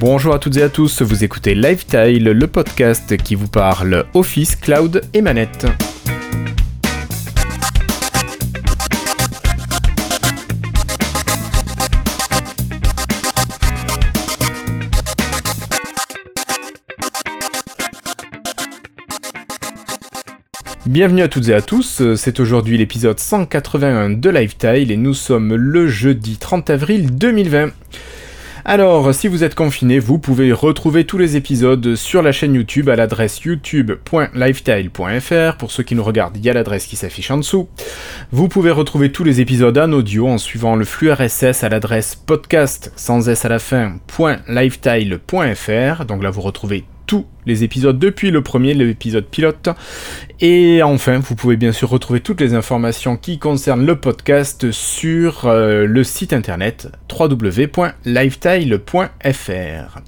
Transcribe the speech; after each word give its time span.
Bonjour 0.00 0.32
à 0.32 0.38
toutes 0.38 0.56
et 0.56 0.62
à 0.62 0.68
tous, 0.68 1.02
vous 1.02 1.24
écoutez 1.24 1.56
Lifetile, 1.56 2.22
le 2.22 2.46
podcast 2.46 3.16
qui 3.16 3.34
vous 3.34 3.48
parle 3.48 4.06
Office, 4.14 4.54
Cloud 4.54 5.02
et 5.12 5.22
Manette. 5.22 5.66
Bienvenue 20.86 21.22
à 21.22 21.28
toutes 21.28 21.48
et 21.48 21.54
à 21.54 21.60
tous, 21.60 22.14
c'est 22.14 22.38
aujourd'hui 22.38 22.78
l'épisode 22.78 23.18
181 23.18 24.10
de 24.10 24.30
Lifetile 24.30 24.92
et 24.92 24.96
nous 24.96 25.14
sommes 25.14 25.56
le 25.56 25.88
jeudi 25.88 26.36
30 26.36 26.70
avril 26.70 27.16
2020. 27.16 27.72
Alors, 28.64 29.14
si 29.14 29.28
vous 29.28 29.44
êtes 29.44 29.54
confiné, 29.54 29.98
vous 29.98 30.18
pouvez 30.18 30.52
retrouver 30.52 31.04
tous 31.04 31.18
les 31.18 31.36
épisodes 31.36 31.94
sur 31.94 32.22
la 32.22 32.32
chaîne 32.32 32.54
YouTube 32.54 32.88
à 32.88 32.96
l'adresse 32.96 33.40
youtube.lifetile.fr. 33.40 35.56
Pour 35.56 35.70
ceux 35.70 35.82
qui 35.82 35.94
nous 35.94 36.04
regardent, 36.04 36.36
il 36.36 36.44
y 36.44 36.50
a 36.50 36.52
l'adresse 36.52 36.86
qui 36.86 36.96
s'affiche 36.96 37.30
en 37.30 37.38
dessous. 37.38 37.68
Vous 38.32 38.48
pouvez 38.48 38.70
retrouver 38.70 39.12
tous 39.12 39.24
les 39.24 39.40
épisodes 39.40 39.78
en 39.78 39.92
audio 39.92 40.28
en 40.28 40.38
suivant 40.38 40.76
le 40.76 40.84
flux 40.84 41.12
RSS 41.12 41.64
à 41.64 41.68
l'adresse 41.68 42.14
podcast 42.14 42.92
sans 42.96 43.28
s 43.28 43.44
à 43.44 43.48
la 43.48 43.58
fin 43.58 43.96
.lifetile.fr. 44.48 46.04
Donc 46.04 46.22
là, 46.22 46.30
vous 46.30 46.42
retrouvez 46.42 46.84
tous 47.08 47.26
les 47.46 47.64
épisodes 47.64 47.98
depuis 47.98 48.30
le 48.30 48.42
premier, 48.42 48.74
l'épisode 48.74 49.24
pilote. 49.24 49.70
Et 50.40 50.82
enfin, 50.82 51.18
vous 51.18 51.34
pouvez 51.34 51.56
bien 51.56 51.72
sûr 51.72 51.88
retrouver 51.88 52.20
toutes 52.20 52.42
les 52.42 52.52
informations 52.52 53.16
qui 53.16 53.38
concernent 53.38 53.86
le 53.86 53.96
podcast 53.96 54.70
sur 54.70 55.46
euh, 55.46 55.86
le 55.86 56.04
site 56.04 56.34
internet 56.34 56.92
www.lifetile.fr. 57.10 59.98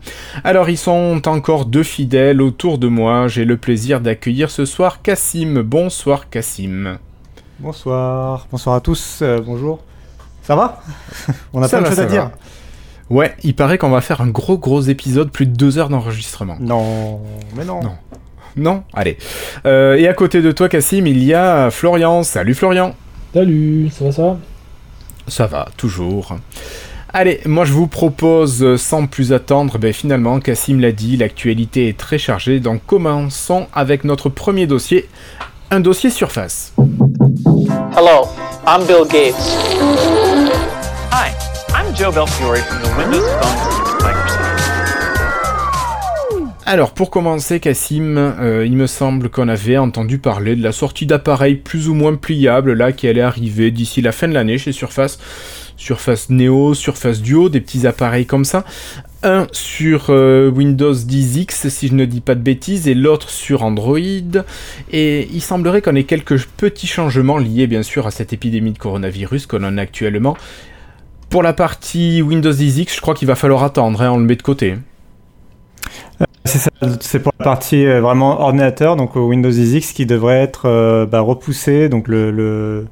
Alors, 0.45 0.69
ils 0.69 0.77
sont 0.77 1.23
encore 1.27 1.65
deux 1.65 1.84
fidèles 1.84 2.43
autour 2.43 2.77
de 2.77 2.89
moi. 2.89 3.28
J'ai 3.28 3.47
le 3.47 3.56
plaisir 3.56 4.03
d'accueillir 4.03 4.51
ce 4.51 4.67
soir 4.67 5.01
Cassim. 5.01 5.62
Bonsoir 5.62 6.28
Cassim. 6.28 6.98
Bonsoir. 7.59 8.47
Bonsoir 8.53 8.77
à 8.77 8.83
tous. 8.83 9.21
Euh, 9.23 9.41
bonjour. 9.43 9.83
Ça 10.43 10.55
va? 10.55 10.83
On 11.55 11.62
a 11.62 11.69
pas 11.69 11.81
de 11.81 11.87
choses 11.87 12.01
à 12.01 12.05
dire. 12.05 12.31
Ouais, 13.11 13.34
il 13.42 13.55
paraît 13.55 13.77
qu'on 13.77 13.91
va 13.91 14.00
faire 14.00 14.20
un 14.20 14.28
gros 14.28 14.56
gros 14.56 14.83
épisode, 14.83 15.30
plus 15.33 15.47
de 15.47 15.56
deux 15.56 15.78
heures 15.78 15.89
d'enregistrement. 15.89 16.56
Non, 16.61 17.20
mais 17.56 17.64
non. 17.64 17.80
Non. 17.83 17.92
Non? 18.56 18.83
Allez. 18.94 19.19
Euh, 19.66 19.97
et 19.97 20.06
à 20.06 20.14
côté 20.14 20.42
de 20.42 20.53
toi, 20.53 20.69
Cassim, 20.69 21.06
il 21.06 21.22
y 21.25 21.34
a 21.34 21.70
Florian. 21.70 22.22
Salut 22.22 22.55
Florian. 22.55 22.94
Salut, 23.34 23.91
ça 23.91 24.05
va 24.05 24.12
ça 24.12 24.36
Ça 25.27 25.47
va, 25.47 25.69
toujours. 25.77 26.36
Allez, 27.12 27.41
moi 27.44 27.64
je 27.64 27.72
vous 27.72 27.88
propose, 27.88 28.77
sans 28.77 29.06
plus 29.06 29.33
attendre, 29.33 29.78
ben 29.78 29.92
finalement, 29.92 30.38
Cassim 30.38 30.78
l'a 30.78 30.92
dit, 30.92 31.16
l'actualité 31.16 31.88
est 31.88 31.98
très 31.98 32.19
chargée, 32.19 32.61
donc 32.61 32.83
commençons 32.86 33.66
avec 33.72 34.05
notre 34.05 34.28
premier 34.28 34.69
dossier, 34.69 35.08
un 35.72 35.81
dossier 35.81 36.11
surface. 36.11 36.72
Hello, 37.97 38.28
I'm 38.64 38.86
Bill 38.86 39.08
Gates. 39.11 39.34
Hi, 41.12 41.33
Alors 46.67 46.93
pour 46.93 47.11
commencer, 47.11 47.59
Cassim, 47.59 48.17
euh, 48.17 48.65
il 48.65 48.77
me 48.77 48.87
semble 48.87 49.29
qu'on 49.29 49.49
avait 49.49 49.77
entendu 49.77 50.19
parler 50.19 50.55
de 50.55 50.63
la 50.63 50.71
sortie 50.71 51.07
d'appareils 51.07 51.57
plus 51.57 51.89
ou 51.89 51.95
moins 51.95 52.15
pliables 52.15 52.75
là 52.75 52.93
qui 52.93 53.09
allait 53.09 53.21
arriver 53.21 53.73
d'ici 53.73 54.03
la 54.03 54.13
fin 54.13 54.29
de 54.29 54.35
l'année 54.35 54.57
chez 54.57 54.71
Surface. 54.71 55.19
Surface 55.77 56.31
Neo, 56.31 56.75
Surface 56.75 57.23
Duo, 57.23 57.49
des 57.49 57.61
petits 57.61 57.87
appareils 57.87 58.27
comme 58.27 58.45
ça. 58.45 58.65
Un 59.23 59.49
sur 59.50 60.06
euh, 60.11 60.49
Windows 60.49 60.95
10X, 60.95 61.69
si 61.71 61.89
je 61.89 61.95
ne 61.95 62.05
dis 62.05 62.21
pas 62.21 62.34
de 62.34 62.41
bêtises, 62.41 62.87
et 62.87 62.95
l'autre 62.95 63.31
sur 63.31 63.65
Android. 63.65 63.99
Et 64.93 65.29
il 65.33 65.41
semblerait 65.41 65.83
qu'on 65.83 65.97
ait 65.97 66.05
quelques 66.05 66.47
petits 66.56 66.87
changements 66.87 67.39
liés 67.39 67.67
bien 67.67 67.83
sûr 67.83 68.06
à 68.06 68.11
cette 68.11 68.33
épidémie 68.33 68.73
de 68.73 68.79
coronavirus 68.79 69.47
qu'on 69.47 69.65
en 69.65 69.77
a 69.77 69.83
actuellement. 69.83 70.37
Pour 71.31 71.45
la 71.45 71.53
partie 71.53 72.23
Windows 72.23 72.51
10X, 72.51 72.97
je 72.97 73.01
crois 73.01 73.15
qu'il 73.15 73.29
va 73.29 73.37
falloir 73.37 73.63
attendre, 73.63 74.03
hein, 74.03 74.11
on 74.11 74.19
le 74.19 74.25
met 74.25 74.35
de 74.35 74.43
côté. 74.43 74.77
C'est 76.45 77.21
pour 77.21 77.33
la 77.39 77.45
partie 77.45 77.87
euh, 77.87 78.01
vraiment 78.01 78.41
ordinateur, 78.41 78.97
donc 78.97 79.15
au 79.15 79.29
Windows 79.29 79.51
10X 79.51 79.93
qui 79.93 80.07
devrait 80.07 80.41
être 80.41 80.67
euh, 80.67 81.07
bah, 81.07 81.21
repoussé. 81.21 81.89
Donc 81.89 82.09
le, 82.09 82.87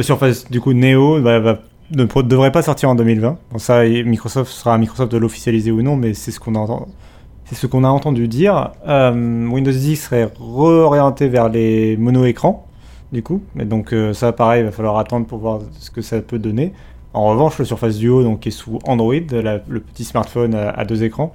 Surface 0.00 0.50
du 0.50 0.60
coup 0.60 0.72
Neo 0.72 1.20
bah, 1.20 1.60
ne 1.92 2.04
devrait 2.22 2.50
pas 2.50 2.62
sortir 2.62 2.90
en 2.90 2.96
2020. 2.96 3.38
Bon, 3.52 3.58
ça, 3.58 3.84
Microsoft 3.84 4.50
sera 4.50 4.74
à 4.74 4.78
Microsoft 4.78 5.12
de 5.12 5.18
l'officialiser 5.18 5.70
ou 5.70 5.82
non, 5.82 5.94
mais 5.94 6.12
c'est 6.12 6.32
ce 6.32 6.40
qu'on 6.40 6.54
a, 6.54 7.88
entendu 7.88 8.26
dire. 8.26 8.72
Euh, 8.88 9.46
Windows 9.46 9.70
10 9.70 9.96
serait 9.96 10.28
réorienté 10.40 11.28
vers 11.28 11.48
les 11.48 11.96
mono-écrans, 11.98 12.66
du 13.12 13.22
coup. 13.22 13.42
Mais 13.54 13.64
donc 13.64 13.92
euh, 13.92 14.12
ça, 14.12 14.32
pareil, 14.32 14.62
il 14.62 14.64
va 14.64 14.72
falloir 14.72 14.98
attendre 14.98 15.26
pour 15.26 15.38
voir 15.38 15.60
ce 15.78 15.90
que 15.90 16.00
ça 16.02 16.20
peut 16.20 16.38
donner. 16.38 16.72
En 17.14 17.26
revanche, 17.26 17.58
le 17.58 17.64
Surface 17.66 17.98
Duo, 17.98 18.22
donc, 18.22 18.40
qui 18.40 18.48
est 18.48 18.52
sous 18.52 18.78
Android, 18.86 19.14
la- 19.30 19.60
le 19.68 19.80
petit 19.80 20.04
smartphone 20.04 20.54
à, 20.54 20.70
à 20.70 20.84
deux 20.86 21.02
écrans, 21.04 21.34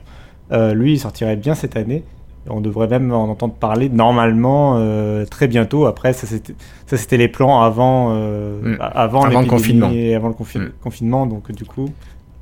euh, 0.51 0.73
lui, 0.73 0.93
il 0.93 0.99
sortirait 0.99 1.35
bien 1.35 1.53
cette 1.53 1.75
année. 1.77 2.03
Et 2.47 2.49
on 2.49 2.61
devrait 2.61 2.87
même 2.87 3.11
en 3.13 3.25
entendre 3.29 3.53
parler 3.53 3.89
normalement 3.89 4.75
euh, 4.77 5.25
très 5.25 5.47
bientôt. 5.47 5.85
Après, 5.85 6.13
ça 6.13 6.25
c'était, 6.87 7.17
les 7.17 7.27
plans 7.27 7.61
avant, 7.61 8.09
Mm. 8.15 8.77
avant, 8.79 9.21
Avant 9.23 9.41
le 9.41 9.47
confinement. 9.47 9.91
Et 9.91 10.15
avant 10.15 10.29
le 10.29 10.33
confi- 10.33 10.57
Mm. 10.59 10.71
confinement. 10.81 11.25
Donc, 11.27 11.51
du 11.51 11.65
coup, 11.65 11.89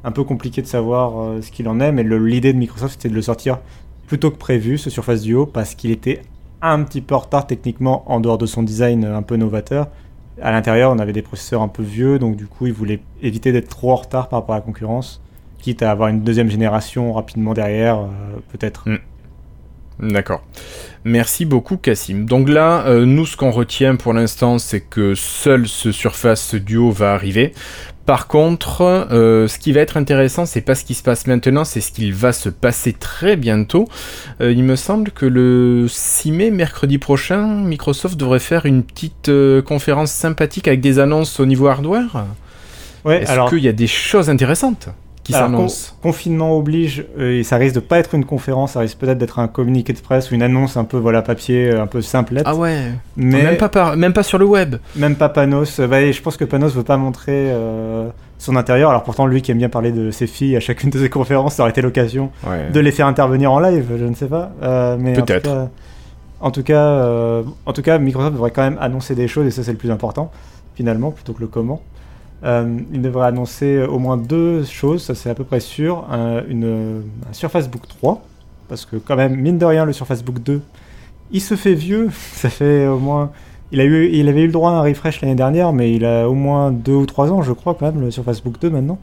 un 0.06 0.12
peu 0.12 0.24
compliqué 0.24 0.62
de 0.62 0.68
savoir 0.68 1.42
ce 1.42 1.50
qu'il 1.52 1.68
en 1.68 1.80
est. 1.82 1.92
Mais 1.92 2.04
l'idée 2.04 2.54
de 2.54 2.58
Microsoft, 2.60 2.94
c'était 2.94 3.10
de 3.10 3.16
le 3.16 3.22
sortir 3.24 3.58
plus 4.08 4.20
tôt 4.20 4.30
que 4.32 4.38
prévu, 4.38 4.78
ce 4.78 4.90
Surface 4.92 5.24
Duo, 5.24 5.46
parce 5.48 5.74
qu'il 5.76 5.90
était 5.92 6.22
un 6.72 6.84
petit 6.84 7.02
peu 7.02 7.16
en 7.16 7.20
retard 7.20 7.48
techniquement 7.48 8.04
en 8.12 8.20
dehors 8.20 8.38
de 8.38 8.46
son 8.46 8.64
design 8.64 9.06
un 9.06 9.22
peu 9.22 9.36
novateur. 9.36 9.88
À 10.42 10.52
l'intérieur, 10.52 10.92
on 10.92 11.00
avait 11.00 11.14
des 11.14 11.22
processeurs 11.22 11.62
un 11.62 11.68
peu 11.68 11.84
vieux, 11.84 12.20
donc 12.20 12.36
du 12.36 12.48
coup, 12.48 12.68
ils 12.68 12.74
voulaient 12.74 13.00
éviter 13.22 13.52
d'être 13.52 13.70
trop 13.70 13.92
en 13.92 13.96
retard 13.96 14.28
par 14.28 14.40
rapport 14.40 14.56
à 14.56 14.58
la 14.60 14.64
concurrence, 14.64 15.22
quitte 15.60 15.82
à 15.82 15.92
avoir 15.92 16.10
une 16.10 16.22
deuxième 16.22 16.50
génération 16.50 17.14
rapidement 17.14 17.54
derrière, 17.54 18.00
euh, 18.00 18.08
peut-être. 18.52 18.86
D'accord. 20.00 20.44
Merci 21.08 21.46
beaucoup 21.46 21.78
Cassim. 21.78 22.26
Donc 22.26 22.50
là, 22.50 22.84
euh, 22.88 23.06
nous 23.06 23.28
ce 23.28 23.38
qu'on 23.38 23.52
retient 23.52 23.96
pour 23.96 24.12
l'instant, 24.12 24.58
c'est 24.58 24.82
que 24.82 25.14
seul 25.14 25.68
ce 25.68 25.92
Surface 25.92 26.56
Duo 26.56 26.90
va 26.90 27.14
arriver. 27.14 27.54
Par 28.08 28.28
contre, 28.28 28.82
euh, 28.82 29.48
ce 29.48 29.60
qui 29.60 29.72
va 29.72 29.82
être 29.82 29.98
intéressant, 29.98 30.48
c'est 30.48 30.62
pas 30.62 30.74
ce 30.74 30.84
qui 30.84 30.96
se 30.96 31.04
passe 31.04 31.28
maintenant, 31.28 31.64
c'est 31.64 31.80
ce 31.80 31.92
qu'il 31.92 32.12
va 32.12 32.34
se 32.34 32.50
passer 32.50 32.92
très 32.92 33.36
bientôt. 33.36 33.88
Euh, 34.42 34.52
il 34.52 34.64
me 34.64 34.76
semble 34.76 35.12
que 35.12 35.28
le 35.28 35.86
6 35.88 36.32
mai, 36.32 36.50
mercredi 36.50 36.98
prochain, 36.98 37.46
Microsoft 37.46 38.18
devrait 38.18 38.40
faire 38.40 38.66
une 38.66 38.82
petite 38.82 39.30
conférence 39.64 40.12
sympathique 40.12 40.68
avec 40.68 40.82
des 40.82 40.98
annonces 40.98 41.40
au 41.40 41.46
niveau 41.46 41.68
hardware. 41.68 42.26
Ouais, 43.06 43.22
Est-ce 43.22 43.32
alors, 43.32 43.52
qu'il 43.52 43.60
y 43.60 43.68
a 43.68 43.74
des 43.74 43.88
choses 43.88 44.32
intéressantes? 44.32 44.90
Qui 45.26 45.34
con- 45.34 45.68
confinement 46.02 46.56
oblige, 46.58 47.04
euh, 47.20 47.40
et 47.40 47.44
ça 47.44 47.58
risque 47.58 47.76
de 47.76 47.80
pas 47.82 47.98
être 48.00 48.16
une 48.16 48.24
conférence, 48.26 48.74
ça 48.74 48.80
risque 48.80 48.98
peut-être 49.00 49.18
d'être 49.18 49.40
un 49.40 49.48
communiqué 49.50 49.92
de 49.92 50.00
presse 50.00 50.32
ou 50.32 50.36
une 50.36 50.44
annonce 50.44 50.78
un 50.78 50.84
peu 50.86 50.98
voilà 50.98 51.22
papier, 51.22 51.72
euh, 51.72 51.82
un 51.82 51.88
peu 51.88 52.02
simplette. 52.02 52.44
Ah 52.46 52.56
ouais 52.56 52.92
mais 53.18 53.42
même, 53.44 53.58
pas 53.58 53.68
par- 53.70 53.98
même 53.98 54.14
pas 54.14 54.24
sur 54.24 54.38
le 54.38 54.46
web 54.46 54.76
Même 54.96 55.16
pas 55.18 55.28
Panos. 55.30 55.80
Euh, 55.80 55.88
bah, 55.88 56.10
je 56.12 56.22
pense 56.22 56.38
que 56.38 56.46
Panos 56.46 56.74
veut 56.74 56.84
pas 56.84 56.96
montrer 56.98 57.50
euh, 57.52 58.08
son 58.38 58.56
intérieur. 58.56 58.92
Alors 58.92 59.04
pourtant, 59.04 59.26
lui 59.26 59.42
qui 59.42 59.52
aime 59.52 59.58
bien 59.58 59.70
parler 59.70 59.92
de 59.92 60.12
ses 60.12 60.28
filles 60.28 60.56
à 60.56 60.60
chacune 60.60 60.92
de 60.92 61.00
ses 61.00 61.10
conférences, 61.10 61.56
ça 61.56 61.64
aurait 61.64 61.72
été 61.72 61.82
l'occasion 61.82 62.30
Ouais. 62.48 62.70
de 62.72 62.80
les 62.80 62.92
faire 62.92 63.08
intervenir 63.08 63.52
en 63.52 63.60
live. 63.60 63.86
Je 63.98 64.06
ne 64.06 64.14
sais 64.14 64.28
pas. 64.28 64.52
Euh, 64.62 64.96
mais 65.00 65.14
Peut-être. 65.14 65.70
En 66.40 66.52
tout 66.52 66.64
cas, 66.64 66.78
euh, 66.86 67.42
en 67.66 67.74
tout 67.74 67.82
cas, 67.82 67.98
Microsoft 67.98 68.34
devrait 68.34 68.52
quand 68.52 68.62
même 68.62 68.78
annoncer 68.80 69.16
des 69.16 69.28
choses 69.28 69.48
et 69.48 69.52
ça 69.52 69.64
c'est 69.64 69.72
le 69.72 69.78
plus 69.78 69.90
important 69.90 70.30
finalement 70.76 71.10
plutôt 71.10 71.34
que 71.34 71.40
le 71.42 71.48
comment. 71.48 71.82
Euh, 72.44 72.78
il 72.94 73.02
devrait 73.02 73.28
annoncer 73.28 73.82
au 73.84 73.98
moins 73.98 74.18
deux 74.18 74.64
choses, 74.66 75.04
ça 75.04 75.16
c'est 75.16 75.30
à 75.30 75.36
peu 75.36 75.44
près 75.44 75.60
sûr. 75.60 76.06
Un, 76.12 76.44
une, 76.48 77.02
un 77.30 77.34
Surface 77.34 77.70
Book 77.70 77.88
3, 77.88 78.22
parce 78.68 78.86
que 78.86 78.98
quand 78.98 79.16
même, 79.16 79.36
mine 79.36 79.58
de 79.58 79.66
rien, 79.66 79.86
le 79.86 79.94
Surface 79.94 80.24
Book 80.24 80.44
2, 80.44 80.62
il 81.32 81.42
se 81.42 81.56
fait 81.56 81.74
vieux. 81.74 82.10
Ça 82.34 82.50
fait 82.50 82.88
au 82.88 83.00
moins. 83.00 83.32
Il, 83.72 83.80
a 83.82 83.84
eu, 83.84 84.10
il 84.12 84.30
avait 84.30 84.44
eu 84.44 84.48
le 84.48 84.52
droit 84.52 84.72
à 84.72 84.76
un 84.76 84.82
refresh 84.82 85.22
l'année 85.22 85.36
dernière, 85.36 85.74
mais 85.74 85.92
il 85.92 86.06
a 86.06 86.30
au 86.30 86.36
moins 86.36 86.72
deux 86.72 86.94
ou 86.94 87.06
trois 87.06 87.32
ans, 87.32 87.42
je 87.42 87.52
crois, 87.52 87.74
quand 87.74 87.88
même, 87.92 88.02
le 88.02 88.12
Surface 88.12 88.44
Book 88.44 88.60
2 88.62 88.70
maintenant. 88.70 89.00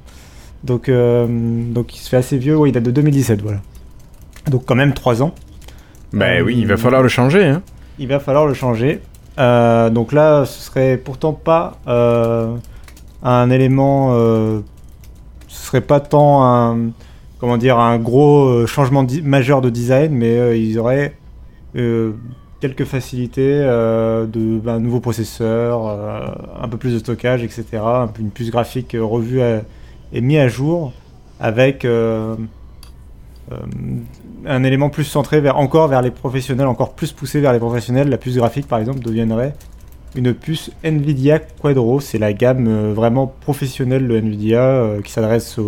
Donc, 0.63 0.89
euh, 0.89 1.27
donc 1.29 1.97
il 1.97 1.99
se 1.99 2.09
fait 2.09 2.17
assez 2.17 2.39
vieux, 2.39 2.57
ouais, 2.57 2.69
il 2.69 2.73
date 2.73 2.85
de 2.85 2.93
2017, 2.93 3.43
voilà. 3.43 3.59
Donc 4.49 4.65
quand 4.65 4.77
même 4.77 4.95
trois 4.95 5.23
ans. 5.23 5.35
Ben 6.13 6.41
Euh, 6.41 6.45
oui, 6.45 6.57
il 6.59 6.67
va 6.67 6.77
falloir 6.77 7.03
le 7.03 7.09
changer. 7.09 7.45
Hein. 7.47 7.63
Il 7.99 8.09
va 8.09 8.21
falloir 8.21 8.47
le 8.47 8.55
changer. 8.55 9.01
Euh, 9.39 9.91
donc 9.91 10.13
là, 10.13 10.45
ce 10.45 10.61
serait 10.63 10.97
pourtant 10.97 11.33
pas 11.33 11.79
euh, 11.89 12.55
un 13.23 13.51
élément. 13.51 14.11
euh, 14.15 14.61
ce 15.49 15.67
serait 15.67 15.81
pas 15.83 16.01
tant 16.01 16.45
un. 16.45 16.91
Comment 17.39 17.57
dire, 17.57 17.79
un 17.79 17.99
gros 17.99 18.45
euh, 18.45 18.67
changement 18.67 19.05
majeur 19.25 19.61
de 19.61 19.69
design, 19.71 20.13
mais 20.13 20.39
euh, 20.39 20.57
ils 20.57 20.79
auraient 20.79 21.17
euh, 21.75 22.13
quelques 22.61 22.85
facilités 22.85 23.59
de 23.59 24.79
nouveaux 24.79 25.01
processeurs, 25.01 25.89
euh, 25.89 26.21
un 26.63 26.69
peu 26.69 26.77
plus 26.77 26.93
de 26.93 27.01
stockage, 27.01 27.43
etc. 27.43 27.65
un 27.83 28.09
Une 28.21 28.31
puce 28.31 28.51
graphique 28.51 28.97
revue 28.99 29.41
et 30.13 30.21
mise 30.21 30.39
à 30.39 30.49
jour. 30.49 30.93
avec 31.41 31.85
un 34.47 34.65
élément 34.65 34.91
plus 34.91 35.05
centré 35.05 35.41
vers, 35.41 35.57
encore 35.59 35.89
vers 35.89 36.03
les 36.03 36.11
professionnels, 36.13 36.67
encore 36.69 36.95
plus 36.95 37.13
poussé 37.13 37.41
vers 37.41 37.53
les 37.53 37.59
professionnels. 37.59 38.09
La 38.09 38.19
puce 38.19 38.37
graphique, 38.37 38.69
par 38.69 38.79
exemple, 38.79 39.01
deviendrait 39.01 39.55
une 40.17 40.35
puce 40.35 40.71
Nvidia 40.85 41.39
Quadro. 41.39 42.01
C'est 42.01 42.19
la 42.19 42.33
gamme 42.33 42.67
euh, 42.69 42.93
vraiment 42.95 43.27
professionnelle 43.27 44.07
de 44.09 44.17
Nvidia 44.17 44.63
euh, 44.63 45.01
qui 45.03 45.13
s'adresse 45.13 45.59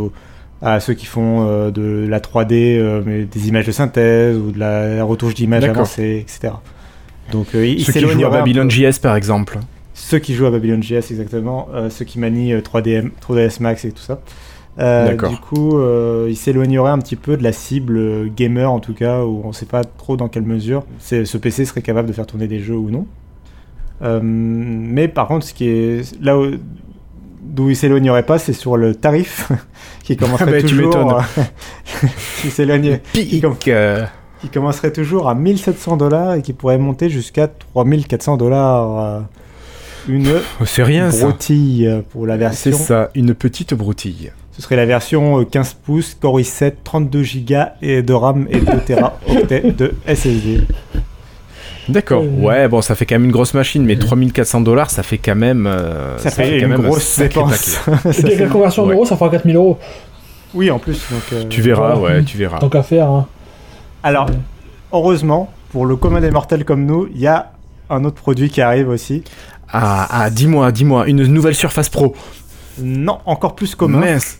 à 0.62 0.80
ceux 0.80 0.94
qui 0.94 1.06
font 1.06 1.46
euh, 1.46 1.70
de 1.70 2.06
la 2.08 2.20
3D, 2.20 2.78
euh, 2.78 3.02
mais 3.04 3.24
des 3.24 3.48
images 3.48 3.66
de 3.66 3.72
synthèse 3.72 4.36
ou 4.36 4.50
de 4.50 4.58
la 4.58 5.04
retouche 5.04 5.34
d'images 5.34 5.60
D'accord. 5.60 5.82
avancée, 5.82 6.24
etc. 6.26 6.54
Donc, 7.32 7.48
Ceux 7.52 7.92
qui 7.92 8.00
jouent 8.00 8.26
à 8.26 8.30
Babylon 8.30 8.68
JS 8.68 8.98
par 9.00 9.16
exemple. 9.16 9.58
ceux 9.94 10.18
qui 10.18 10.34
jouent 10.34 10.46
à 10.46 10.50
Babylon 10.50 10.82
JS 10.82 11.10
exactement, 11.10 11.68
ceux 11.90 12.04
qui 12.04 12.18
manient 12.18 12.52
euh, 12.54 12.60
3DM, 12.60 13.10
3ds 13.26 13.62
Max 13.62 13.84
et 13.84 13.92
tout 13.92 14.02
ça. 14.02 14.20
Euh. 14.78 15.14
Du 15.14 15.36
coup, 15.36 15.78
euh, 15.78 16.26
il 16.28 16.36
s'éloignerait 16.36 16.90
un 16.90 16.98
petit 16.98 17.16
peu 17.16 17.36
de 17.36 17.42
la 17.42 17.52
cible 17.52 18.28
gamer 18.34 18.70
en 18.70 18.80
tout 18.80 18.94
cas, 18.94 19.22
où 19.22 19.42
on 19.44 19.48
ne 19.48 19.52
sait 19.52 19.66
pas 19.66 19.84
trop 19.84 20.16
dans 20.16 20.28
quelle 20.28 20.42
mesure 20.42 20.84
ce 20.98 21.36
PC 21.36 21.64
serait 21.64 21.82
capable 21.82 22.08
de 22.08 22.12
faire 22.12 22.26
tourner 22.26 22.48
des 22.48 22.58
jeux 22.58 22.76
ou 22.76 22.90
non. 22.90 23.06
Euh, 24.04 24.20
mais 24.22 25.08
par 25.08 25.26
contre, 25.28 25.46
ce 25.46 25.54
qui 25.54 25.68
est 25.68 26.22
là 26.22 26.38
où- 26.38 26.52
d'où 27.42 27.70
il 27.70 27.76
s'éloignerait 27.76 28.24
pas, 28.24 28.38
c'est 28.38 28.52
sur 28.52 28.76
le 28.76 28.94
tarif 28.94 29.50
qui 30.04 30.16
commencerait 30.16 30.50
bah, 30.50 30.62
tu 30.62 30.76
toujours. 30.76 31.14
euh, 31.38 31.42
qui 32.42 32.50
s'éloigne, 32.50 33.00
qui, 33.12 33.40
com- 33.40 33.54
Pique 33.54 33.68
euh, 33.68 34.04
qui 34.40 34.48
commencerait 34.48 34.92
toujours 34.92 35.28
à 35.28 35.34
1700 35.34 35.96
dollars 35.96 36.34
et 36.34 36.42
qui 36.42 36.52
pourrait 36.52 36.76
monter 36.78 37.08
jusqu'à 37.08 37.48
3400 37.48 38.36
dollars. 38.36 39.22
Une 40.06 40.28
oh, 40.60 40.64
C'est 40.66 40.82
rien 40.82 41.10
ça. 41.10 41.24
broutille 41.24 41.86
euh, 41.86 42.02
pour 42.10 42.26
la 42.26 42.34
C'est 42.52 42.68
version. 42.70 42.72
ça, 42.84 43.10
une 43.14 43.32
petite 43.34 43.72
broutille. 43.72 44.32
Ce 44.52 44.60
serait 44.60 44.76
la 44.76 44.84
version 44.84 45.40
euh, 45.40 45.44
15 45.44 45.74
pouces, 45.82 46.14
Core 46.20 46.40
i7, 46.40 46.74
32 46.84 47.22
Go 47.48 47.54
et 47.80 48.02
de 48.02 48.12
RAM 48.12 48.46
et 48.50 48.60
2 48.60 48.66
Teraoctets 48.86 49.72
de 49.72 49.94
SSD. 50.06 50.60
D'accord. 51.88 52.22
Euh, 52.22 52.40
Ouais, 52.42 52.68
bon, 52.68 52.80
ça 52.80 52.94
fait 52.94 53.06
quand 53.06 53.14
même 53.16 53.24
une 53.24 53.32
grosse 53.32 53.54
machine, 53.54 53.84
mais 53.84 53.96
3400 53.96 54.60
dollars, 54.62 54.90
ça 54.90 55.02
fait 55.02 55.18
quand 55.18 55.34
même. 55.34 55.66
euh, 55.66 56.16
Ça, 56.18 56.30
fait, 56.30 56.58
quand 56.60 56.66
une 56.66 56.68
même 56.68 56.80
un 56.80 56.88
grosse 56.88 57.18
dépense. 57.18 57.78
Et 58.06 58.12
Ça 58.12 58.22
puis 58.22 58.24
avec 58.26 58.38
la 58.40 58.46
conversion 58.48 58.84
en 58.84 58.86
ouais. 58.86 58.94
euros, 58.94 59.04
ça 59.04 59.16
fera 59.16 59.30
4000 59.30 59.56
euros. 59.56 59.78
Oui, 60.54 60.70
en 60.70 60.78
plus. 60.78 61.00
Donc, 61.10 61.22
euh, 61.32 61.44
Tu 61.48 61.60
verras, 61.62 61.94
Voilà. 61.94 62.16
ouais, 62.18 62.24
tu 62.24 62.38
verras. 62.38 62.58
Tant 62.58 62.68
qu'à 62.68 62.82
faire. 62.82 63.08
Hein. 63.08 63.26
Alors, 64.02 64.28
heureusement, 64.92 65.52
pour 65.72 65.86
le 65.86 65.96
commun 65.96 66.20
des 66.20 66.30
mortels 66.30 66.64
comme 66.64 66.86
nous, 66.86 67.08
il 67.14 67.20
y 67.20 67.26
a 67.26 67.52
un 67.90 68.04
autre 68.04 68.16
produit 68.16 68.48
qui 68.50 68.60
arrive 68.62 68.88
aussi. 68.88 69.24
Ah, 69.70 70.06
ah 70.10 70.30
dis-moi, 70.30 70.70
dis-moi, 70.72 71.06
une 71.08 71.24
nouvelle 71.26 71.54
Surface 71.54 71.88
Pro. 71.88 72.14
Non, 72.80 73.18
encore 73.26 73.54
plus 73.54 73.74
commun. 73.74 73.98
Mince. 74.00 74.38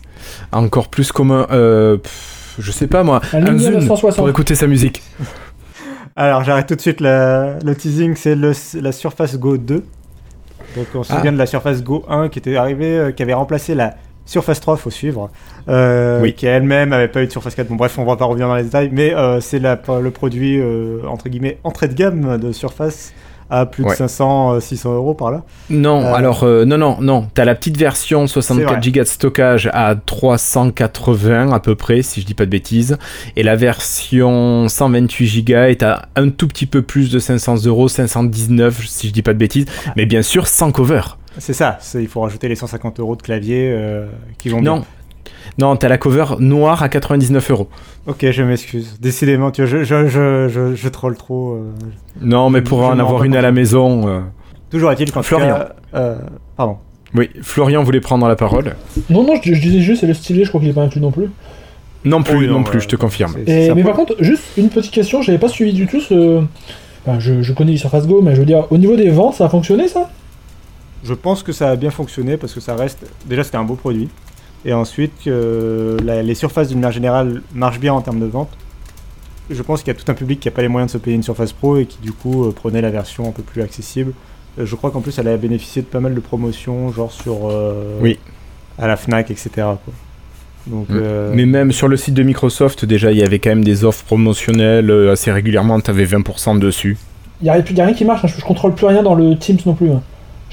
Encore 0.51 0.87
plus 0.87 1.11
commun. 1.11 1.45
Euh, 1.51 1.97
pff, 1.97 2.55
je 2.59 2.71
sais 2.71 2.87
pas 2.87 3.03
moi. 3.03 3.21
Un 3.33 3.41
960. 3.41 4.15
pour 4.15 4.29
écouter 4.29 4.55
sa 4.55 4.67
musique. 4.67 5.01
Alors, 6.15 6.43
j'arrête 6.45 6.67
tout 6.67 6.75
de 6.75 6.81
suite 6.81 7.01
la- 7.01 7.59
le 7.59 7.75
teasing, 7.75 8.15
c'est 8.15 8.35
la 8.35 8.91
Surface 8.93 9.37
Go 9.37 9.57
2. 9.57 9.83
Donc, 10.75 10.87
on 10.95 11.03
se 11.03 11.11
Ah. 11.11 11.17
souvient 11.17 11.33
de 11.33 11.37
la 11.37 11.45
Surface 11.45 11.83
Go 11.83 12.05
1 12.07 12.29
qui 12.29 12.39
était 12.39 12.55
arrivée, 12.55 12.97
euh, 12.97 13.11
qui 13.11 13.21
avait 13.21 13.33
remplacé 13.33 13.75
la 13.75 13.95
Surface 14.25 14.59
3, 14.59 14.77
faut 14.77 14.89
suivre, 14.89 15.29
euh, 15.69 16.21
Oui. 16.21 16.33
qui 16.33 16.45
elle-même 16.47 16.93
avait 16.93 17.07
pas 17.07 17.21
eu 17.21 17.27
de 17.27 17.31
Surface 17.31 17.55
4. 17.55 17.67
Bon, 17.67 17.75
bref, 17.75 17.97
on 17.99 18.05
va 18.05 18.15
pas 18.15 18.25
revenir 18.25 18.47
dans 18.47 18.55
les 18.55 18.63
détails, 18.63 18.89
mais 18.91 19.13
euh, 19.15 19.39
c'est 19.39 19.59
la- 19.59 19.79
le 20.01 20.11
produit, 20.11 20.59
euh, 20.59 20.99
entre 21.07 21.29
guillemets, 21.29 21.59
entrée 21.63 21.87
de 21.87 21.93
gamme 21.93 22.37
de 22.39 22.51
Surface 22.51 23.13
à 23.51 23.67
plus 23.67 23.83
Ouais. 23.83 23.91
de 23.91 23.95
500, 23.95 24.53
euh, 24.55 24.59
600 24.59 24.95
euros 24.95 25.13
par 25.13 25.29
là. 25.29 25.43
Non, 25.69 26.01
Euh, 26.03 26.13
alors 26.15 26.43
euh, 26.43 26.65
non, 26.65 26.79
non, 26.79 26.97
non. 26.99 27.27
T'as 27.35 27.45
la 27.45 27.53
petite 27.53 27.77
version 27.77 28.25
C'est 28.25 28.33
64 28.41 28.81
vrai. 28.81 28.91
Go 28.91 28.99
de 29.01 29.03
stockage 29.05 29.69
à 29.71 29.93
380 29.95 31.51
à 31.53 31.59
peu 31.59 31.75
près, 31.75 32.01
si 32.01 32.21
je 32.21 32.25
dis 32.25 32.33
pas 32.33 32.45
de 32.45 32.49
bêtises. 32.49 32.97
Et 33.35 33.43
la 33.43 33.55
version 33.55 34.67
128 34.67 35.43
Go 35.45 35.53
est 35.53 35.83
à 35.83 36.07
un 36.15 36.29
tout 36.29 36.47
petit 36.47 36.65
peu 36.65 36.81
plus 36.81 37.11
de 37.11 37.19
500 37.19 37.65
euros, 37.67 37.87
519 37.87 38.87
si 38.87 39.07
je 39.09 39.13
dis 39.13 39.21
pas 39.21 39.33
de 39.33 39.37
bêtises. 39.39 39.65
Mais 39.95 40.07
bien 40.07 40.23
sûr 40.23 40.47
sans 40.47 40.71
cover. 40.71 41.01
C'est 41.37 41.53
ça, 41.53 41.79
il 41.95 42.07
faut 42.07 42.21
rajouter 42.21 42.47
les 42.47 42.55
150 42.55 42.99
euros 42.99 43.15
de 43.15 43.21
clavier 43.21 43.69
euh, 43.71 44.05
qui 44.37 44.49
vont 44.49 44.61
bien. 44.61 44.75
Non. 44.77 44.85
Non, 45.57 45.75
t'as 45.75 45.87
la 45.87 45.97
cover 45.97 46.25
noire 46.39 46.81
à 46.83 46.89
99 46.89 47.51
euros. 47.51 47.69
Ok, 48.07 48.25
je 48.29 48.43
m'excuse. 48.43 48.97
Décidément, 48.99 49.51
tu 49.51 49.61
vois, 49.61 49.69
je, 49.69 49.83
je, 49.83 50.07
je, 50.07 50.47
je, 50.49 50.75
je 50.75 50.89
troll 50.89 51.15
trop. 51.15 51.53
euh. 51.53 51.71
Non, 52.21 52.49
mais 52.49 52.61
pour 52.61 52.83
en 52.83 52.97
avoir 52.99 53.23
une 53.23 53.35
à 53.35 53.41
la 53.41 53.51
maison. 53.51 54.07
euh, 54.07 54.19
Toujours 54.71 54.91
est-il 54.91 55.11
qu'en 55.11 55.21
tout 55.21 55.27
Florian. 55.27 55.55
cas, 55.55 55.69
euh, 55.95 56.15
pardon. 56.57 56.77
Oui, 57.13 57.29
Florian 57.41 57.83
voulait 57.83 58.01
prendre 58.01 58.27
la 58.27 58.35
parole. 58.35 58.75
Non, 59.09 59.23
non, 59.23 59.35
je, 59.41 59.53
je 59.53 59.61
disais 59.61 59.79
juste, 59.81 60.01
c'est 60.01 60.07
le 60.07 60.13
stylet, 60.13 60.43
je 60.43 60.49
crois 60.49 60.59
qu'il 60.59 60.69
est 60.69 60.73
pas 60.73 60.81
inclus 60.81 60.99
non 61.01 61.11
plus. 61.11 61.29
Non 62.03 62.21
plus, 62.21 62.35
Oui, 62.37 62.47
non, 62.47 62.55
non, 62.55 62.63
plus, 62.63 62.81
je 62.81 62.87
te 62.87 62.95
confirme. 62.95 63.35
Mais 63.47 63.83
par 63.83 63.93
contre, 63.95 64.15
juste 64.19 64.43
une 64.57 64.69
petite 64.69 64.91
question, 64.91 65.21
j'avais 65.21 65.37
pas 65.39 65.47
suivi 65.47 65.73
du 65.73 65.87
tout 65.87 66.01
ce. 66.01 66.41
Enfin, 67.05 67.19
je, 67.19 67.41
je 67.41 67.53
connais 67.53 67.77
Surface 67.77 68.07
Go, 68.07 68.21
mais 68.21 68.35
je 68.35 68.39
veux 68.39 68.45
dire, 68.45 68.65
au 68.71 68.77
niveau 68.77 68.95
des 68.95 69.09
ventes, 69.09 69.35
ça 69.35 69.45
a 69.45 69.49
fonctionné 69.49 69.87
ça? 69.87 70.09
Je 71.05 71.13
pense 71.13 71.43
que 71.43 71.51
ça 71.51 71.69
a 71.69 71.75
bien 71.75 71.91
fonctionné 71.91 72.35
parce 72.35 72.53
que 72.53 72.59
ça 72.59 72.75
reste. 72.75 73.05
Déjà, 73.25 73.43
c'était 73.43 73.57
un 73.57 73.63
beau 73.63 73.75
produit. 73.75 74.09
Et 74.65 74.73
ensuite, 74.73 75.25
la- 75.27 76.23
les 76.23 76.35
surfaces 76.35 76.69
d'une 76.69 76.79
manière 76.79 76.91
générale 76.91 77.41
marchent 77.53 77.79
bien 77.79 77.93
en 77.93 78.01
termes 78.01 78.19
de 78.19 78.25
vente. 78.25 78.49
Je 79.51 79.61
pense 79.61 79.83
qu'il 79.83 79.93
y 79.93 79.95
a 79.95 79.99
tout 79.99 80.11
un 80.11 80.15
public 80.15 80.39
qui 80.39 80.47
n'a 80.47 80.51
pas 80.51 80.63
les 80.63 80.67
moyens 80.67 80.91
de 80.91 80.97
se 80.97 81.03
payer 81.03 81.15
une 81.15 81.21
Surface 81.21 81.53
Pro 81.53 81.77
et 81.77 81.85
qui, 81.85 81.99
du 82.01 82.11
coup, 82.11 82.45
euh, 82.45 82.51
prenait 82.51 82.81
la 82.81 82.89
version 82.89 83.27
un 83.29 83.31
peu 83.31 83.43
plus 83.43 83.61
accessible. 83.61 84.13
Euh, 84.57 84.65
je 84.65 84.75
crois 84.75 84.89
qu'en 84.89 85.01
plus, 85.01 85.19
elle 85.19 85.27
a 85.27 85.37
bénéficié 85.37 85.83
de 85.83 85.87
pas 85.87 85.99
mal 85.99 86.15
de 86.15 86.19
promotions, 86.19 86.91
genre 86.91 87.11
sur. 87.11 87.49
euh, 87.51 87.99
Oui. 88.01 88.17
À 88.79 88.87
la 88.87 88.97
Fnac, 88.97 89.29
etc. 89.29 89.49
quoi. 89.55 89.77
Donc, 90.65 90.89
Mm. 90.89 90.93
euh, 90.99 91.31
Mais 91.35 91.45
même 91.45 91.71
sur 91.71 91.87
le 91.87 91.95
site 91.95 92.15
de 92.15 92.23
Microsoft, 92.23 92.85
déjà, 92.85 93.11
il 93.11 93.19
y 93.19 93.23
avait 93.23 93.37
quand 93.37 93.51
même 93.51 93.63
des 93.63 93.85
offres 93.85 94.03
promotionnelles 94.05 94.89
assez 95.11 95.31
régulièrement. 95.31 95.79
T'avais 95.79 96.05
20% 96.05 96.55
dessus. 96.57 96.97
Il 97.41 97.45
y 97.45 97.49
a, 97.51 97.59
y 97.59 97.81
a 97.81 97.85
rien 97.85 97.93
qui 97.93 98.03
marche, 98.05 98.25
hein, 98.25 98.27
je, 98.27 98.39
je 98.39 98.45
contrôle 98.45 98.73
plus 98.73 98.87
rien 98.87 99.03
dans 99.03 99.13
le 99.13 99.37
Teams 99.37 99.59
non 99.67 99.75
plus. 99.75 99.91
hein. 99.91 100.01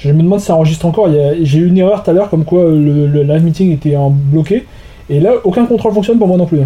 Je 0.03 0.11
me 0.11 0.21
demande 0.21 0.39
si 0.39 0.47
ça 0.47 0.55
enregistre 0.55 0.85
encore. 0.85 1.07
J'ai 1.41 1.59
eu 1.59 1.67
une 1.67 1.77
erreur 1.77 2.03
tout 2.03 2.11
à 2.11 2.13
l'heure 2.13 2.29
comme 2.29 2.43
quoi 2.45 2.61
euh, 2.61 2.71
le, 2.77 3.07
le 3.07 3.23
live 3.23 3.43
meeting 3.43 3.71
était 3.71 3.95
en 3.95 4.09
bloqué. 4.09 4.65
Et 5.09 5.19
là, 5.19 5.33
aucun 5.43 5.65
contrôle 5.65 5.93
fonctionne 5.93 6.17
pour 6.17 6.27
moi 6.27 6.37
non 6.37 6.45
plus. 6.45 6.59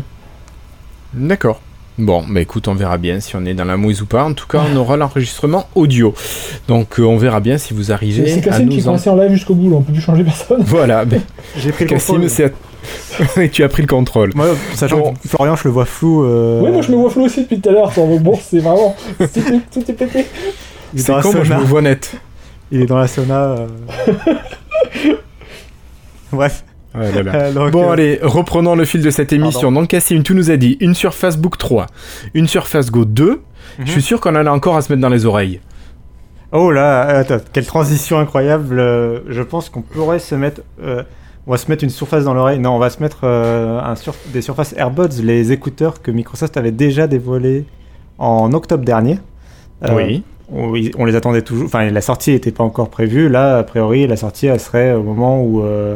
D'accord. 1.13 1.62
Bon, 2.00 2.24
bah 2.30 2.42
écoute, 2.42 2.68
on 2.68 2.75
verra 2.75 2.98
bien 3.00 3.19
si 3.19 3.36
on 3.36 3.44
est 3.45 3.56
dans 3.56 3.66
la 3.66 3.75
mouise 3.78 4.01
ou 4.04 4.06
pas. 4.06 4.24
En 4.24 4.34
tout 4.34 4.45
cas, 4.48 4.62
on 4.72 4.75
aura 4.78 4.98
l'enregistrement 4.98 5.66
audio. 5.74 6.13
Donc, 6.68 7.00
euh, 7.00 7.04
on 7.04 7.18
verra 7.18 7.39
bien 7.39 7.57
si 7.57 7.73
vous 7.73 7.92
arrivez 7.92 8.28
c'est 8.30 8.42
Cassim 8.42 8.69
qui 8.69 8.80
est 8.80 8.88
en... 8.88 8.92
coincé 8.92 9.09
en 9.09 9.16
live 9.16 9.31
jusqu'au 9.33 9.56
bout, 9.56 9.69
là, 9.71 9.78
on 9.78 9.81
peut 9.81 9.94
plus 9.94 10.02
changer 10.02 10.23
personne. 10.23 10.61
Voilà, 10.66 11.06
ben, 11.06 11.21
j'ai 11.57 11.71
pris 11.71 11.85
le 11.85 11.90
Cassim, 11.90 12.14
contrôle. 12.14 12.30
c'est 12.30 12.45
à- 12.45 12.50
Et 13.42 13.50
tu 13.50 13.64
as 13.64 13.69
pris 13.69 13.81
le 13.81 13.88
contrôle. 13.88 14.31
Moi, 14.35 14.45
sachant 14.76 15.00
Bon. 15.00 15.14
que 15.14 15.28
Florian, 15.28 15.56
je 15.56 15.64
le 15.68 15.71
vois 15.71 15.85
flou. 15.85 16.23
euh, 16.23 16.61
Oui, 16.64 16.71
moi 16.71 16.81
je 16.83 16.92
me 16.92 16.97
vois 16.97 17.09
flou 17.09 17.23
aussi 17.26 17.42
depuis 17.42 17.59
tout 17.59 17.69
à 17.69 17.71
l'heure. 17.71 17.92
Bon, 18.21 18.33
c'est 18.42 18.59
vraiment. 18.59 18.95
Tout 19.18 19.80
est, 19.90 19.94
pété. 19.94 20.26
C'est 20.95 21.11
con, 21.21 21.33
moi 21.33 21.44
je 21.44 21.54
me 21.54 21.64
vois 21.64 21.81
net. 21.81 22.11
Il 22.71 22.81
est 22.81 22.86
dans 22.86 22.97
la 22.97 23.07
sauna. 23.07 23.42
euh. 23.44 23.68
Bref. 26.31 26.64
Ouais, 26.95 27.12
là, 27.12 27.24
là. 27.24 27.36
euh, 27.36 27.52
donc, 27.54 27.71
Bon, 27.71 27.90
euh, 27.90 27.94
allez, 27.94 28.19
reprenons 28.21 28.76
le 28.76 28.86
fil 28.86 29.02
de 29.02 29.09
cette 29.09 29.31
émission. 29.33 29.71
Donc, 29.71 29.90
Cassim, 29.90 30.24
tu 30.24 30.33
nous 30.33 30.50
as 30.52 30.57
dit 30.57 30.78
une 30.80 30.94
Surface 30.95 31.38
Book 31.38 31.57
3, 31.57 31.86
une 32.33 32.47
Surface 32.47 32.90
Go 32.92 33.06
2. 33.06 33.42
Je 33.80 33.92
suis 33.92 34.02
sûr 34.02 34.19
qu'on 34.19 34.36
en 34.36 34.45
a 34.45 34.52
encore 34.52 34.76
à 34.78 34.81
se 34.81 34.92
mettre 34.92 35.02
dans 35.02 35.09
les 35.09 35.26
oreilles. 35.26 35.59
Oh 36.52 36.71
là, 36.71 37.02
attends, 37.02 37.38
quelle 37.54 37.66
transition 37.66 38.18
incroyable. 38.19 38.80
euh, 38.80 39.19
Je 39.28 39.42
pense 39.42 39.69
qu'on 39.69 39.81
pourrait 39.81 40.19
se 40.19 40.33
mettre. 40.36 40.62
euh, 40.81 41.04
on 41.45 41.52
va 41.52 41.57
se 41.57 41.69
mettre 41.69 41.83
une 41.83 41.90
surface 41.90 42.24
dans 42.24 42.33
l'oreille. 42.33 42.59
Non, 42.59 42.71
on 42.76 42.80
va 42.80 42.90
se 42.90 43.02
mettre 43.02 43.19
euh, 43.24 43.80
un 43.81 43.95
sur- 43.95 44.16
des 44.33 44.42
surfaces 44.42 44.74
AirBuds, 44.78 45.21
les 45.21 45.52
écouteurs 45.52 46.02
que 46.02 46.09
Microsoft 46.12 46.57
avait 46.57 46.71
déjà 46.71 47.07
dévoilés 47.07 47.66
en 48.18 48.52
octobre 48.54 48.83
dernier. 48.83 49.19
Euh, 49.83 49.94
oui. 49.95 50.24
On, 50.51 50.71
les 51.06 51.16
attendait 51.16 51.42
toujours. 51.42 51.66
Enfin, 51.66 51.89
la 51.89 52.01
sortie 52.01 52.31
n'était 52.31 52.51
pas 52.51 52.63
encore 52.63 52.89
prévue. 52.89 53.30
Là, 53.30 53.57
a 53.59 53.63
priori, 53.63 54.07
la 54.07 54.16
sortie, 54.18 54.47
elle 54.47 54.59
serait 54.59 54.94
au 54.94 55.04
moment 55.04 55.42
où, 55.44 55.63
euh, 55.63 55.95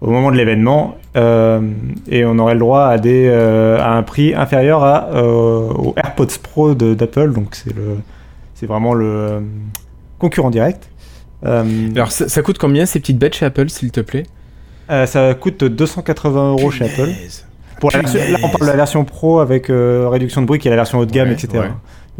au 0.00 0.10
moment 0.10 0.30
de 0.32 0.36
l'événement, 0.36 0.96
euh, 1.16 1.60
et 2.08 2.24
on 2.24 2.38
aurait 2.38 2.54
le 2.54 2.60
droit 2.60 2.84
à 2.86 2.98
des, 2.98 3.26
euh, 3.28 3.78
à 3.80 3.90
un 3.92 4.02
prix 4.02 4.34
inférieur 4.34 4.82
à 4.82 5.10
euh, 5.12 5.68
aux 5.68 5.94
AirPods 5.96 6.26
Pro 6.42 6.74
de- 6.74 6.94
d'Apple. 6.94 7.32
Donc 7.32 7.54
c'est 7.54 7.74
le, 7.74 7.98
c'est 8.54 8.66
vraiment 8.66 8.94
le 8.94 9.42
concurrent 10.18 10.50
direct. 10.50 10.88
Euh, 11.46 11.64
Alors, 11.94 12.12
ça, 12.12 12.28
ça 12.28 12.42
coûte 12.42 12.58
combien 12.58 12.86
ces 12.86 13.00
petites 13.00 13.18
bêtes 13.18 13.34
chez 13.34 13.46
Apple, 13.46 13.68
s'il 13.70 13.90
te 13.92 14.00
plaît? 14.00 14.24
Euh, 14.90 15.06
ça 15.06 15.32
coûte 15.34 15.62
280 15.64 16.50
euros 16.50 16.70
chez 16.70 16.84
Apple. 16.86 17.10
Pour 17.80 17.90
la 17.92 18.00
version- 18.00 18.20
là, 18.20 18.38
on 18.42 18.48
parle 18.48 18.62
de 18.62 18.66
la 18.66 18.76
version 18.76 19.04
Pro 19.04 19.38
avec 19.40 19.70
euh, 19.70 20.08
réduction 20.10 20.42
de 20.42 20.46
bruit, 20.46 20.58
qui 20.58 20.68
est 20.68 20.70
la 20.70 20.76
version 20.76 20.98
haut 20.98 21.06
de 21.06 21.12
gamme, 21.12 21.28
Ouais, 21.28 21.34
etc. 21.34 21.48
ouais. 21.58 21.70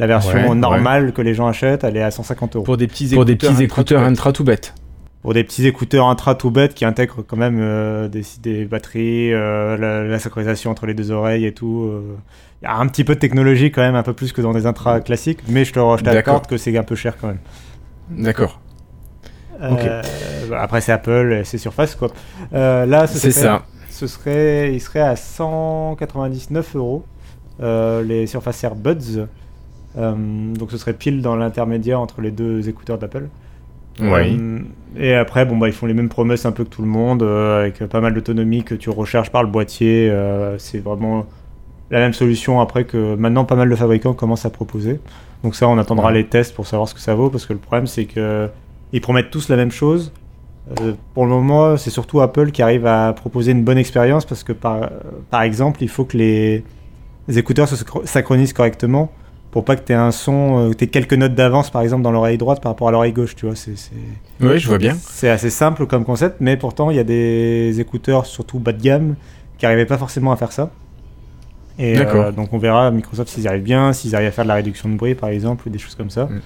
La 0.01 0.07
version 0.07 0.39
Ouais, 0.39 0.49
ouais. 0.49 0.55
normale 0.57 1.13
que 1.13 1.23
les 1.23 1.35
gens 1.35 1.47
achètent, 1.47 1.85
elle 1.85 1.97
est 1.97 2.03
à 2.03 2.11
150 2.11 2.57
euros. 2.57 2.65
Pour 2.65 2.77
des 2.77 2.87
petits 2.89 3.05
Pour 3.15 3.23
écouteurs, 3.23 3.25
des 3.27 3.37
petits 3.37 3.63
écouteurs 3.65 3.99
écouteurs 4.01 4.03
intra 4.03 4.33
tout 4.33 4.45
bêtes. 4.45 4.75
pour 5.23 5.35
des 5.35 5.45
petits 5.45 5.67
écouteurs 5.67 6.09
intra 6.09 6.35
tout 6.35 6.51
bêtes 6.51 6.75
qui 6.75 6.85
intègrent 6.85 7.23
quand 7.27 7.37
même 7.37 7.59
euh, 7.61 8.09
des, 8.09 8.23
des 8.43 8.65
batteries, 8.65 9.33
euh, 9.33 9.77
la, 9.77 10.03
la 10.05 10.19
synchronisation 10.19 10.71
entre 10.71 10.87
les 10.87 10.95
deux 10.95 11.11
oreilles 11.11 11.45
et 11.47 11.53
tout. 11.53 11.85
euh. 11.93 12.17
Il 12.63 12.65
y 12.65 12.69
a 12.69 12.77
un 12.77 12.87
petit 12.89 13.05
peu 13.05 13.15
de 13.15 13.21
technologie 13.21 13.71
quand 13.71 13.83
même, 13.83 13.95
un 13.95 14.03
peu 14.03 14.13
plus 14.13 14.33
que 14.33 14.41
dans 14.43 14.53
des 14.53 14.67
intra 14.67 15.01
classiques, 15.01 15.41
mais 15.49 15.65
je 15.65 15.73
te 15.73 16.03
t'accorde 16.03 16.47
que 16.47 16.57
c'est 16.57 16.77
un 16.77 16.83
peu 16.83 16.95
cher 16.95 17.17
quand 17.21 17.29
même. 17.29 17.39
D'accord. 18.11 18.61
Euh, 19.63 20.03
bah, 20.49 20.61
après 20.63 20.81
c'est 20.81 20.93
Apple, 20.93 21.39
et 21.41 21.45
c'est 21.45 21.59
Surface 21.59 21.95
quoi. 21.95 22.09
Euh, 22.55 22.87
là, 22.87 23.07
ce 23.07 23.19
C'est 23.19 23.31
serait 23.31 23.43
ça. 23.45 23.63
ce 23.91 24.07
serait, 24.07 24.73
il 24.73 24.81
serait 24.81 25.01
à 25.01 25.17
199 25.17 26.77
euros 26.77 27.05
euh, 27.63 28.03
les 28.03 28.27
Surface 28.27 28.65
Airbuds. 28.65 29.19
Euh, 29.19 29.27
donc 29.97 30.71
ce 30.71 30.79
serait 30.79 30.95
pile 30.95 31.23
dans 31.23 31.37
l'intermédiaire 31.37 32.01
entre 32.01 32.21
les 32.21 32.31
deux 32.31 32.69
écouteurs 32.69 32.99
d'Apple. 32.99 33.29
Ouais. 34.01 34.35
Euh, 34.39 34.61
et 34.97 35.15
après, 35.15 35.45
bon, 35.45 35.59
bah, 35.59 35.67
ils 35.69 35.75
font 35.75 35.87
les 35.87 35.95
mêmes 35.95 36.09
promesses 36.09 36.47
un 36.47 36.53
peu 36.53 36.65
que 36.65 36.71
tout 36.71 36.81
le 36.83 36.89
monde, 36.89 37.23
euh, 37.23 37.61
avec 37.61 37.79
pas 37.87 38.01
mal 38.01 38.15
d'autonomie 38.15 38.63
que 38.65 38.75
tu 38.75 38.89
recharges 38.89 39.31
par 39.31 39.43
le 39.43 39.49
boîtier. 39.49 40.09
euh, 40.11 40.57
c'est 40.59 40.79
vraiment 40.79 41.27
la 41.91 41.99
même 41.99 42.13
solution 42.13 42.61
après 42.61 42.85
que 42.85 43.17
maintenant 43.17 43.45
pas 43.45 43.57
mal 43.57 43.69
de 43.69 43.75
fabricants 43.75 44.15
commencent 44.15 44.47
à 44.47 44.51
proposer. 44.51 45.01
Donc 45.43 45.55
ça, 45.55 45.69
on 45.69 45.77
attendra 45.77 46.09
Ouais. 46.09 46.15
les 46.15 46.27
tests 46.27 46.55
pour 46.55 46.67
savoir 46.67 46.89
ce 46.89 46.95
que 46.95 47.01
ça 47.01 47.15
vaut, 47.15 47.31
parce 47.31 47.47
que 47.47 47.53
le 47.53 47.59
problème, 47.59 47.87
c'est 47.87 48.05
que 48.05 48.49
ils 48.93 49.01
promettent 49.01 49.31
tous 49.31 49.49
la 49.49 49.57
même 49.57 49.71
chose. 49.73 50.13
Euh, 50.81 50.93
pour 51.15 51.25
le 51.25 51.31
moment, 51.31 51.77
c'est 51.77 51.91
surtout 51.91 52.21
Apple 52.21 52.53
qui 52.53 52.63
arrive 52.63 52.87
à 52.87 53.13
proposer 53.13 53.53
une 53.53 53.65
bonne 53.65 53.79
expérience, 53.79 54.25
parce 54.25 54.45
que 54.45 54.53
par, 54.53 54.89
par 55.31 55.43
exemple, 55.43 55.83
il 55.83 55.89
faut 55.89 56.05
que 56.05 56.17
les, 56.17 56.65
les 57.27 57.39
écouteurs 57.39 57.69
se 57.69 57.75
synchro- 57.75 58.07
synchronisent 58.07 58.53
correctement 58.53 59.11
pour 59.51 59.65
pas 59.65 59.77
que 59.77 59.85
tu 59.85 59.93
aies 59.93 59.97
un 59.97 60.13
son, 60.13 60.73
tu 60.77 60.85
aies 60.85 60.87
quelques 60.89 61.15
notes 61.15 61.35
d'avance 61.35 61.71
par 61.71 61.83
exemple 61.83 62.03
dans 62.03 62.13
l'oreille 62.13 62.39
droite 62.39 62.61
par 62.63 62.73
rapport 62.73 62.89
à 62.89 62.93
l'oreille 62.93 63.13
gauche, 63.13 63.35
tu 63.35 63.47
vois. 63.47 63.57
C'est. 63.57 63.73
Oui, 64.41 64.59
je 64.59 64.69
vois 64.69 64.79
bien. 64.79 64.97
C'est 65.01 65.29
assez 65.29 65.51
simple 65.51 65.87
comme 65.87 66.05
concept, 66.05 66.37
mais 66.41 66.57
pourtant 66.57 66.91
il 66.91 66.97
y 66.97 67.01
a 67.01 67.05
des 67.05 67.81
écouteurs, 67.81 68.27
surtout 68.27 68.59
bas 68.59 68.73
de 68.73 68.81
gamme, 68.83 69.17
qui 69.59 69.65
n'arrivaient 69.65 69.87
pas 69.87 69.99
forcément 69.99 70.33
à 70.33 70.37
faire 70.37 70.53
ça. 70.53 70.71
Et 71.79 71.95
D'accord. 71.95 72.27
euh, 72.27 72.33
donc 72.33 72.53
on 72.53 72.59
verra 72.59 72.91
Microsoft 72.91 73.31
s'ils 73.31 73.45
y 73.45 73.49
arrivent 73.49 73.63
bien, 73.63 73.93
s'ils 73.93 74.15
arrivent 74.15 74.29
à 74.29 74.33
faire 74.33 74.45
de 74.45 74.49
la 74.49 74.55
réduction 74.55 74.89
de 74.89 74.97
bruit 74.97 75.15
par 75.15 75.31
exemple, 75.31 75.67
ou 75.67 75.71
des 75.71 75.79
choses 75.79 75.95
comme 75.95 76.11
ça. 76.11 76.25
Mm. 76.27 76.41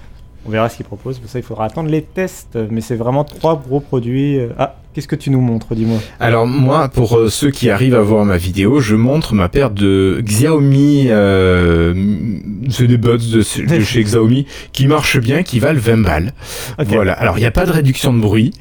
On 0.47 0.51
verra 0.51 0.69
ce 0.69 0.77
qu'ils 0.77 0.85
proposent. 0.87 1.19
Pour 1.19 1.31
ça, 1.31 1.39
il 1.39 1.43
faudra 1.43 1.65
attendre 1.65 1.89
les 1.89 2.03
tests. 2.03 2.59
Mais 2.71 2.83
c'est 2.83 2.97
vraiment 2.97 3.25
trois 3.25 3.57
gros 3.59 3.81
produits. 3.81 4.39
euh, 4.39 4.51
Ah, 4.59 4.77
qu'est-ce 4.95 5.09
que 5.09 5.17
tu 5.17 5.31
nous 5.31 5.41
montres, 5.41 5.75
dis-moi 5.75 5.99
Alors 6.21 6.47
moi, 6.47 6.89
pour 6.89 7.19
euh, 7.19 7.29
ceux 7.29 7.51
qui 7.51 7.69
arrivent 7.69 7.97
à 7.97 8.01
voir 8.01 8.25
ma 8.25 8.37
vidéo, 8.37 8.81
je 8.81 8.95
montre 8.95 9.35
ma 9.35 9.49
paire 9.49 9.71
de 9.71 10.21
Xiaomi, 10.23 11.07
euh, 11.09 11.93
c'est 12.71 12.87
des 12.87 12.97
buds 12.97 13.19
de, 13.19 13.39
de 13.67 13.81
chez 13.81 14.05
Xiaomi 14.05 14.47
qui 14.73 14.87
marchent 14.87 15.19
bien, 15.19 15.43
qui 15.43 15.59
valent 15.59 15.81
20 15.81 15.97
balles. 16.03 16.33
Voilà. 16.79 17.13
Alors 17.13 17.39
il 17.39 17.41
n'y 17.41 17.47
a 17.47 17.51
pas 17.51 17.67
de 17.67 17.73
réduction 17.73 18.13
de 18.13 18.21
bruit. 18.21 18.53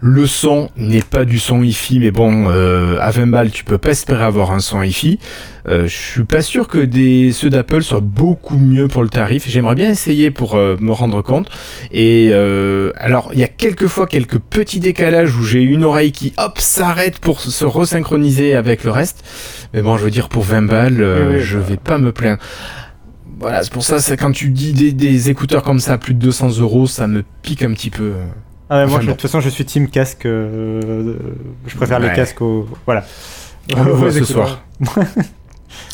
Le 0.00 0.26
son 0.26 0.70
n'est 0.76 1.02
pas 1.02 1.24
du 1.24 1.40
son 1.40 1.62
hi-fi, 1.62 1.98
mais 1.98 2.12
bon, 2.12 2.46
euh, 2.48 2.96
à 3.00 3.10
20 3.10 3.26
balles, 3.26 3.50
tu 3.50 3.64
peux 3.64 3.78
pas 3.78 3.90
espérer 3.90 4.22
avoir 4.22 4.52
un 4.52 4.60
son 4.60 4.82
hi-fi. 4.82 5.18
Euh, 5.68 5.86
je 5.86 5.96
suis 5.96 6.24
pas 6.24 6.42
sûr 6.42 6.68
que 6.68 6.78
des 6.78 7.32
ceux 7.32 7.50
d'Apple 7.50 7.82
soient 7.82 8.00
beaucoup 8.00 8.56
mieux 8.56 8.88
pour 8.88 9.02
le 9.02 9.08
tarif. 9.08 9.48
J'aimerais 9.48 9.74
bien 9.74 9.90
essayer 9.90 10.30
pour 10.30 10.54
euh, 10.54 10.76
me 10.80 10.92
rendre 10.92 11.22
compte. 11.22 11.48
Et 11.92 12.30
euh, 12.32 12.92
alors, 12.96 13.30
il 13.32 13.40
y 13.40 13.44
a 13.44 13.48
quelques 13.48 13.86
fois 13.86 14.06
quelques 14.06 14.38
petits 14.38 14.80
décalages 14.80 15.36
où 15.36 15.42
j'ai 15.42 15.62
une 15.62 15.79
oreille 15.84 16.12
qui 16.12 16.32
hop 16.38 16.58
s'arrête 16.58 17.18
pour 17.18 17.40
se 17.40 17.64
resynchroniser 17.64 18.54
avec 18.54 18.84
le 18.84 18.90
reste. 18.90 19.24
Mais 19.74 19.82
bon, 19.82 19.96
je 19.96 20.04
veux 20.04 20.10
dire 20.10 20.28
pour 20.28 20.42
20 20.42 20.62
balles, 20.62 21.00
euh, 21.00 21.34
Oui, 21.36 21.40
je 21.40 21.58
vais 21.58 21.76
pas 21.76 21.98
me 21.98 22.12
plaindre. 22.12 22.40
Voilà, 23.38 23.62
c'est 23.62 23.72
pour 23.72 23.82
ça, 23.84 24.00
c'est 24.00 24.16
quand 24.16 24.32
tu 24.32 24.50
dis 24.50 24.72
des, 24.72 24.92
des 24.92 25.30
écouteurs 25.30 25.62
comme 25.62 25.80
ça 25.80 25.94
à 25.94 25.98
plus 25.98 26.12
de 26.14 26.18
200 26.18 26.58
euros, 26.58 26.86
ça 26.86 27.06
me 27.06 27.24
pique 27.42 27.62
un 27.62 27.72
petit 27.72 27.88
peu. 27.90 28.12
Ah 28.68 28.84
ouais, 28.84 28.86
moi, 28.90 29.00
je- 29.00 29.06
de 29.06 29.12
toute 29.12 29.22
façon, 29.22 29.40
je 29.40 29.48
suis 29.48 29.64
team 29.64 29.88
casque. 29.88 30.26
euh, 30.26 31.14
je 31.66 31.76
préfère 31.76 32.00
Ouais. 32.00 32.08
les 32.10 32.14
casques 32.14 32.40
au. 32.42 32.68
Voilà. 32.86 33.04
On 33.76 33.82
le 33.82 33.92
voit 33.92 34.12
ce 34.12 34.24
soir. 34.24 34.62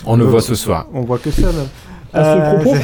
On 0.06 0.16
le 0.16 0.24
voit 0.24 0.40
ce 0.40 0.54
soir. 0.54 0.86
On 0.92 1.02
voit 1.02 1.18
que 1.18 1.30
ça, 1.30 1.42
là. 1.42 1.52
À 2.14 2.24
ce, 2.24 2.28
Euh, 2.40 2.54
propos, 2.54 2.76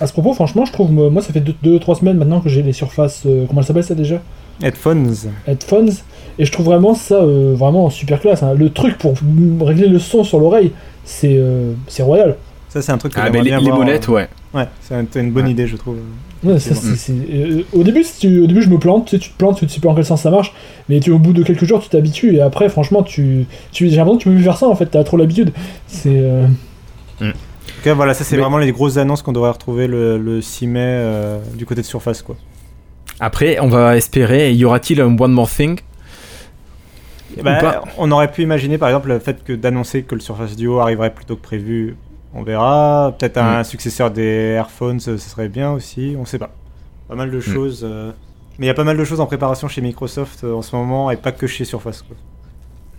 à 0.00 0.06
ce 0.06 0.12
propos, 0.12 0.32
franchement, 0.34 0.64
je 0.64 0.72
trouve, 0.72 0.90
moi, 0.92 1.20
ça 1.20 1.32
fait 1.32 1.40
2-3 1.40 1.96
semaines 1.96 2.18
maintenant 2.18 2.40
que 2.40 2.48
j'ai 2.48 2.62
les 2.62 2.72
surfaces, 2.72 3.22
euh, 3.26 3.44
comment 3.48 3.60
elle 3.62 3.66
s'appelle 3.66 3.84
ça 3.84 3.94
déjà? 3.96 4.22
Headphones. 4.62 5.14
Headphones, 5.46 5.90
et 6.38 6.44
je 6.44 6.52
trouve 6.52 6.66
vraiment 6.66 6.94
ça 6.94 7.16
euh, 7.16 7.54
vraiment 7.56 7.90
super 7.90 8.20
classe. 8.20 8.42
hein. 8.42 8.54
Le 8.56 8.70
truc 8.70 8.98
pour 8.98 9.14
mm, 9.22 9.62
régler 9.62 9.88
le 9.88 9.98
son 9.98 10.24
sur 10.24 10.38
l'oreille, 10.40 10.72
c'est 11.04 11.36
euh, 11.36 11.72
c'est 11.88 12.02
royal. 12.02 12.36
Ça, 12.68 12.82
c'est 12.82 12.92
un 12.92 12.98
truc 12.98 13.14
que 13.14 13.20
Ah, 13.20 13.30
mais 13.30 13.38
les, 13.38 13.44
bien 13.50 13.60
les 13.60 13.70
monettes, 13.70 14.08
euh, 14.08 14.12
ouais. 14.12 14.28
Ouais, 14.52 14.68
c'est 14.82 14.94
un- 14.94 15.06
c'est 15.10 15.20
une 15.20 15.30
bonne 15.32 15.44
Ouais. 15.46 15.50
idée, 15.52 15.66
je 15.66 15.76
trouve. 15.76 15.96
Ouais, 16.44 16.58
ça, 16.58 16.74
euh, 17.10 17.62
au, 17.72 17.82
début, 17.82 18.04
si 18.04 18.20
tu- 18.20 18.40
au 18.42 18.46
début, 18.46 18.60
je 18.60 18.68
me 18.68 18.78
plante, 18.78 19.06
tu 19.06 19.12
sais, 19.16 19.18
tu 19.18 19.30
te 19.30 19.36
plantes, 19.38 19.58
tu 19.58 19.68
sais 19.68 19.80
pas 19.80 19.88
en 19.88 19.94
quel 19.94 20.04
sens 20.04 20.20
ça 20.22 20.30
marche, 20.30 20.52
mais 20.88 21.00
tu, 21.00 21.10
au 21.10 21.18
bout 21.18 21.32
de 21.32 21.42
quelques 21.42 21.64
jours, 21.64 21.80
tu 21.82 21.88
t'habitues, 21.88 22.36
et 22.36 22.40
après, 22.42 22.68
franchement, 22.68 23.02
tu, 23.02 23.46
tu, 23.72 23.88
j'ai 23.88 23.96
l'impression 23.96 24.18
que 24.18 24.22
tu 24.24 24.28
peux 24.28 24.34
plus 24.34 24.44
faire 24.44 24.58
ça 24.58 24.68
en 24.68 24.74
fait, 24.76 24.86
t'as 24.86 25.02
trop 25.04 25.16
l'habitude. 25.16 25.52
C'est. 25.86 26.10
euh, 26.12 26.46
En 27.22 27.26
tout 27.30 27.82
cas, 27.82 27.94
voilà, 27.94 28.12
ça, 28.14 28.24
c'est 28.24 28.36
Mais- 28.36 28.42
vraiment 28.42 28.58
les 28.58 28.70
grosses 28.72 28.96
annonces 28.98 29.22
qu'on 29.22 29.32
devrait 29.32 29.50
retrouver 29.50 29.86
le, 29.86 30.18
le 30.18 30.40
6 30.42 30.66
mai 30.66 30.80
euh, 30.82 31.38
du 31.56 31.64
côté 31.66 31.80
de 31.80 31.86
Surface, 31.86 32.20
quoi. 32.22 32.36
Après, 33.18 33.58
on 33.60 33.68
va 33.68 33.96
espérer, 33.96 34.52
y 34.52 34.64
aura-t-il 34.64 35.00
un 35.00 35.16
One 35.18 35.32
More 35.32 35.48
Thing? 35.48 35.78
Bah, 37.42 37.82
on 37.98 38.10
aurait 38.10 38.30
pu 38.30 38.42
imaginer, 38.42 38.78
par 38.78 38.88
exemple, 38.88 39.08
le 39.08 39.18
fait 39.18 39.42
que 39.44 39.52
d'annoncer 39.52 40.02
que 40.02 40.14
le 40.14 40.20
Surface 40.20 40.56
Duo 40.56 40.80
arriverait 40.80 41.12
plus 41.14 41.24
tôt 41.24 41.36
que 41.36 41.42
prévu. 41.42 41.96
On 42.34 42.42
verra. 42.42 43.14
Peut-être 43.18 43.38
un 43.38 43.64
successeur 43.64 44.10
des 44.10 44.54
Airphones, 44.56 45.00
ce 45.00 45.16
serait 45.16 45.48
bien 45.48 45.72
aussi. 45.72 46.16
On 46.18 46.24
sait 46.26 46.38
pas. 46.38 46.50
Pas 47.08 47.14
mal 47.14 47.30
de 47.30 47.40
choses. 47.40 47.82
euh, 47.84 48.10
Mais 48.58 48.66
il 48.66 48.68
y 48.68 48.70
a 48.70 48.74
pas 48.74 48.84
mal 48.84 48.96
de 48.96 49.04
choses 49.04 49.20
en 49.20 49.26
préparation 49.26 49.68
chez 49.68 49.80
Microsoft 49.80 50.44
euh, 50.44 50.54
en 50.54 50.62
ce 50.62 50.74
moment 50.76 51.10
et 51.10 51.16
pas 51.16 51.32
que 51.32 51.46
chez 51.46 51.64
Surface. 51.64 52.02
Quoi. 52.02 52.16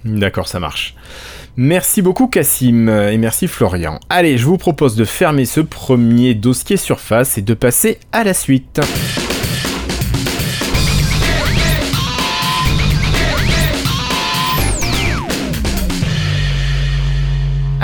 D'accord, 0.05 0.47
ça 0.47 0.59
marche. 0.59 0.95
Merci 1.57 2.01
beaucoup 2.01 2.27
Cassim 2.27 2.87
euh, 2.87 3.11
et 3.11 3.17
merci 3.17 3.47
Florian. 3.47 3.99
Allez, 4.09 4.37
je 4.37 4.45
vous 4.45 4.57
propose 4.57 4.95
de 4.95 5.05
fermer 5.05 5.45
ce 5.45 5.59
premier 5.59 6.33
dossier 6.35 6.77
surface 6.77 7.37
et 7.37 7.41
de 7.41 7.53
passer 7.53 7.99
à 8.11 8.23
la 8.23 8.33
suite. 8.33 8.79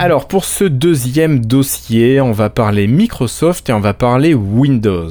Alors 0.04 0.28
pour 0.28 0.44
ce 0.44 0.66
deuxième 0.66 1.46
dossier, 1.46 2.20
on 2.20 2.34
va 2.34 2.50
parler 2.50 2.88
Microsoft 2.88 3.70
et 3.70 3.72
on 3.72 3.80
va 3.80 3.94
parler 3.94 4.34
Windows. 4.34 5.10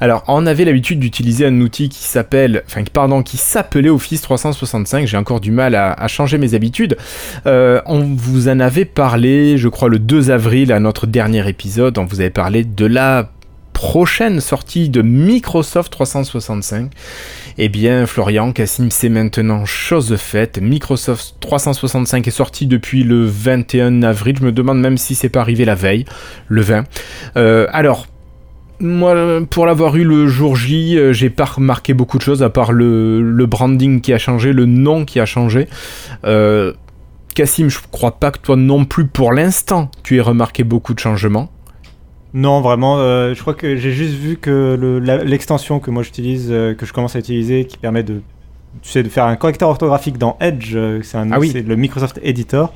Alors 0.00 0.24
on 0.26 0.44
avait 0.44 0.64
l'habitude 0.64 0.98
d'utiliser 0.98 1.46
un 1.46 1.60
outil 1.60 1.88
qui 1.88 2.02
s'appelle, 2.02 2.64
enfin 2.66 2.82
pardon, 2.92 3.22
qui 3.22 3.36
s'appelait 3.36 3.90
Office 3.90 4.22
365. 4.22 5.06
J'ai 5.06 5.16
encore 5.16 5.38
du 5.38 5.52
mal 5.52 5.76
à, 5.76 6.08
changer 6.08 6.38
mes 6.38 6.54
habitudes. 6.54 6.96
Euh, 7.46 7.80
on 7.86 8.00
vous 8.00 8.48
en 8.48 8.58
avait 8.58 8.84
parlé, 8.84 9.56
je 9.56 9.68
crois 9.68 9.88
le 9.88 10.00
2 10.00 10.32
avril 10.32 10.72
à 10.72 10.80
notre 10.80 11.06
dernier 11.06 11.48
épisode. 11.48 11.96
On 11.96 12.04
vous 12.04 12.18
avait 12.18 12.30
parlé 12.30 12.64
de 12.64 12.86
la 12.86 13.30
prochaine 13.84 14.40
sortie 14.40 14.88
de 14.88 15.02
Microsoft 15.02 15.92
365. 15.92 16.90
Eh 17.58 17.68
bien, 17.68 18.06
Florian, 18.06 18.50
Cassim, 18.50 18.88
c'est 18.90 19.10
maintenant 19.10 19.66
chose 19.66 20.16
faite. 20.16 20.58
Microsoft 20.58 21.34
365 21.40 22.26
est 22.26 22.30
sorti 22.30 22.66
depuis 22.66 23.04
le 23.04 23.26
21 23.26 24.02
avril. 24.02 24.36
Je 24.40 24.44
me 24.46 24.52
demande 24.52 24.80
même 24.80 24.96
si 24.96 25.14
c'est 25.14 25.28
pas 25.28 25.42
arrivé 25.42 25.66
la 25.66 25.74
veille, 25.74 26.06
le 26.48 26.62
20. 26.62 26.84
Euh, 27.36 27.66
alors, 27.72 28.06
moi, 28.80 29.42
pour 29.50 29.66
l'avoir 29.66 29.94
eu 29.96 30.04
le 30.04 30.28
jour 30.28 30.56
J, 30.56 30.96
euh, 30.96 31.12
j'ai 31.12 31.28
pas 31.28 31.44
remarqué 31.44 31.92
beaucoup 31.92 32.16
de 32.16 32.22
choses 32.22 32.42
à 32.42 32.48
part 32.48 32.72
le, 32.72 33.44
branding 33.44 34.00
qui 34.00 34.14
a 34.14 34.18
changé, 34.18 34.54
le 34.54 34.64
nom 34.64 35.04
qui 35.04 35.20
a 35.20 35.26
changé. 35.26 35.68
Euh, 36.24 36.72
Cassim, 37.34 37.68
je 37.68 37.80
crois 37.92 38.18
pas 38.18 38.30
que 38.30 38.38
toi 38.38 38.56
non 38.56 38.86
plus, 38.86 39.06
pour 39.06 39.34
l'instant, 39.34 39.90
tu 40.02 40.16
aies 40.16 40.22
remarqué 40.22 40.64
beaucoup 40.64 40.94
de 40.94 41.00
changements. 41.00 41.50
Non, 42.34 42.60
vraiment, 42.60 42.98
euh, 42.98 43.32
je 43.34 43.40
crois 43.40 43.54
que 43.54 43.76
j'ai 43.76 43.92
juste 43.92 44.14
vu 44.14 44.36
que 44.36 44.76
le- 44.78 44.98
l'extension 45.24 45.78
que 45.78 45.90
moi 45.90 46.02
j'utilise, 46.02 46.48
euh, 46.50 46.74
que 46.74 46.84
je 46.84 46.92
commence 46.92 47.14
à 47.14 47.20
utiliser, 47.20 47.64
qui 47.64 47.78
permet 47.78 48.02
de, 48.02 48.20
tu 48.82 48.90
sais, 48.90 49.02
de 49.04 49.08
faire 49.08 49.24
un 49.24 49.36
correcteur 49.36 49.68
orthographique 49.68 50.18
dans 50.18 50.36
Edge, 50.40 50.72
euh, 50.74 51.00
c'est 51.02 51.16
un- 51.16 51.30
Ah 51.30 51.38
oui. 51.38 51.52
le 51.52 51.76
Microsoft 51.76 52.18
Editor, 52.24 52.72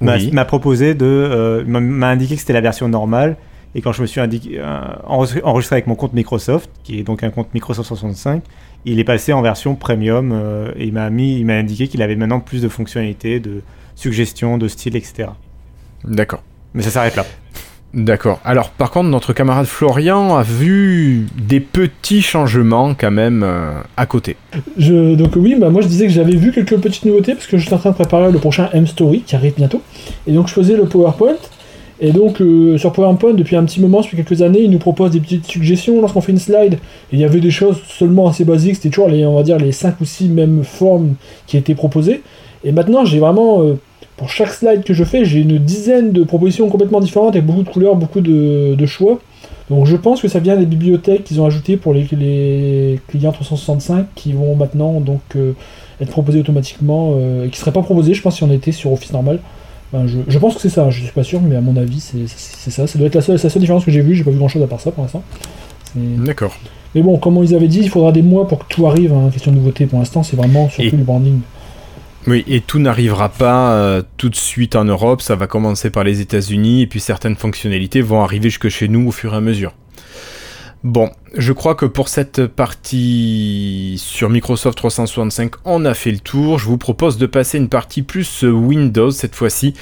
m'a 0.00 0.16
Oui. 0.16 0.32
proposé 0.46 0.94
de, 0.94 1.62
m'a- 1.66 2.08
indiqué 2.08 2.34
que 2.34 2.40
c'était 2.40 2.54
la 2.54 2.62
version 2.62 2.88
normale. 2.88 3.36
Et 3.74 3.80
quand 3.82 3.92
je 3.92 4.02
me 4.02 4.06
suis 4.06 4.20
indiqué, 4.20 4.60
enregistré, 5.06 5.76
avec 5.76 5.86
mon 5.86 5.94
compte 5.94 6.12
Microsoft, 6.14 6.68
qui 6.82 6.98
est 6.98 7.02
donc 7.04 7.22
un 7.22 7.30
compte 7.30 7.52
Microsoft 7.54 7.88
65, 7.88 8.42
il 8.84 8.98
est 8.98 9.04
passé 9.04 9.32
en 9.32 9.40
version 9.42 9.74
premium 9.76 10.32
et 10.76 10.84
il 10.86 10.92
m'a 10.92 11.08
mis, 11.10 11.38
il 11.38 11.46
m'a 11.46 11.54
indiqué 11.54 11.86
qu'il 11.88 12.02
avait 12.02 12.16
maintenant 12.16 12.40
plus 12.40 12.60
de 12.62 12.68
fonctionnalités, 12.68 13.40
de 13.40 13.62
suggestions, 13.94 14.58
de 14.58 14.68
style, 14.68 14.96
etc. 14.96 15.28
D'accord. 16.04 16.42
Mais 16.74 16.82
ça 16.82 16.90
s'arrête 16.90 17.16
là. 17.16 17.24
D'accord. 17.94 18.40
Alors, 18.44 18.70
par 18.70 18.90
contre, 18.90 19.10
notre 19.10 19.34
camarade 19.34 19.66
Florian 19.66 20.36
a 20.36 20.42
vu 20.42 21.26
des 21.36 21.60
petits 21.60 22.22
changements 22.22 22.94
quand 22.94 23.10
même 23.10 23.42
euh, 23.44 23.72
à 23.98 24.06
côté. 24.06 24.36
Je, 24.78 25.14
donc 25.14 25.32
oui, 25.36 25.56
bah, 25.58 25.68
moi 25.68 25.82
je 25.82 25.88
disais 25.88 26.06
que 26.06 26.12
j'avais 26.12 26.36
vu 26.36 26.52
quelques 26.52 26.78
petites 26.78 27.04
nouveautés 27.04 27.34
parce 27.34 27.46
que 27.46 27.58
je 27.58 27.66
suis 27.66 27.74
en 27.74 27.78
train 27.78 27.90
de 27.90 27.94
préparer 27.94 28.32
le 28.32 28.38
prochain 28.38 28.70
M-Story 28.72 29.20
qui 29.26 29.36
arrive 29.36 29.54
bientôt. 29.56 29.82
Et 30.26 30.32
donc 30.32 30.48
je 30.48 30.54
faisais 30.54 30.76
le 30.76 30.86
PowerPoint. 30.86 31.36
Et 32.00 32.12
donc 32.12 32.40
euh, 32.40 32.78
sur 32.78 32.92
PowerPoint, 32.92 33.34
depuis 33.34 33.56
un 33.56 33.64
petit 33.64 33.80
moment, 33.80 34.00
depuis 34.00 34.16
quelques 34.16 34.40
années, 34.40 34.62
il 34.62 34.70
nous 34.70 34.78
propose 34.78 35.10
des 35.10 35.20
petites 35.20 35.46
suggestions 35.46 36.00
lorsqu'on 36.00 36.22
fait 36.22 36.32
une 36.32 36.38
slide. 36.38 36.78
Il 37.12 37.20
y 37.20 37.24
avait 37.24 37.40
des 37.40 37.50
choses 37.50 37.80
seulement 37.86 38.26
assez 38.26 38.44
basiques, 38.44 38.76
c'était 38.76 38.88
toujours 38.88 39.08
les, 39.08 39.26
on 39.26 39.36
va 39.36 39.42
dire, 39.42 39.58
les 39.58 39.70
5 39.70 40.00
ou 40.00 40.04
6 40.06 40.28
mêmes 40.30 40.64
formes 40.64 41.14
qui 41.46 41.58
étaient 41.58 41.74
proposées. 41.74 42.22
Et 42.64 42.72
maintenant, 42.72 43.04
j'ai 43.04 43.18
vraiment, 43.18 43.62
euh, 43.62 43.74
pour 44.22 44.30
chaque 44.30 44.52
slide 44.52 44.84
que 44.84 44.94
je 44.94 45.02
fais, 45.02 45.24
j'ai 45.24 45.40
une 45.40 45.58
dizaine 45.58 46.12
de 46.12 46.22
propositions 46.22 46.68
complètement 46.68 47.00
différentes 47.00 47.34
avec 47.34 47.44
beaucoup 47.44 47.64
de 47.64 47.68
couleurs, 47.68 47.96
beaucoup 47.96 48.20
de, 48.20 48.76
de 48.76 48.86
choix. 48.86 49.18
Donc 49.68 49.86
je 49.86 49.96
pense 49.96 50.20
que 50.22 50.28
ça 50.28 50.38
vient 50.38 50.56
des 50.56 50.64
bibliothèques 50.64 51.24
qu'ils 51.24 51.40
ont 51.40 51.44
ajoutées 51.46 51.76
pour 51.76 51.92
les, 51.92 52.06
les 52.12 53.00
clients 53.08 53.32
365 53.32 54.06
qui 54.14 54.32
vont 54.32 54.54
maintenant 54.54 55.00
donc 55.00 55.22
euh, 55.34 55.54
être 56.00 56.10
proposés 56.10 56.38
automatiquement 56.38 57.14
euh, 57.16 57.46
et 57.46 57.48
qui 57.48 57.58
seraient 57.58 57.72
pas 57.72 57.82
proposés, 57.82 58.14
je 58.14 58.22
pense, 58.22 58.36
si 58.36 58.44
on 58.44 58.52
était 58.52 58.70
sur 58.70 58.92
Office 58.92 59.12
normal. 59.12 59.40
Ben, 59.92 60.06
je, 60.06 60.18
je 60.28 60.38
pense 60.38 60.54
que 60.54 60.60
c'est 60.60 60.68
ça, 60.68 60.88
je 60.90 61.02
suis 61.02 61.10
pas 61.12 61.24
sûr, 61.24 61.40
mais 61.42 61.56
à 61.56 61.60
mon 61.60 61.76
avis, 61.76 61.98
c'est 61.98 62.28
ça. 62.70 62.86
Ça 62.86 62.98
doit 63.00 63.08
être 63.08 63.16
la 63.16 63.22
seule, 63.22 63.40
c'est 63.40 63.48
la 63.48 63.50
seule 63.50 63.60
différence 63.62 63.84
que 63.84 63.90
j'ai 63.90 64.02
vue, 64.02 64.14
j'ai 64.14 64.22
pas 64.22 64.30
vu 64.30 64.38
grand 64.38 64.46
chose 64.48 64.62
à 64.62 64.68
part 64.68 64.80
ça 64.80 64.92
pour 64.92 65.02
l'instant. 65.02 65.24
D'accord. 65.96 66.54
Mais 66.94 67.02
bon, 67.02 67.18
comme 67.18 67.42
ils 67.42 67.54
avaient 67.56 67.66
dit, 67.68 67.80
il 67.80 67.88
faudra 67.88 68.12
des 68.12 68.22
mois 68.22 68.46
pour 68.46 68.60
que 68.60 68.64
tout 68.72 68.86
arrive, 68.86 69.12
hein, 69.12 69.30
question 69.32 69.50
de 69.50 69.56
nouveauté 69.56 69.86
pour 69.86 69.98
l'instant, 69.98 70.22
c'est 70.22 70.36
vraiment 70.36 70.68
surtout 70.68 70.94
Et- 70.94 70.98
le 70.98 71.04
branding. 71.04 71.40
Oui, 72.28 72.44
et 72.46 72.60
tout 72.60 72.78
n'arrivera 72.78 73.30
pas 73.30 73.72
euh, 73.72 74.02
tout 74.16 74.28
de 74.28 74.36
suite 74.36 74.76
en 74.76 74.84
Europe, 74.84 75.22
ça 75.22 75.34
va 75.34 75.48
commencer 75.48 75.90
par 75.90 76.04
les 76.04 76.20
États-Unis, 76.20 76.82
et 76.82 76.86
puis 76.86 77.00
certaines 77.00 77.34
fonctionnalités 77.34 78.00
vont 78.00 78.22
arriver 78.22 78.48
jusque 78.48 78.68
chez 78.68 78.86
nous 78.86 79.08
au 79.08 79.10
fur 79.10 79.34
et 79.34 79.36
à 79.36 79.40
mesure. 79.40 79.74
Bon, 80.84 81.10
je 81.36 81.52
crois 81.52 81.76
que 81.76 81.86
pour 81.86 82.08
cette 82.08 82.46
partie 82.46 83.94
sur 83.98 84.30
Microsoft 84.30 84.76
365, 84.76 85.52
on 85.64 85.84
a 85.84 85.94
fait 85.94 86.10
le 86.10 86.18
tour. 86.18 86.58
Je 86.58 86.66
vous 86.66 86.78
propose 86.78 87.18
de 87.18 87.26
passer 87.26 87.58
une 87.58 87.68
partie 87.68 88.02
plus 88.02 88.42
euh, 88.42 88.50
Windows 88.50 89.12
cette 89.12 89.36
fois-ci. 89.36 89.74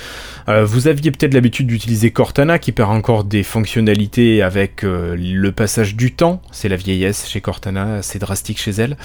Euh, 0.49 0.65
vous 0.65 0.89
aviez 0.89 1.11
peut-être 1.11 1.33
l'habitude 1.33 1.67
d'utiliser 1.67 2.11
Cortana 2.11 2.59
qui 2.59 2.73
perd 2.73 2.91
encore 2.91 3.25
des 3.25 3.43
fonctionnalités 3.43 4.43
avec 4.43 4.83
le 4.83 5.53
passage 5.53 5.97
du 5.97 6.13
temps. 6.13 6.43
C'est 6.53 6.69
la 6.69 6.77
vieillesse 6.77 7.29
chez 7.29 7.41
Cortana, 7.41 8.03
c'est 8.03 8.19
drastique 8.19 8.61
chez 8.61 8.73
elle. 8.73 8.97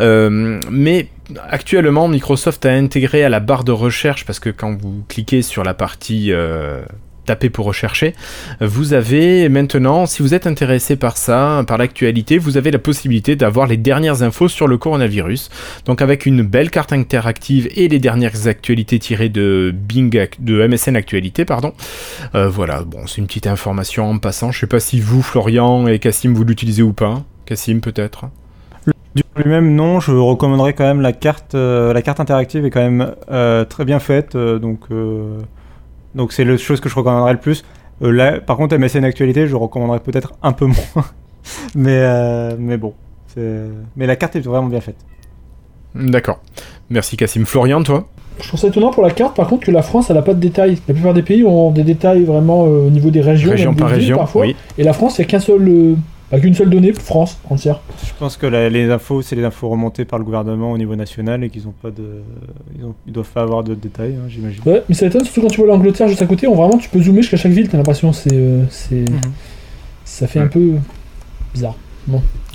Mais 0.00 1.08
actuellement, 1.48 2.08
Microsoft 2.08 2.64
a 2.66 2.72
intégré 2.72 3.24
à 3.24 3.28
la 3.28 3.40
barre 3.40 3.64
de 3.64 3.72
recherche, 3.72 4.24
parce 4.24 4.40
que 4.40 4.50
quand 4.50 4.76
vous 4.80 5.04
cliquez 5.08 5.42
sur 5.42 5.64
la 5.64 5.74
partie 5.74 6.32
euh, 6.32 6.82
taper 7.24 7.50
pour 7.50 7.66
rechercher, 7.66 8.14
vous 8.60 8.92
avez 8.92 9.48
maintenant, 9.48 10.06
si 10.06 10.22
vous 10.22 10.34
êtes 10.34 10.46
intéressé 10.46 10.96
par 10.96 11.16
ça, 11.16 11.64
par 11.66 11.78
l'actualité, 11.78 12.38
vous 12.38 12.56
avez 12.56 12.70
la 12.70 12.78
possibilité 12.78 13.36
d'avoir 13.36 13.66
les 13.66 13.76
dernières 13.76 14.22
infos 14.22 14.48
sur 14.48 14.66
le 14.66 14.78
coronavirus. 14.78 15.50
Donc 15.84 16.02
avec 16.02 16.26
une 16.26 16.42
belle 16.42 16.70
carte 16.70 16.92
interactive 16.92 17.68
et 17.74 17.88
les 17.88 17.98
dernières 17.98 18.46
actualités 18.46 18.98
tirées 18.98 19.28
de 19.28 19.72
Bing, 19.74 20.28
de 20.38 20.66
MSN 20.66 20.96
Actualité, 20.96 21.44
pardon. 21.44 21.72
Euh, 22.34 22.48
voilà, 22.48 22.82
bon, 22.82 23.06
c'est 23.06 23.18
une 23.18 23.26
petite 23.26 23.46
information 23.46 24.10
en 24.10 24.18
passant. 24.18 24.50
Je 24.50 24.60
sais 24.60 24.66
pas 24.66 24.80
si 24.80 25.00
vous, 25.00 25.22
Florian 25.22 25.86
et 25.86 25.98
Cassim, 25.98 26.32
vous 26.34 26.44
l'utilisez 26.44 26.82
ou 26.82 26.92
pas. 26.92 27.22
Cassim, 27.46 27.80
peut-être. 27.80 28.26
Du 29.14 29.22
lui-même, 29.36 29.74
non, 29.74 30.00
je 30.00 30.12
recommanderais 30.12 30.72
quand 30.72 30.84
même 30.84 31.00
la 31.02 31.12
carte. 31.12 31.54
euh, 31.54 31.92
la 31.92 32.00
carte 32.02 32.20
interactive 32.20 32.64
est 32.64 32.70
quand 32.70 32.80
même 32.80 33.14
euh, 33.30 33.64
très 33.64 33.84
bien 33.84 33.98
faite, 33.98 34.36
euh, 34.36 34.58
donc 34.58 34.80
euh, 34.90 35.38
donc 36.14 36.32
c'est 36.32 36.44
la 36.44 36.56
chose 36.56 36.80
que 36.80 36.88
je 36.88 36.94
recommanderais 36.94 37.34
le 37.34 37.38
plus. 37.38 37.64
Euh, 38.02 38.10
là, 38.10 38.40
par 38.40 38.56
contre, 38.56 38.76
MSN 38.76 39.04
Actualité, 39.04 39.46
je 39.46 39.54
recommanderais 39.56 40.00
peut-être 40.00 40.32
un 40.42 40.52
peu 40.52 40.64
moins, 40.66 41.04
mais 41.74 41.90
euh, 42.02 42.52
mais 42.58 42.76
bon, 42.78 42.94
mais 43.36 44.06
la 44.06 44.16
carte 44.16 44.36
est 44.36 44.40
vraiment 44.40 44.68
bien 44.68 44.80
faite. 44.80 44.96
D'accord. 45.94 46.40
Merci 46.88 47.16
Cassim. 47.18 47.44
Florian, 47.44 47.82
toi? 47.82 48.06
Je 48.40 48.48
trouve 48.48 48.58
ça 48.58 48.68
étonnant 48.68 48.90
pour 48.90 49.02
la 49.02 49.10
carte, 49.10 49.36
par 49.36 49.46
contre, 49.46 49.66
que 49.66 49.70
la 49.70 49.82
France, 49.82 50.08
elle 50.08 50.16
a 50.16 50.22
pas 50.22 50.32
de 50.32 50.40
détails. 50.40 50.78
La 50.88 50.94
plupart 50.94 51.12
des 51.12 51.22
pays 51.22 51.44
ont 51.44 51.70
des 51.70 51.82
détails 51.84 52.24
vraiment 52.24 52.64
euh, 52.64 52.86
au 52.86 52.90
niveau 52.90 53.10
des 53.10 53.20
régions, 53.20 53.50
Région 53.50 53.70
même 53.70 53.76
des 53.76 53.80
par 53.80 53.88
villes, 53.90 53.98
région, 54.00 54.16
parfois. 54.16 54.42
oui. 54.46 54.56
Et 54.78 54.84
la 54.84 54.94
France, 54.94 55.18
il 55.18 55.20
n'y 55.20 55.26
a 55.26 55.28
qu'un 55.28 55.38
seul, 55.40 55.96
bah, 56.32 56.40
qu'une 56.40 56.54
seule 56.54 56.70
donnée, 56.70 56.92
France 56.94 57.38
entière. 57.50 57.80
Je 58.04 58.10
pense 58.18 58.36
que 58.38 58.46
la- 58.46 58.70
les 58.70 58.90
infos, 58.90 59.20
c'est 59.22 59.36
les 59.36 59.44
infos 59.44 59.68
remontées 59.68 60.06
par 60.06 60.18
le 60.18 60.24
gouvernement 60.24 60.72
au 60.72 60.78
niveau 60.78 60.96
national 60.96 61.44
et 61.44 61.50
qu'ils 61.50 61.68
ont 61.68 61.74
pas 61.82 61.90
de, 61.90 62.22
ils, 62.78 62.84
ont- 62.84 62.94
ils 63.06 63.12
doivent 63.12 63.28
pas 63.30 63.42
avoir 63.42 63.62
de 63.62 63.74
détails, 63.74 64.14
hein, 64.16 64.26
j'imagine. 64.28 64.62
Ouais, 64.64 64.82
mais 64.88 64.94
ça 64.94 65.06
étonne, 65.06 65.24
surtout 65.24 65.42
quand 65.42 65.48
tu 65.48 65.58
vois 65.60 65.66
l'Angleterre 65.68 66.08
juste 66.08 66.22
à 66.22 66.26
côté, 66.26 66.46
on 66.48 66.54
vraiment 66.54 66.78
tu 66.78 66.88
peux 66.88 67.00
zoomer 67.02 67.20
jusqu'à 67.22 67.36
chaque 67.36 67.52
ville, 67.52 67.68
t'as 67.68 67.76
l'impression, 67.76 68.12
c'est, 68.14 68.30
euh, 68.32 68.64
c'est, 68.70 68.94
Mhm. 69.10 69.20
ça 70.06 70.26
fait 70.26 70.40
un 70.40 70.46
peu 70.48 70.72
bizarre. 71.52 71.76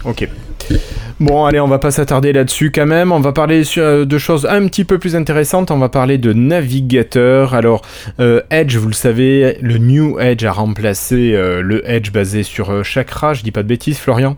Ok. 0.05 0.27
Bon, 1.19 1.45
allez, 1.45 1.59
on 1.59 1.67
va 1.67 1.79
pas 1.79 1.91
s'attarder 1.91 2.31
là-dessus 2.33 2.71
quand 2.71 2.85
même. 2.85 3.11
On 3.11 3.19
va 3.19 3.31
parler 3.31 3.63
euh, 3.77 4.05
de 4.05 4.17
choses 4.17 4.45
un 4.49 4.67
petit 4.67 4.83
peu 4.83 4.99
plus 4.99 5.15
intéressantes. 5.15 5.71
On 5.71 5.77
va 5.79 5.89
parler 5.89 6.17
de 6.17 6.33
navigateur. 6.33 7.53
Alors, 7.55 7.81
euh, 8.19 8.41
Edge, 8.51 8.75
vous 8.75 8.87
le 8.87 8.93
savez, 8.93 9.57
le 9.61 9.77
New 9.77 10.19
Edge 10.19 10.43
a 10.43 10.51
remplacé 10.51 11.33
euh, 11.33 11.61
le 11.61 11.89
Edge 11.89 12.11
basé 12.11 12.43
sur 12.43 12.69
euh, 12.69 12.83
Chakra. 12.83 13.33
Je 13.33 13.43
dis 13.43 13.51
pas 13.51 13.63
de 13.63 13.67
bêtises, 13.67 13.97
Florian? 13.97 14.35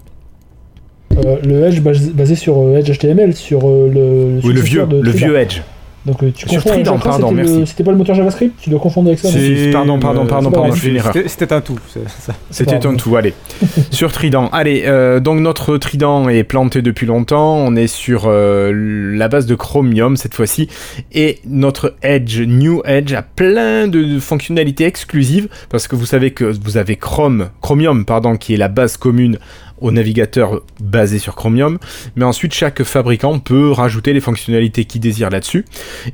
Le 1.44 1.66
Edge 1.66 1.82
basé, 1.82 2.12
basé 2.14 2.36
sur 2.36 2.78
Edge 2.78 2.90
HTML, 2.98 3.36
sur 3.36 3.62
le, 3.68 4.40
Oui, 4.44 4.54
le 4.54 4.62
vieux, 4.62 4.82
successeur 4.82 4.88
de 4.88 5.02
le 5.02 5.12
Trident. 5.12 5.28
vieux 5.28 5.38
Edge. 5.38 5.62
Donc 6.06 6.24
euh, 6.24 6.32
tu 6.34 6.48
Sur 6.48 6.64
confonds 6.64 6.76
Trident, 6.76 6.98
pardon, 6.98 7.32
merci. 7.32 7.64
C'était 7.68 7.84
pas 7.84 7.92
le 7.92 7.98
moteur 7.98 8.16
JavaScript, 8.16 8.56
tu 8.62 8.70
dois 8.70 8.80
confondre 8.80 9.10
avec 9.10 9.20
ça. 9.20 9.28
pardon, 9.74 10.00
pardon, 10.00 10.26
pardon, 10.26 10.50
pardon, 10.52 10.72
c'était- 10.74 10.76
je 10.76 10.82
fais 10.82 10.90
une 10.90 10.96
erreur. 10.96 11.14
C'était 11.28 11.54
un 11.54 11.62
tout. 11.62 11.78
c'est 11.94 12.08
ça. 12.10 12.34
C'était 12.50 12.72
Pardon. 12.74 12.92
un 12.92 12.96
tout, 12.96 13.16
allez. 13.18 13.34
sur 13.92 14.12
Trident. 14.12 14.50
Allez, 14.54 14.84
euh, 14.86 15.20
donc 15.20 15.40
notre 15.42 15.78
Trident 15.78 16.30
est 16.30 16.44
planté 16.46 16.82
depuis 16.82 17.06
longtemps. 17.06 17.58
On 17.58 17.76
est 17.76 17.88
sur 17.88 18.24
euh, 18.28 18.72
la 18.74 19.28
base 19.28 19.46
de 19.46 19.56
Chromium 19.56 20.16
cette 20.18 20.34
fois-ci. 20.34 20.70
Et 21.12 21.40
notre 21.46 21.96
Edge, 22.02 22.40
New 22.42 22.82
Edge, 22.86 23.14
a 23.14 23.22
plein 23.22 23.88
de 23.88 24.20
fonctionnalités 24.20 24.86
exclusives. 24.86 25.50
Parce 25.70 25.88
que 25.88 25.96
vous 25.98 26.06
savez 26.06 26.32
que 26.32 26.46
vous 26.64 26.78
avez 26.78 26.96
Chrome, 26.96 27.50
Chromium, 27.62 28.06
pardon, 28.06 28.38
qui 28.38 28.54
est 28.54 28.58
la 28.58 28.70
base 28.70 28.96
commune 28.98 29.38
au 29.82 29.92
navigateur 29.92 30.62
basé 30.80 31.20
sur 31.20 31.36
Chromium, 31.36 31.78
mais 32.16 32.26
ensuite 32.26 32.54
chaque 32.54 32.84
fabricant 32.84 33.40
peut 33.40 33.72
rajouter 33.72 34.14
les 34.14 34.20
fonctionnalités 34.22 34.86
qu'il 34.86 35.02
désire 35.02 35.30
là-dessus. 35.30 35.66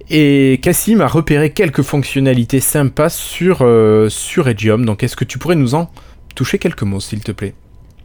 Et 0.10 0.60
Cassim 0.62 1.01
a 1.01 1.08
repéré 1.08 1.51
quelques 1.51 1.82
fonctionnalités 1.82 2.60
sympas 2.60 3.10
sur, 3.10 3.60
euh, 3.62 4.10
sur 4.10 4.47
Edgeium, 4.47 4.86
donc 4.86 5.04
est-ce 5.04 5.15
que 5.15 5.25
tu 5.25 5.38
pourrais 5.38 5.56
nous 5.56 5.75
en 5.75 5.89
toucher 6.36 6.60
quelques 6.60 6.84
mots, 6.84 6.99
s'il 6.99 7.21
te 7.21 7.32
plaît? 7.32 7.54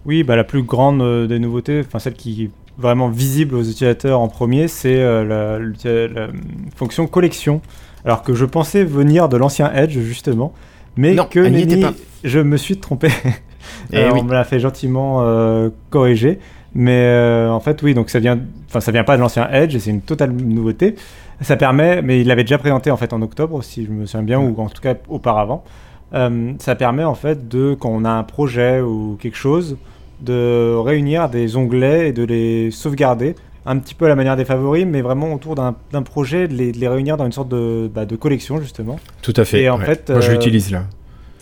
Oui, 0.07 0.23
bah, 0.23 0.37
la 0.37 0.45
plus 0.45 0.63
grande 0.63 1.03
euh, 1.03 1.27
des 1.27 1.39
nouveautés, 1.39 1.83
enfin 1.87 1.99
celle 1.99 2.15
qui 2.15 2.45
est 2.45 2.51
vraiment 2.79 3.09
visible 3.11 3.55
aux 3.57 3.63
utilisateurs 3.63 4.21
en 4.21 4.29
premier, 4.29 4.67
c'est 4.69 4.97
euh, 4.97 5.59
la, 5.61 6.25
hum, 6.29 6.41
fonction 6.75 7.07
collection. 7.07 7.61
Alors 8.05 8.23
que 8.23 8.33
je 8.35 8.47
pensais 8.47 8.83
venir 8.85 9.29
de 9.29 9.37
l'ancien 9.37 9.71
Edge 9.75 9.99
justement, 9.99 10.55
mais 10.97 11.13
Non, 11.15 11.27
que 11.27 11.41
nenni, 11.41 11.83
pas. 11.83 11.93
je 12.25 12.39
me 12.41 12.57
suis 12.57 12.79
trompé. 12.79 13.09
Eh 13.93 13.97
Euh, 13.99 14.11
oui. 14.13 14.21
On 14.23 14.25
me 14.25 14.33
l'a 14.33 14.45
fait 14.45 14.61
gentiment 14.61 15.19
euh, 15.23 15.71
corriger, 15.91 16.39
mais 16.75 17.05
euh, 17.07 17.51
en 17.51 17.61
fait 17.61 17.83
oui, 17.83 17.95
donc 17.95 18.11
ça 18.11 18.19
vient, 18.19 18.39
enfin 18.69 18.81
ça 18.81 18.93
vient 18.93 19.05
pas 19.05 19.17
de 19.17 19.21
l'ancien 19.23 19.49
Edge, 19.51 19.75
et 19.75 19.79
c'est 19.81 19.91
une 19.91 20.03
totale 20.03 20.33
nouveauté. 20.33 20.95
Ça 21.43 21.57
permet, 21.57 22.03
mais 22.03 22.21
il 22.21 22.27
l'avait 22.27 22.45
déjà 22.45 22.59
présenté 22.59 22.91
en 22.91 22.97
fait 22.99 23.13
en 23.13 23.23
octobre, 23.23 23.63
si 23.65 23.87
je 23.87 23.91
me 23.91 24.05
souviens 24.07 24.23
bien, 24.23 24.41
ou 24.41 24.55
en 24.61 24.69
tout 24.69 24.83
cas 24.83 24.95
auparavant. 25.09 25.65
Euh, 26.13 26.53
ça 26.59 26.75
permet 26.75 27.05
en 27.05 27.15
fait 27.15 27.49
de, 27.49 27.75
quand 27.79 27.89
on 27.91 28.05
a 28.05 28.11
un 28.11 28.25
projet 28.25 28.81
ou 28.81 29.17
quelque 29.21 29.37
chose, 29.37 29.77
de 30.21 30.75
réunir 30.77 31.31
des 31.31 31.57
onglets 31.57 32.09
et 32.09 32.13
de 32.13 32.25
les 32.25 32.71
sauvegarder, 32.71 33.37
un 33.65 33.79
petit 33.79 33.95
peu 33.95 34.05
à 34.07 34.09
la 34.09 34.17
manière 34.17 34.37
des 34.37 34.45
favoris, 34.45 34.85
mais 34.87 35.01
vraiment 35.03 35.33
autour 35.33 35.55
d'un 35.55 36.03
projet, 36.03 36.47
de 36.49 36.55
les, 36.55 36.73
de 36.73 36.79
les 36.79 36.89
réunir 36.89 37.17
dans 37.17 37.25
une 37.25 37.33
sorte 37.33 37.49
de, 37.49 37.91
bah, 37.95 38.05
de 38.05 38.17
collection 38.17 38.61
justement. 38.61 38.99
Tout 39.23 39.33
à 39.37 39.45
fait. 39.45 39.63
Et 39.63 39.71
en 39.71 39.79
ouais. 39.79 39.85
fait, 39.87 40.11
Moi, 40.11 40.21
je 40.21 40.31
euh, 40.31 40.33
l'utilise 40.33 40.71
là. 40.73 40.85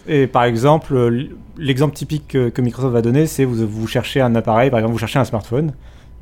Et 0.09 0.27
par 0.27 0.45
exemple, 0.45 0.95
euh, 0.97 1.25
l'exemple 1.59 1.95
typique 1.95 2.29
que, 2.29 2.61
Microsoft 2.61 2.95
va 2.95 3.03
donner, 3.03 3.27
c'est 3.27 3.45
vous, 3.45 3.67
vous 3.67 3.87
cherchez 3.87 4.21
un 4.21 4.35
appareil, 4.35 4.71
par 4.71 4.79
exemple 4.79 4.95
vous 4.95 4.99
cherchez 4.99 5.19
un 5.19 5.25
smartphone, 5.25 5.73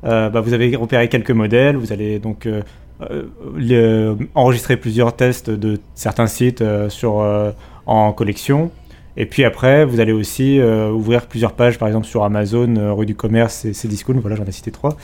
Euh, 0.05 0.29
bah, 0.29 0.41
vous 0.41 0.53
avez 0.53 0.77
repéré 0.77 1.09
quelques 1.09 1.31
modèles, 1.31 1.77
vous 1.77 1.93
allez 1.93 2.19
donc 2.19 2.47
euh, 2.47 4.15
enregistrer 4.35 4.77
plusieurs 4.77 5.17
tests 5.17 5.51
de 5.51 5.81
certains 5.95 6.27
sites 6.27 6.63
sur, 6.89 7.25
en 7.87 8.13
collection. 8.13 8.71
Et 9.17 9.25
puis 9.25 9.45
après, 9.45 9.85
vous 9.87 10.01
allez 10.01 10.13
aussi 10.13 10.61
ouvrir 10.61 11.27
plusieurs 11.27 11.53
pages, 11.53 11.79
par 11.79 11.89
exemple 11.89 12.07
sur 12.07 12.25
Amazon, 12.25 12.95
rue 12.95 13.07
du 13.07 13.15
commerce 13.15 13.65
et 13.65 13.73
Cdiscount, 13.73 14.21
voilà, 14.21 14.37
j'en 14.37 14.45
ai 14.45 14.53
cité 14.53 14.71
trois. 14.71 14.97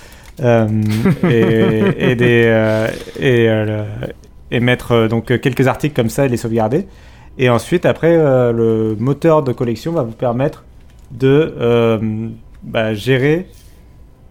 Et, 4.50 4.60
mettre 4.60 5.08
donc 5.08 5.40
quelques 5.40 5.66
articles 5.66 5.96
comme 5.96 6.10
ça 6.10 6.26
et 6.26 6.28
les 6.28 6.36
sauvegarder. 6.36 6.86
Et 7.38 7.48
ensuite, 7.48 7.86
après, 7.86 8.14
euh, 8.16 8.52
le 8.52 8.96
moteur 8.96 9.42
de 9.42 9.52
collection 9.52 9.92
va 9.92 10.02
vous 10.02 10.12
permettre 10.12 10.64
de 11.10 11.54
euh, 11.58 12.28
bah, 12.62 12.94
gérer, 12.94 13.46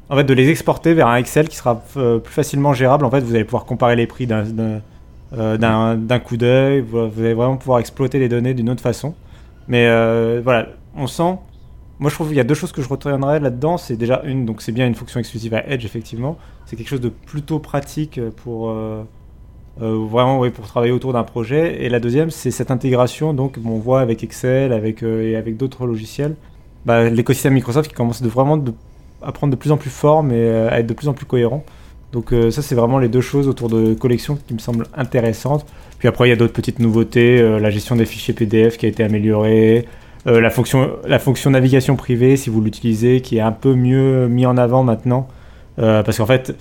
en 0.09 0.15
fait, 0.15 0.23
de 0.23 0.33
les 0.33 0.49
exporter 0.49 0.93
vers 0.93 1.07
un 1.07 1.15
Excel 1.15 1.49
qui 1.49 1.55
sera 1.55 1.83
euh, 1.97 2.19
plus 2.19 2.33
facilement 2.33 2.73
gérable. 2.73 3.05
En 3.05 3.11
fait, 3.11 3.21
vous 3.21 3.33
allez 3.33 3.43
pouvoir 3.43 3.65
comparer 3.65 3.95
les 3.95 4.07
prix 4.07 4.27
d'un 4.27 4.81
coup 6.23 6.37
d'œil. 6.37 6.81
Vous, 6.81 7.09
vous 7.09 7.21
allez 7.21 7.33
vraiment 7.33 7.57
pouvoir 7.57 7.79
exploiter 7.79 8.19
les 8.19 8.29
données 8.29 8.53
d'une 8.53 8.69
autre 8.69 8.81
façon. 8.81 9.15
Mais 9.67 9.87
voilà, 10.41 10.67
on 10.95 11.07
sent. 11.07 11.37
Moi, 11.99 12.09
je 12.09 12.15
trouve 12.15 12.29
qu'il 12.29 12.37
y 12.37 12.41
a 12.41 12.43
deux 12.43 12.55
choses 12.55 12.71
que 12.71 12.81
je 12.81 12.89
retiendrai 12.89 13.39
là-dedans. 13.39 13.77
C'est 13.77 13.95
déjà 13.95 14.21
une, 14.25 14.45
donc 14.45 14.61
c'est 14.61 14.71
bien 14.71 14.87
une 14.87 14.95
fonction 14.95 15.19
exclusive 15.19 15.53
à 15.53 15.67
Edge, 15.67 15.85
effectivement. 15.85 16.37
C'est 16.65 16.75
quelque 16.75 16.89
chose 16.89 17.01
de 17.01 17.09
plutôt 17.09 17.59
pratique 17.59 18.19
pour. 18.37 18.75
Euh, 19.81 20.05
vraiment 20.05 20.47
pour 20.49 20.67
travailler 20.67 20.91
autour 20.91 21.13
d'un 21.13 21.23
projet. 21.23 21.83
Et 21.83 21.89
la 21.89 22.01
deuxième, 22.01 22.29
c'est 22.29 22.51
cette 22.51 22.71
intégration 22.71 23.33
donc 23.33 23.55
on 23.63 23.77
voit 23.77 24.01
avec 24.01 24.23
Excel, 24.23 24.73
avec 24.73 25.01
euh, 25.01 25.29
et 25.29 25.35
avec 25.37 25.55
d'autres 25.55 25.85
logiciels, 25.85 26.35
bah, 26.85 27.09
l'écosystème 27.09 27.53
Microsoft 27.53 27.89
qui 27.89 27.95
commence 27.95 28.21
de 28.21 28.27
vraiment 28.27 28.61
à 29.21 29.31
prendre 29.31 29.51
de 29.51 29.55
plus 29.55 29.71
en 29.71 29.77
plus 29.77 29.89
forme 29.89 30.31
et 30.31 30.35
euh, 30.35 30.69
à 30.69 30.79
être 30.79 30.87
de 30.87 30.93
plus 30.93 31.07
en 31.07 31.13
plus 31.13 31.25
cohérent. 31.25 31.63
Donc 32.11 32.33
ça, 32.49 32.61
c'est 32.61 32.75
vraiment 32.75 32.99
les 32.99 33.07
deux 33.07 33.21
choses 33.21 33.47
autour 33.47 33.69
de 33.69 33.93
collection 33.93 34.37
qui 34.45 34.53
me 34.53 34.59
semblent 34.59 34.85
intéressantes. 34.97 35.65
Puis 35.97 36.09
après, 36.09 36.27
il 36.27 36.31
y 36.31 36.33
a 36.33 36.35
d'autres 36.35 36.51
petites 36.51 36.79
nouveautés, 36.79 37.41
la 37.57 37.69
gestion 37.69 37.95
des 37.95 38.03
fichiers 38.03 38.33
PDF 38.33 38.75
qui 38.75 38.85
a 38.85 38.89
été 38.89 39.01
améliorée, 39.01 39.87
la, 40.25 40.49
fonction, 40.49 40.89
la 41.07 41.19
fonction 41.19 41.51
navigation 41.51 41.95
privée, 41.95 42.35
si 42.35 42.49
vous 42.49 42.59
l'utilisez, 42.59 43.21
qui 43.21 43.37
est 43.37 43.41
un 43.41 43.53
peu 43.53 43.75
mieux 43.75 44.27
mis 44.27 44.45
en 44.45 44.57
avant 44.57 44.83
maintenant. 44.83 45.29
Parce 45.77 46.17
qu'en 46.17 46.25
fait, 46.25 46.53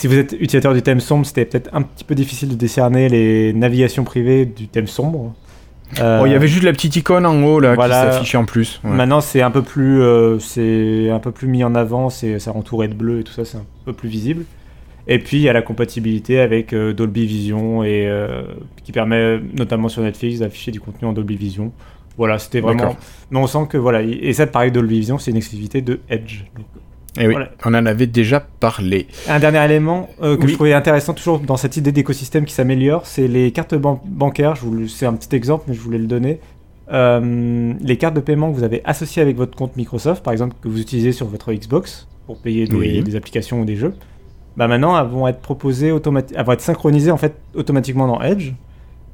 si 0.00 0.06
vous 0.06 0.16
êtes 0.16 0.32
utilisateur 0.32 0.72
du 0.72 0.80
thème 0.80 0.98
sombre, 0.98 1.26
c'était 1.26 1.44
peut-être 1.44 1.68
un 1.74 1.82
petit 1.82 2.04
peu 2.04 2.14
difficile 2.14 2.48
de 2.48 2.54
décerner 2.54 3.10
les 3.10 3.52
navigations 3.52 4.02
privées 4.02 4.46
du 4.46 4.66
thème 4.66 4.86
sombre. 4.86 5.34
Oh, 6.00 6.22
il 6.24 6.32
y 6.32 6.34
avait 6.34 6.48
juste 6.48 6.62
la 6.62 6.72
petite 6.72 6.96
icône 6.96 7.26
en 7.26 7.42
haut 7.42 7.60
là 7.60 7.74
voilà. 7.74 8.06
qui 8.06 8.12
s'affichait 8.12 8.38
en 8.38 8.46
plus. 8.46 8.80
Ouais. 8.82 8.92
Maintenant, 8.92 9.20
c'est 9.20 9.42
un 9.42 9.50
peu 9.50 9.60
plus, 9.60 10.00
euh, 10.00 10.38
c'est 10.38 11.10
un 11.10 11.18
peu 11.18 11.32
plus 11.32 11.48
mis 11.48 11.62
en 11.64 11.74
avant. 11.74 12.08
C'est 12.08 12.38
ça 12.38 12.52
entouré 12.56 12.88
de 12.88 12.94
bleu 12.94 13.20
et 13.20 13.24
tout 13.24 13.32
ça, 13.34 13.44
c'est 13.44 13.58
un 13.58 13.66
peu 13.84 13.92
plus 13.92 14.08
visible. 14.08 14.46
Et 15.06 15.18
puis 15.18 15.36
il 15.36 15.42
y 15.42 15.50
a 15.50 15.52
la 15.52 15.60
compatibilité 15.60 16.40
avec 16.40 16.72
euh, 16.72 16.94
Dolby 16.94 17.26
Vision 17.26 17.84
et 17.84 18.08
euh, 18.08 18.44
qui 18.82 18.92
permet 18.92 19.38
notamment 19.54 19.90
sur 19.90 20.00
Netflix 20.00 20.38
d'afficher 20.38 20.70
du 20.70 20.80
contenu 20.80 21.08
en 21.08 21.12
Dolby 21.12 21.36
Vision. 21.36 21.72
Voilà, 22.16 22.38
c'était 22.38 22.60
vraiment. 22.60 22.96
Mais 23.30 23.38
on 23.38 23.46
sent 23.46 23.66
que 23.68 23.76
voilà, 23.76 24.00
et 24.00 24.32
ça, 24.32 24.46
pareil, 24.46 24.72
Dolby 24.72 25.00
Vision, 25.00 25.18
c'est 25.18 25.30
une 25.30 25.36
exclusivité 25.36 25.82
de 25.82 26.00
Edge. 26.08 26.44
Donc, 26.56 26.64
Eh 27.18 27.26
oui, 27.26 27.32
Voilà. 27.32 27.48
on 27.64 27.74
en 27.74 27.86
avait 27.86 28.06
déjà 28.06 28.40
parlé. 28.40 29.06
Un 29.28 29.40
dernier 29.40 29.64
élément 29.64 30.08
euh, 30.22 30.36
que 30.36 30.42
Oui. 30.44 30.48
je 30.50 30.54
trouvais 30.54 30.72
intéressant 30.72 31.12
toujours 31.12 31.40
dans 31.40 31.56
cette 31.56 31.76
idée 31.76 31.90
d'écosystème 31.92 32.44
qui 32.44 32.54
s'améliore, 32.54 33.06
c'est 33.06 33.26
les 33.26 33.50
cartes 33.50 33.74
ban- 33.74 34.00
bancaires. 34.06 34.54
C'est 34.88 35.06
un 35.06 35.14
petit 35.14 35.34
exemple, 35.34 35.64
mais 35.68 35.74
je 35.74 35.80
voulais 35.80 35.98
le 35.98 36.06
donner. 36.06 36.38
Euh, 36.92 37.72
les 37.80 37.96
cartes 37.96 38.14
de 38.14 38.20
paiement 38.20 38.50
que 38.50 38.56
vous 38.56 38.64
avez 38.64 38.80
associées 38.84 39.22
avec 39.22 39.36
votre 39.36 39.56
compte 39.56 39.76
Microsoft, 39.76 40.22
par 40.24 40.32
exemple, 40.32 40.54
que 40.60 40.68
vous 40.68 40.80
utilisez 40.80 41.12
sur 41.12 41.26
votre 41.26 41.52
Xbox 41.52 42.08
pour 42.26 42.38
payer 42.38 42.66
des, 42.66 42.76
Oui. 42.76 43.02
des 43.02 43.16
applications 43.16 43.60
ou 43.60 43.64
des 43.64 43.76
jeux, 43.76 43.94
bah 44.56 44.66
maintenant 44.68 45.00
elles 45.00 45.08
vont 45.08 45.26
être 45.28 45.40
proposées 45.40 45.88
elles 45.88 46.44
vont 46.44 46.52
être 46.52 46.60
synchronisées 46.60 47.10
en 47.12 47.16
fait 47.16 47.34
automatiquement 47.54 48.06
dans 48.08 48.20
Edge. 48.20 48.52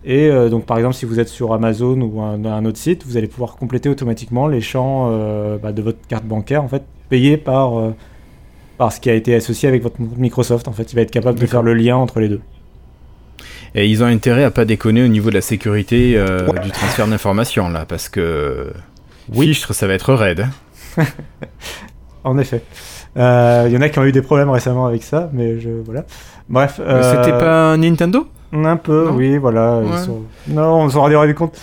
Et 0.04 0.28
euh, 0.28 0.48
donc 0.48 0.64
par 0.64 0.78
exemple 0.78 0.94
si 0.94 1.04
vous 1.04 1.18
êtes 1.20 1.28
sur 1.28 1.52
Amazon 1.52 2.00
ou 2.00 2.20
un, 2.22 2.42
un 2.44 2.64
autre 2.64 2.78
site, 2.78 3.04
vous 3.06 3.16
allez 3.18 3.26
pouvoir 3.26 3.56
compléter 3.56 3.88
automatiquement 3.88 4.48
les 4.48 4.60
champs 4.62 5.08
euh, 5.10 5.58
bah, 5.58 5.72
de 5.72 5.82
votre 5.82 5.98
carte 6.08 6.24
bancaire 6.24 6.62
en 6.64 6.68
fait 6.68 6.82
payés 7.08 7.36
par 7.36 7.78
euh, 7.78 7.94
par 8.78 8.92
ce 8.92 9.00
qui 9.00 9.08
a 9.10 9.14
été 9.14 9.34
associé 9.34 9.68
avec 9.68 9.82
votre 9.82 9.96
Microsoft. 10.00 10.68
En 10.68 10.72
fait, 10.72 10.92
il 10.92 10.96
va 10.96 11.02
être 11.02 11.10
capable 11.10 11.38
de 11.38 11.46
faire 11.46 11.62
le 11.62 11.74
lien 11.74 11.96
entre 11.96 12.20
les 12.20 12.28
deux. 12.28 12.40
Et 13.74 13.86
ils 13.88 14.02
ont 14.02 14.06
intérêt 14.06 14.44
à 14.44 14.50
pas 14.50 14.64
déconner 14.64 15.02
au 15.04 15.08
niveau 15.08 15.28
de 15.30 15.34
la 15.34 15.40
sécurité 15.40 16.14
euh, 16.16 16.46
du 16.62 16.70
transfert 16.70 17.06
d'informations 17.06 17.68
là, 17.68 17.84
parce 17.86 18.08
que 18.08 18.72
Oui. 19.34 19.48
Fichtre, 19.48 19.74
ça 19.74 19.86
va 19.86 19.94
être 19.94 20.14
raide. 20.14 20.46
hein. 20.98 21.04
En 22.24 22.38
effet. 22.38 22.62
Euh, 23.16 23.64
Il 23.68 23.72
y 23.72 23.76
en 23.76 23.80
a 23.82 23.88
qui 23.88 23.98
ont 23.98 24.04
eu 24.04 24.12
des 24.12 24.22
problèmes 24.22 24.50
récemment 24.50 24.86
avec 24.86 25.02
ça, 25.02 25.30
mais 25.32 25.60
je 25.60 25.70
voilà. 25.84 26.04
Bref. 26.48 26.80
euh, 26.80 27.02
C'était 27.24 27.38
pas 27.38 27.76
Nintendo? 27.76 28.26
Un 28.52 28.76
peu, 28.76 29.06
Non? 29.06 29.14
oui, 29.16 29.36
voilà. 29.38 29.80
ils 29.84 29.90
Ouais. 29.92 29.98
sont- 30.04 30.22
Non, 30.48 30.80
on 30.82 30.88
s'en 30.90 31.02
rendu 31.02 31.34
compte. 31.34 31.56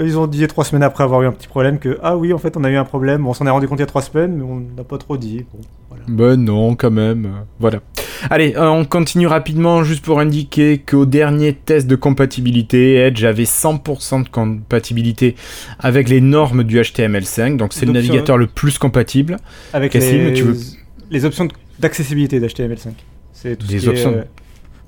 Eux, 0.00 0.06
Ils 0.06 0.18
ont 0.18 0.26
dit 0.26 0.46
trois 0.46 0.64
semaines 0.64 0.82
après 0.82 1.04
avoir 1.04 1.22
eu 1.22 1.26
un 1.26 1.32
petit 1.32 1.48
problème 1.48 1.78
que 1.78 1.98
ah 2.02 2.16
oui 2.16 2.32
en 2.32 2.38
fait 2.38 2.56
on 2.56 2.64
a 2.64 2.70
eu 2.70 2.76
un 2.76 2.84
problème. 2.84 3.26
On 3.26 3.34
s'en 3.34 3.46
est 3.46 3.50
rendu 3.50 3.68
compte 3.68 3.78
il 3.78 3.82
y 3.82 3.84
a 3.84 3.86
trois 3.86 4.02
semaines 4.02 4.36
mais 4.36 4.42
on 4.42 4.60
n'a 4.76 4.84
pas 4.84 4.98
trop 4.98 5.16
dit. 5.16 5.44
Bon, 5.52 5.60
voilà. 5.90 6.04
Ben 6.08 6.36
non, 6.36 6.74
quand 6.74 6.90
même. 6.90 7.26
euh, 7.26 7.28
Voilà. 7.58 7.80
Allez, 8.28 8.54
euh, 8.56 8.68
on 8.68 8.84
continue 8.84 9.26
rapidement 9.26 9.82
juste 9.82 10.04
pour 10.04 10.20
indiquer 10.20 10.78
qu'au 10.78 11.06
dernier 11.06 11.54
test 11.54 11.86
de 11.86 11.96
compatibilité, 11.96 12.96
Edge 12.96 13.24
avait 13.24 13.44
100% 13.44 14.24
de 14.24 14.28
compatibilité 14.28 15.36
avec 15.78 16.08
les 16.08 16.20
normes 16.20 16.62
du 16.64 16.78
HTML5, 16.80 17.56
donc 17.56 17.72
c'est 17.72 17.86
le 17.86 17.92
navigateur 17.92 18.36
le 18.36 18.46
plus 18.46 18.78
compatible. 18.78 19.38
Avec 19.72 19.92
Cassim, 19.92 20.18
les, 20.26 20.32
tu 20.34 20.42
veux- 20.42 20.56
les 21.10 21.24
options 21.24 21.48
d'accessibilité 21.78 22.40
d'HTML5. 22.40 22.88
C'est 23.32 23.56
tout, 23.56 23.66
ce 23.66 23.72
Des 23.72 23.84
est, 23.86 23.88
options. 23.88 24.12
euh, 24.12 24.22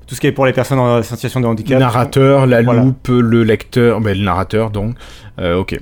tout 0.06 0.14
ce 0.14 0.20
qui 0.20 0.26
est 0.26 0.32
pour 0.32 0.46
les 0.46 0.52
personnes 0.52 0.78
en 0.78 1.02
situation 1.02 1.40
de 1.40 1.46
handicap. 1.46 1.78
narrateur, 1.78 2.46
la 2.46 2.62
Voilà. 2.62 2.82
loupe, 2.82 3.08
le 3.08 3.44
lecteur, 3.44 4.00
ben, 4.00 4.16
le 4.16 4.24
narrateur 4.24 4.70
donc. 4.70 4.94
Euh, 5.40 5.56
ok. 5.56 5.78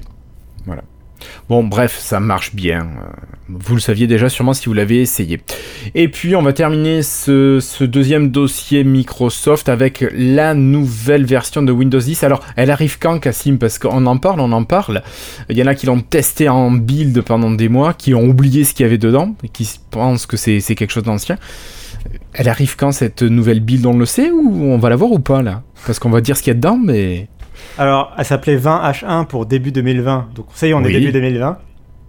Voilà. 0.66 0.82
Bon, 1.50 1.64
bref, 1.64 1.98
ça 1.98 2.18
marche 2.20 2.54
bien. 2.54 2.80
Euh, 2.80 3.10
Vous 3.48 3.74
le 3.74 3.80
saviez 3.80 4.06
déjà 4.06 4.28
sûrement 4.28 4.54
si 4.54 4.66
vous 4.66 4.72
l'avez 4.72 5.00
essayé. 5.02 5.40
Et 5.94 6.08
puis, 6.08 6.34
on 6.36 6.40
va 6.42 6.52
terminer 6.52 7.02
ce, 7.02 7.58
ce 7.60 7.82
deuxième 7.84 8.30
dossier 8.30 8.84
Microsoft 8.84 9.68
avec 9.68 10.04
la 10.14 10.54
nouvelle 10.54 11.24
version 11.26 11.62
de 11.62 11.72
Windows 11.72 11.98
10. 11.98 12.22
Alors, 12.24 12.40
elle 12.56 12.70
arrive 12.70 12.98
quand, 12.98 13.18
Cassim? 13.18 13.58
Parce 13.58 13.78
qu'on 13.78 14.06
en 14.06 14.16
parle, 14.18 14.40
on 14.40 14.52
en 14.52 14.62
parle. 14.64 15.02
Il 15.50 15.58
y 15.58 15.62
en 15.62 15.66
a 15.66 15.74
qui 15.74 15.86
l'ont 15.86 16.00
testé 16.00 16.48
en 16.48 16.70
build 16.70 17.20
pendant 17.22 17.50
des 17.50 17.68
mois, 17.68 17.92
qui 17.92 18.14
ont 18.14 18.24
oublié 18.24 18.62
ce 18.64 18.72
qu'il 18.72 18.84
y 18.84 18.88
avait 18.88 18.96
dedans, 18.98 19.34
et 19.42 19.48
qui 19.48 19.68
pensent 19.90 20.26
que 20.26 20.36
c'est 20.36 20.60
quelque 20.60 20.92
chose 20.92 21.02
d'ancien. 21.04 21.36
Elle 22.32 22.48
arrive 22.48 22.76
quand 22.76 22.92
cette 22.92 23.22
nouvelle 23.22 23.60
build 23.60 23.84
On 23.86 23.96
le 23.98 24.06
sait 24.06 24.30
ou 24.30 24.62
on 24.64 24.78
va 24.78 24.88
la 24.88 24.96
voir 24.96 25.10
ou 25.12 25.18
pas 25.18 25.42
là? 25.42 25.62
Parce 25.86 25.98
qu'on 25.98 26.10
va 26.10 26.20
dire 26.20 26.36
ce 26.36 26.42
qu'il 26.42 26.50
y 26.50 26.52
a 26.52 26.54
dedans, 26.54 26.78
mais. 26.82 27.28
Alors, 27.78 28.12
elle 28.18 28.24
s'appelait 28.24 28.56
20H1 28.56 29.26
pour 29.26 29.46
début 29.46 29.72
2020. 29.72 30.28
Donc, 30.34 30.46
ça 30.54 30.66
y 30.66 30.70
est, 30.70 30.74
on 30.74 30.82
Oui. 30.82 30.90
est 30.94 31.00
début 31.00 31.12
2020. 31.12 31.58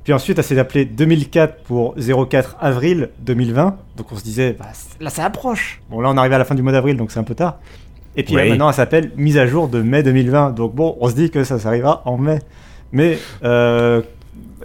Puis 0.04 0.14
ensuite, 0.14 0.38
elle 0.38 0.44
s'est 0.44 0.58
appelée 0.60 0.86
2004 0.86 1.64
pour 1.64 1.96
04 2.30 2.58
avril 2.60 3.10
2020. 3.20 3.78
Donc, 3.98 4.12
on 4.12 4.16
se 4.16 4.24
disait, 4.24 4.56
bah, 4.58 4.66
là, 5.00 5.10
ça 5.10 5.26
approche. 5.26 5.82
Bon, 5.90 6.02
là, 6.02 6.10
on 6.12 6.18
arrive 6.18 6.34
à 6.34 6.38
la 6.38 6.46
fin 6.46 6.56
du 6.56 6.62
mois 6.62 6.72
d'avril, 6.72 6.98
donc 6.98 7.12
c'est 7.12 7.20
un 7.20 7.24
peu 7.24 7.36
tard. 7.36 7.60
Et 8.16 8.24
puis 8.24 8.36
là, 8.36 8.46
maintenant, 8.46 8.68
elle 8.70 8.76
s'appelle 8.76 9.12
mise 9.16 9.38
à 9.38 9.46
jour 9.48 9.68
de 9.70 9.82
mai 9.82 10.04
2020. 10.04 10.52
Donc, 10.52 10.76
bon, 10.76 10.98
on 11.00 11.10
se 11.10 11.16
dit 11.16 11.30
que 11.30 11.44
ça, 11.44 11.60
ça 11.60 11.70
arrivera 11.70 12.02
en 12.06 12.18
mai. 12.18 12.40
Mais, 12.92 13.18
euh, 13.44 14.02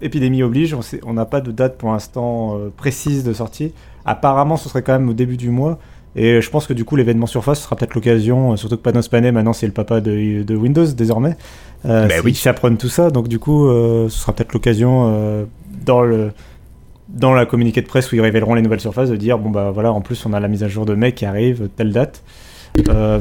épidémie 0.02 0.42
oblige, 0.42 0.74
on 1.04 1.12
n'a 1.12 1.24
pas 1.26 1.40
de 1.40 1.52
date 1.52 1.78
pour 1.78 1.92
l'instant 1.92 2.56
euh, 2.58 2.72
précise 2.76 3.22
de 3.24 3.32
sortie. 3.32 3.72
Apparemment, 4.06 4.56
ce 4.56 4.68
serait 4.68 4.82
quand 4.82 4.92
même 4.92 5.08
au 5.08 5.14
début 5.14 5.36
du 5.36 5.50
mois. 5.50 5.78
Et 6.18 6.40
je 6.40 6.48
pense 6.48 6.66
que 6.66 6.72
du 6.72 6.84
coup, 6.86 6.96
l'événement 6.96 7.26
Surface 7.26 7.60
sera 7.60 7.76
peut-être 7.76 7.94
l'occasion, 7.94 8.52
euh, 8.52 8.56
surtout 8.56 8.76
que 8.78 8.82
Panos 8.82 9.06
Panay, 9.08 9.32
maintenant, 9.32 9.52
c'est 9.52 9.66
le 9.66 9.72
papa 9.74 10.00
de, 10.00 10.42
de 10.42 10.56
Windows 10.56 10.86
désormais. 10.86 11.36
Euh, 11.84 12.06
Ben 12.08 12.22
oui. 12.24 12.30
Il 12.30 12.34
chaperonne 12.36 12.78
tout 12.78 12.88
ça, 12.88 13.10
donc 13.10 13.28
du 13.28 13.38
coup, 13.38 13.66
euh, 13.66 14.08
ce 14.08 14.20
sera 14.20 14.32
peut-être 14.32 14.54
l'occasion 14.54 15.12
euh, 15.12 15.44
dans 15.84 16.00
le 16.02 16.32
dans 17.08 17.34
la 17.34 17.46
communiqué 17.46 17.82
de 17.82 17.86
presse 17.86 18.10
où 18.10 18.16
ils 18.16 18.20
révéleront 18.20 18.54
les 18.54 18.62
nouvelles 18.62 18.80
surfaces 18.80 19.10
de 19.10 19.16
dire 19.16 19.38
bon 19.38 19.50
bah 19.50 19.70
voilà 19.72 19.92
en 19.92 20.00
plus 20.00 20.26
on 20.26 20.32
a 20.32 20.40
la 20.40 20.48
mise 20.48 20.64
à 20.64 20.68
jour 20.68 20.84
de 20.84 20.94
mai 20.96 21.12
qui 21.12 21.24
arrive 21.24 21.68
telle 21.76 21.92
date 21.92 22.24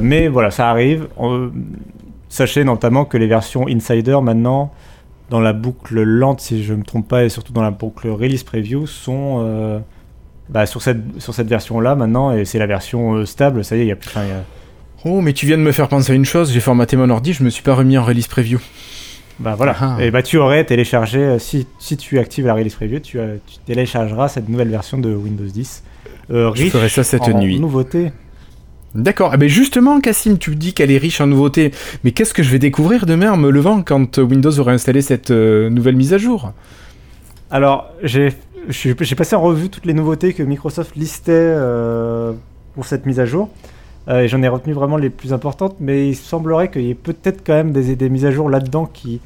mais 0.00 0.26
voilà 0.26 0.50
ça 0.50 0.68
arrive 0.68 1.06
On- 1.16 1.50
sachez 2.28 2.64
notamment 2.64 3.04
que 3.04 3.16
les 3.16 3.28
versions 3.28 3.68
insider 3.68 4.18
maintenant 4.20 4.72
dans 5.30 5.38
la 5.40 5.52
boucle 5.52 6.02
lente 6.02 6.40
si 6.40 6.64
je 6.64 6.74
me 6.74 6.82
trompe 6.82 7.06
pas 7.06 7.24
et 7.24 7.28
surtout 7.28 7.52
dans 7.52 7.62
la 7.62 7.70
boucle 7.70 8.08
release 8.08 8.42
preview 8.42 8.86
sont 8.88 9.80
bah, 10.48 10.66
sur 10.66 10.80
cette 10.82 10.98
sur 11.18 11.34
cette 11.34 11.48
version 11.48 11.80
là 11.80 11.94
maintenant 11.94 12.32
et 12.32 12.44
c'est 12.44 12.58
la 12.58 12.66
version 12.66 13.14
euh, 13.14 13.26
stable 13.26 13.64
ça 13.64 13.76
y 13.76 13.80
est 13.80 13.84
il 13.84 13.88
y 13.88 13.92
a 13.92 13.96
plus 13.96 14.08
enfin, 14.10 14.22
il 14.24 14.28
y 14.28 14.32
a- 14.32 14.44
Oh, 15.04 15.20
mais 15.20 15.32
tu 15.32 15.46
viens 15.46 15.56
de 15.56 15.62
me 15.62 15.70
faire 15.70 15.86
penser 15.88 16.10
à 16.12 16.14
une 16.16 16.24
chose, 16.24 16.52
j'ai 16.52 16.58
formaté 16.58 16.96
mon 16.96 17.08
ordi, 17.10 17.32
je 17.32 17.44
me 17.44 17.50
suis 17.50 17.62
pas 17.62 17.74
remis 17.74 17.96
en 17.96 18.02
release 18.04 18.26
preview. 18.26 18.58
Bah 19.38 19.54
voilà. 19.56 19.76
Ah. 19.80 19.96
Et 20.00 20.10
bah 20.10 20.22
tu 20.22 20.36
aurais 20.36 20.64
téléchargé, 20.64 21.18
euh, 21.20 21.38
si, 21.38 21.66
si 21.78 21.96
tu 21.96 22.18
actives 22.18 22.46
la 22.46 22.54
release 22.54 22.74
preview, 22.74 22.98
tu, 22.98 23.20
euh, 23.20 23.36
tu 23.46 23.58
téléchargeras 23.66 24.26
cette 24.28 24.48
nouvelle 24.48 24.68
version 24.70 24.98
de 24.98 25.14
Windows 25.14 25.44
10. 25.44 25.84
Euh, 26.32 26.50
Je 26.56 26.62
riche 26.62 26.72
ferai 26.72 26.88
ça 26.88 27.04
cette 27.04 27.22
en 27.22 27.38
nuit. 27.38 27.60
D'accord, 28.96 29.32
eh 29.34 29.36
ben 29.36 29.48
justement, 29.48 30.00
Cassim, 30.00 30.38
tu 30.38 30.56
dis 30.56 30.72
qu'elle 30.72 30.90
est 30.90 30.98
riche 30.98 31.20
en 31.20 31.26
nouveautés, 31.28 31.70
mais 32.02 32.10
qu'est-ce 32.12 32.32
que 32.34 32.42
je 32.42 32.50
vais 32.50 32.58
découvrir 32.58 33.04
demain 33.06 33.30
en 33.30 33.36
me 33.36 33.50
levant 33.50 33.82
quand 33.82 34.18
Windows 34.18 34.58
aura 34.58 34.72
installé 34.72 35.02
cette 35.02 35.30
euh, 35.30 35.68
nouvelle 35.70 35.96
mise 35.96 36.14
à 36.14 36.18
jour? 36.18 36.52
Alors, 37.50 37.90
j'ai 38.02 38.30
je 38.30 38.34
j'ai 38.68 38.94
passé 38.94 39.36
en 39.36 39.40
revue 39.40 39.68
toutes 39.68 39.86
les 39.86 39.94
nouveautés 39.94 40.32
que 40.32 40.42
Microsoft 40.42 40.96
listait 40.96 41.32
euh, 41.32 42.32
pour 42.74 42.84
cette 42.84 43.06
mise 43.06 43.20
à 43.20 43.26
jour. 43.26 43.48
Euh, 44.08 44.20
et 44.20 44.28
j'en 44.28 44.42
ai 44.42 44.48
retenu 44.48 44.72
vraiment 44.72 44.96
les 44.96 45.10
plus 45.10 45.32
importantes, 45.32 45.76
mais 45.80 46.08
il 46.08 46.14
semblerait 46.14 46.70
qu'il 46.70 46.82
y 46.82 46.90
ait 46.90 46.94
peut-être 46.94 47.44
quand 47.44 47.54
même 47.54 47.72
des, 47.72 48.08
mises 48.08 48.24
à 48.24 48.30
jour 48.30 48.48
là-dedans 48.48 48.86
qui 48.86 49.20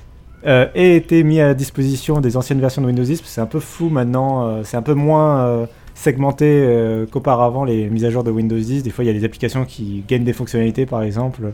euh, 0.46 0.66
aient 0.74 0.96
été 0.96 1.22
mis 1.22 1.40
à 1.40 1.52
disposition 1.52 2.20
des 2.20 2.36
anciennes 2.36 2.60
versions 2.60 2.80
de 2.80 2.86
Windows 2.86 3.02
10. 3.02 3.20
parce 3.20 3.28
que 3.28 3.34
C'est 3.34 3.40
un 3.42 3.46
peu 3.46 3.60
flou 3.60 3.90
maintenant, 3.90 4.62
c'est 4.64 4.76
un 4.76 4.82
peu 4.82 4.94
moins 4.94 5.66
segmenté 5.94 6.66
qu'auparavant 7.10 7.64
les 7.64 7.90
mises 7.90 8.06
à 8.06 8.10
jour 8.10 8.24
de 8.24 8.30
Windows 8.30 8.56
10. 8.58 8.82
Des 8.82 8.90
fois, 8.90 9.04
il 9.04 9.08
y 9.08 9.10
a 9.10 9.12
des 9.12 9.24
applications 9.24 9.66
qui 9.66 10.02
gagnent 10.08 10.24
des 10.24 10.32
fonctionnalités, 10.32 10.86
par 10.86 11.02
exemple, 11.02 11.52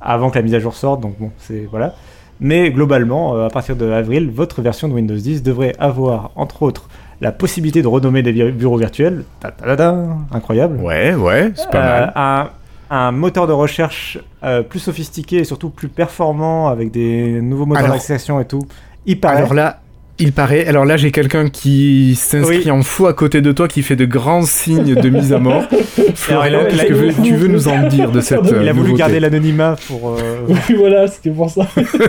avant 0.00 0.28
que 0.28 0.36
la 0.36 0.42
mise 0.42 0.54
à 0.54 0.58
jour 0.58 0.74
sorte. 0.74 1.00
Donc 1.00 1.18
bon, 1.18 1.30
c'est 1.38 1.66
voilà. 1.70 1.94
Mais 2.40 2.70
globalement, 2.70 3.34
à 3.42 3.48
partir 3.48 3.76
de 3.76 3.90
avril, 3.90 4.30
votre 4.30 4.60
version 4.60 4.88
de 4.88 4.92
Windows 4.92 5.16
10 5.16 5.42
devrait 5.42 5.74
avoir, 5.78 6.30
entre 6.36 6.62
autres, 6.62 6.88
la 7.20 7.32
possibilité 7.32 7.82
de 7.82 7.88
renommer 7.88 8.22
des 8.22 8.32
bureaux 8.52 8.78
virtuels. 8.78 9.24
Ta 9.40 9.48
-ta 9.50 9.66
-ta 9.66 9.76
-ta, 9.76 10.06
incroyable. 10.32 10.78
Ouais, 10.80 11.14
ouais, 11.14 11.52
c'est 11.56 11.70
pas 11.70 11.78
Euh, 11.78 12.00
mal. 12.00 12.12
un, 12.16 12.48
un 12.90 13.12
moteur 13.12 13.46
de 13.46 13.52
recherche 13.52 14.18
euh, 14.44 14.62
plus 14.62 14.78
sophistiqué 14.78 15.36
et 15.38 15.44
surtout 15.44 15.70
plus 15.70 15.88
performant 15.88 16.68
avec 16.68 16.90
des 16.90 17.40
nouveaux 17.42 17.66
moteurs 17.66 17.88
d'accession 17.88 18.40
et 18.40 18.44
tout. 18.46 18.62
Il 19.06 19.18
paraît. 19.20 19.38
Alors 19.38 19.54
là, 19.54 19.80
il 20.20 20.32
paraît. 20.32 20.66
Alors 20.66 20.84
là, 20.84 20.96
j'ai 20.96 21.10
quelqu'un 21.12 21.48
qui 21.48 22.14
s'inscrit 22.16 22.62
Oui. 22.64 22.70
en 22.70 22.82
fou 22.82 23.06
à 23.06 23.12
côté 23.14 23.40
de 23.40 23.52
toi, 23.52 23.68
qui 23.68 23.82
fait 23.82 23.94
de 23.96 24.04
grands 24.04 24.42
signes 24.42 24.94
de 24.94 25.08
mise 25.10 25.32
à 25.32 25.38
mort. 25.38 25.64
Florian, 26.14 26.60
qu'est-ce 26.68 26.84
que 26.86 26.92
veux- 26.94 27.12
tu 27.22 27.34
veux 27.36 27.46
nous 27.48 27.68
en 27.68 27.86
dire 27.88 28.10
de 28.10 28.20
cette 28.20 28.40
Il 28.44 28.54
euh, 28.54 28.62
il 28.62 28.68
a 28.68 28.72
voulu 28.72 28.84
nouveauté 28.90 28.98
garder 28.98 29.20
l'anonymat 29.20 29.76
pour. 29.86 30.10
euh, 30.10 30.40
Oui, 30.48 30.74
voilà, 30.76 31.06
c'était 31.08 31.30
pour 31.30 31.48
ça. 31.50 31.66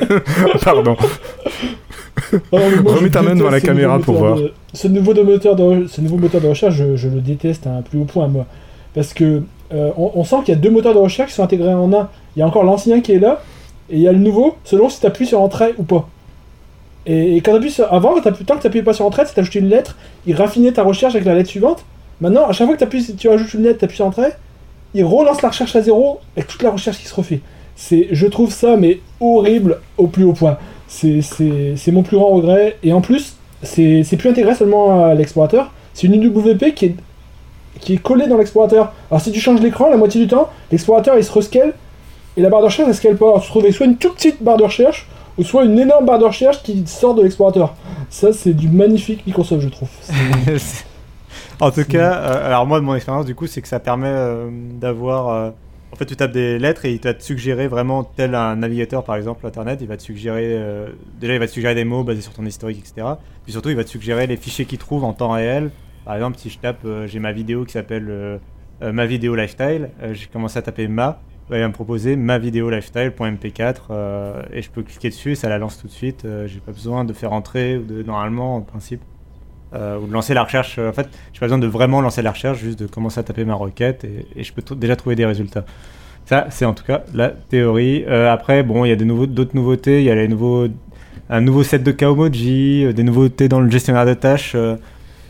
Pardon. 0.64 0.96
Moi, 2.52 2.62
Remets 2.96 3.10
ta 3.10 3.22
main 3.22 3.36
devant 3.36 3.50
la 3.50 3.62
caméra 3.62 4.00
pour 4.00 4.16
voir. 4.16 4.36
de- 4.38 4.54
ce, 4.74 4.88
nouveau 4.88 5.14
de 5.14 5.22
moteur 5.22 5.56
de, 5.56 5.88
ce 5.88 6.02
nouveau 6.02 6.18
moteur 6.18 6.42
de 6.42 6.48
recherche, 6.48 6.76
je, 6.76 6.96
je 6.96 7.08
le 7.10 7.22
déteste 7.22 7.68
à 7.68 7.72
un 7.72 7.82
plus 7.82 8.00
haut 8.00 8.06
point, 8.06 8.28
moi. 8.28 8.46
Parce 8.94 9.14
que 9.14 9.42
euh, 9.74 9.90
on, 9.98 10.12
on 10.16 10.24
sent 10.24 10.38
qu'il 10.46 10.54
y 10.54 10.58
a 10.58 10.60
deux 10.60 10.70
moteurs 10.72 10.94
de 10.94 11.00
recherche 11.00 11.30
qui 11.30 11.36
sont 11.36 11.44
intégrés 11.44 11.74
en 11.74 11.92
un. 11.94 12.10
Il 12.36 12.40
y 12.40 12.42
a 12.44 12.48
encore 12.48 12.64
l'ancien 12.64 13.02
qui 13.02 13.14
est 13.14 13.20
là, 13.20 13.42
et 13.90 13.96
il 13.96 14.02
y 14.02 14.08
a 14.08 14.12
le 14.12 14.20
nouveau, 14.20 14.56
selon 14.64 14.90
si 14.90 15.00
tu 15.00 15.06
appuies 15.06 15.26
sur 15.28 15.42
Entrée 15.42 15.74
ou 15.78 15.84
pas. 15.84 16.08
Et, 17.06 17.38
et 17.38 17.42
quand 17.42 17.54
t'appuies 17.54 17.72
sur- 17.72 17.92
avant, 17.92 18.16
quand 18.22 18.32
tant 18.46 18.58
que 18.58 18.62
t'appuyais 18.64 18.84
pas 18.84 18.94
sur 18.94 19.06
entrée, 19.06 19.24
c'est 19.26 19.40
ajouté 19.40 19.60
une 19.60 19.70
lettre, 19.70 19.96
il 20.28 20.36
raffinait 20.36 20.72
ta 20.72 20.84
recherche 20.84 21.16
avec 21.16 21.26
la 21.26 21.34
lettre 21.36 21.50
suivante. 21.50 21.86
Maintenant, 22.22 22.48
à 22.48 22.52
chaque 22.52 22.68
fois 22.68 22.76
que 22.76 22.80
t'appuies, 22.82 23.16
tu 23.16 23.30
rajoutes 23.30 23.54
une 23.54 23.64
lettre, 23.64 23.80
t'appuies 23.80 23.96
sur 23.96 24.06
entrée, 24.06 24.30
il 24.94 25.06
relance 25.06 25.42
la 25.42 25.50
recherche 25.50 25.76
à 25.76 25.82
zéro 25.82 26.20
avec 26.36 26.48
toute 26.48 26.62
la 26.64 26.72
recherche 26.72 26.98
qui 27.00 27.08
se 27.08 27.16
refait. 27.16 27.40
C'est, 27.76 28.08
je 28.12 28.28
trouve 28.28 28.52
ça 28.52 28.76
mais 28.76 29.00
horrible 29.22 29.80
au 29.98 30.08
plus 30.08 30.24
haut 30.26 30.34
point. 30.34 30.58
C'est, 30.90 31.22
c'est, 31.22 31.76
c'est 31.78 31.92
mon 31.92 32.04
plus 32.04 32.18
grand 32.18 32.30
regret. 32.30 32.78
Et 32.84 32.92
en 32.92 33.00
plus, 33.00 33.36
c'est, 33.64 34.04
c'est 34.04 34.18
plus 34.18 34.30
intégré 34.30 34.56
seulement 34.56 35.06
à 35.06 35.14
l'explorateur. 35.14 35.72
C'est 35.94 36.08
une 36.08 36.22
UWP 36.22 36.74
qui 36.76 36.86
est, 36.86 36.96
qui 37.80 37.94
est 37.94 37.98
collée 37.98 38.28
dans 38.28 38.38
l'explorateur. 38.38 38.92
Alors 39.10 39.22
si 39.22 39.32
tu 39.32 39.40
changes 39.40 39.62
l'écran, 39.62 39.90
la 39.90 39.98
moitié 39.98 40.20
du 40.20 40.28
temps, 40.28 40.50
l'explorateur 40.72 41.18
il 41.18 41.24
se 41.24 41.32
rescale 41.32 41.74
et 42.36 42.42
la 42.42 42.50
barre 42.50 42.62
de 42.62 42.66
recherche 42.66 42.90
elle 42.90 42.96
scale 42.96 43.16
pas. 43.18 43.28
Alors 43.28 43.42
tu 43.42 43.50
trouves 43.50 43.70
soit 43.72 43.86
une 43.86 43.98
toute 43.98 44.16
petite 44.16 44.44
barre 44.44 44.58
de 44.58 44.64
recherche 44.64 45.08
ou 45.38 45.44
soit 45.44 45.64
une 45.64 45.78
énorme 45.80 46.06
barre 46.06 46.20
de 46.20 46.26
recherche 46.26 46.62
qui 46.64 46.84
sort 46.88 47.16
de 47.16 47.22
l'explorateur. 47.24 47.76
Ça 48.10 48.34
c'est 48.34 48.54
du 48.54 48.68
magnifique 48.70 49.26
Microsoft 49.26 49.62
je 49.62 49.70
trouve. 49.70 49.90
En 51.62 51.72
tout 51.72 51.84
cas, 51.84 52.14
euh, 52.14 52.48
alors 52.48 52.66
moi 52.66 52.80
de 52.80 52.86
mon 52.86 52.96
expérience 52.96 53.26
du 53.26 53.36
coup, 53.36 53.46
c'est 53.46 53.62
que 53.62 53.68
ça 53.68 53.80
permet 53.80 54.08
euh, 54.08 54.50
d'avoir. 54.80 55.28
euh, 55.28 55.50
fait, 56.00 56.06
tu 56.06 56.16
tapes 56.16 56.32
des 56.32 56.58
lettres 56.60 56.86
et 56.86 56.94
il 56.94 57.02
va 57.02 57.14
te 57.14 57.24
suggérer 57.24 57.68
vraiment 57.68 58.04
tel 58.04 58.34
un 58.34 58.56
navigateur 58.56 59.04
par 59.04 59.16
exemple 59.16 59.46
internet. 59.46 59.80
Il 59.82 59.88
va 59.88 59.98
te 59.98 60.04
suggérer 60.04 60.56
euh, 60.58 60.88
déjà 61.20 61.34
il 61.34 61.40
va 61.40 61.48
te 61.48 61.52
suggérer 61.52 61.76
des 61.76 61.86
mots 61.86 62.04
basés 62.04 62.22
sur 62.22 62.34
ton 62.34 62.46
historique, 62.46 62.80
etc. 62.80 63.08
Puis 63.44 63.52
surtout 63.52 63.70
il 63.70 63.76
va 63.76 63.84
te 63.84 63.90
suggérer 63.90 64.26
les 64.28 64.38
fichiers 64.38 64.66
qu'il 64.66 64.80
trouve 64.80 65.04
en 65.04 65.14
temps 65.14 65.32
réel. 65.32 65.72
Par 66.10 66.16
exemple, 66.16 66.40
si 66.40 66.50
je 66.50 66.58
tape, 66.58 66.86
euh, 66.86 67.06
j'ai 67.06 67.20
ma 67.20 67.32
vidéo 67.32 67.66
qui 67.66 67.74
s'appelle 67.74 68.08
euh, 68.10 68.40
ma 68.82 69.06
vidéo 69.06 69.36
lifestyle. 69.36 69.92
j'ai 70.12 70.26
commencé 70.26 70.58
à 70.58 70.62
taper 70.62 70.88
ma. 70.88 71.22
bah, 71.50 71.58
Il 71.58 71.62
va 71.62 71.68
me 71.68 71.74
proposer 71.74 72.16
ma 72.16 72.40
vidéo 72.40 72.70
lifestyle.mp4 72.70 73.76
euh, 73.92 74.42
et 74.52 74.62
je 74.62 74.72
peux 74.72 74.82
cliquer 74.82 75.10
dessus 75.10 75.34
et 75.34 75.36
ça 75.36 75.50
la 75.50 75.60
lance 75.60 75.78
tout 75.78 75.86
de 75.86 75.92
suite. 75.92 76.26
J'ai 76.46 76.62
pas 76.62 76.72
besoin 76.72 77.06
de 77.06 77.14
faire 77.14 77.34
entrer 77.34 77.78
de 77.78 78.02
normalement 78.02 78.56
en 78.56 78.62
principe 78.62 79.02
euh, 79.74 80.00
ou 80.00 80.08
de 80.08 80.14
lancer 80.14 80.34
la 80.34 80.44
recherche. 80.44 80.78
euh, 80.80 80.90
En 80.90 80.94
fait, 80.94 81.08
j'ai 81.34 81.40
pas 81.40 81.46
besoin 81.46 81.60
de 81.60 81.68
vraiment 81.68 82.02
lancer 82.02 82.22
la 82.22 82.32
recherche, 82.32 82.60
juste 82.60 82.80
de 82.80 82.88
commencer 82.88 83.20
à 83.20 83.24
taper 83.24 83.46
ma 83.46 83.54
requête 83.56 84.04
et, 84.04 84.44
je 84.44 84.54
peux 84.54 84.76
déjà 84.76 84.96
trouver 84.96 85.16
des 85.16 85.26
résultats. 85.26 85.66
Ça, 86.26 86.48
c'est 86.50 86.66
en 86.66 86.74
tout 86.74 86.84
cas 86.84 87.04
la 87.14 87.30
théorie. 87.30 88.04
Euh, 88.08 88.32
après, 88.32 88.64
bon, 88.64 88.86
il 88.86 88.90
y 88.90 88.92
a 88.92 88.96
d'autres 88.96 89.56
nouveautés. 89.56 90.00
Il 90.00 90.06
y 90.06 90.12
a 90.12 90.16
les 90.16 90.28
nouveaux, 90.28 90.68
un 91.30 91.42
nouveau 91.42 91.64
set 91.64 91.84
de 91.84 91.92
Kaomoji, 91.92 92.86
euh, 92.86 92.94
des 92.94 93.04
nouveautés 93.04 93.48
dans 93.48 93.60
le 93.60 93.70
gestionnaire 93.70 94.06
de 94.06 94.14
tâches. 94.14 94.54
euh, 94.56 94.76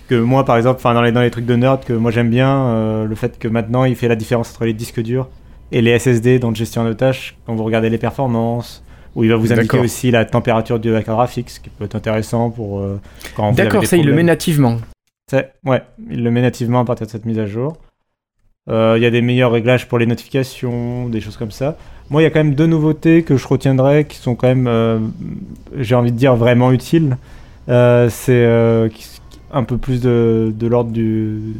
que 0.09 0.15
moi, 0.15 0.43
par 0.43 0.57
exemple, 0.57 0.81
dans 0.81 1.01
les, 1.03 1.11
dans 1.11 1.21
les 1.21 1.29
trucs 1.29 1.45
de 1.45 1.55
nerd 1.55 1.85
que 1.85 1.93
moi 1.93 2.09
j'aime 2.09 2.31
bien, 2.31 3.05
le 3.05 3.15
fait 3.15 3.37
que 3.37 3.47
maintenant 3.47 3.83
il 3.83 3.95
fait 3.95 4.07
la 4.07 4.15
différence 4.15 4.49
entre 4.49 4.65
les 4.65 4.73
disques 4.73 5.01
durs 5.03 5.29
et 5.71 5.83
les 5.83 5.99
SSD 5.99 6.39
dans 6.39 6.49
le 6.49 6.55
gestionnaire 6.55 6.89
de 6.91 6.97
tâches 6.97 7.37
quand 7.45 7.53
vous 7.53 7.63
regardez 7.63 7.91
les 7.91 7.99
performances. 7.99 8.83
Où 9.15 9.23
il 9.23 9.29
va 9.29 9.35
vous 9.37 9.51
indiquer 9.51 9.77
aussi 9.79 10.11
la 10.11 10.23
température 10.25 10.79
de 10.79 10.89
la 10.91 11.01
carte 11.03 11.17
graphique, 11.17 11.49
ce 11.49 11.59
qui 11.59 11.69
peut 11.69 11.85
être 11.85 11.95
intéressant 11.95 12.49
pour 12.51 12.79
euh, 12.79 12.99
quand 13.35 13.53
D'accord, 13.53 13.83
ça 13.85 13.97
il 13.97 14.05
le 14.05 14.13
met 14.13 14.23
nativement. 14.23 14.77
C'est- 15.29 15.51
Ouais, 15.65 15.81
il 16.09 16.23
le 16.23 16.31
met 16.31 16.41
nativement 16.41 16.79
à 16.79 16.85
partir 16.85 17.05
de 17.07 17.11
cette 17.11 17.25
mise 17.25 17.39
à 17.39 17.45
jour. 17.45 17.77
Euh, 18.69 18.95
Il 18.97 19.03
y 19.03 19.05
a 19.05 19.11
des 19.11 19.21
meilleurs 19.21 19.51
réglages 19.51 19.87
pour 19.87 19.97
les 19.97 20.05
notifications, 20.05 21.07
des 21.09 21.21
choses 21.21 21.37
comme 21.37 21.49
ça. 21.51 21.75
Moi, 22.11 22.21
il 22.21 22.25
y 22.25 22.27
a 22.27 22.29
quand 22.29 22.39
même 22.43 22.55
deux 22.55 22.65
nouveautés 22.67 23.23
que 23.23 23.35
je 23.37 23.47
retiendrai 23.47 24.05
qui 24.05 24.17
sont 24.17 24.35
quand 24.35 24.47
même, 24.47 24.67
euh, 24.67 24.99
j'ai 25.77 25.95
envie 25.95 26.11
de 26.11 26.17
dire, 26.17 26.35
vraiment 26.35 26.71
utiles. 26.71 27.17
Euh, 27.67 28.09
c'est 28.09 28.31
euh, 28.33 28.89
un 29.51 29.63
peu 29.63 29.77
plus 29.77 30.01
de, 30.01 30.53
de 30.55 30.67
l'ordre 30.67 30.91
du- 30.91 31.55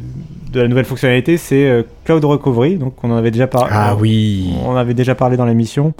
de 0.52 0.60
la 0.60 0.68
nouvelle 0.68 0.84
fonctionnalité, 0.84 1.36
c'est 1.36 1.68
euh, 1.68 1.82
Cloud 2.04 2.24
Recovery. 2.24 2.76
Donc, 2.76 2.94
on 3.04 3.10
en 3.10 3.16
avait 3.16 3.30
déjà 3.32 3.46
parlé. 3.48 3.70
Ah 3.72 3.96
oui. 3.96 4.52
On 4.64 4.74
avait 4.76 4.94
déjà 4.94 5.14
parlé 5.14 5.36
dans 5.36 5.46
l'émission, 5.46 5.94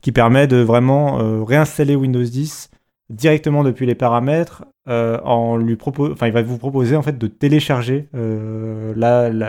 qui 0.00 0.12
permet 0.12 0.46
de 0.46 0.58
vraiment 0.58 1.20
euh, 1.20 1.42
réinstaller 1.42 1.96
Windows 1.96 2.22
10 2.22 2.70
directement 3.10 3.64
depuis 3.64 3.86
les 3.86 3.94
paramètres. 3.94 4.64
euh, 4.88 5.20
en 5.22 5.56
lui 5.58 5.74
propo- 5.74 6.12
enfin, 6.12 6.28
il 6.28 6.32
va 6.32 6.40
vous 6.42 6.56
proposer 6.58 6.96
en 6.96 7.02
fait 7.02 7.18
de 7.18 7.26
télécharger 7.26 8.08
euh, 8.14 8.94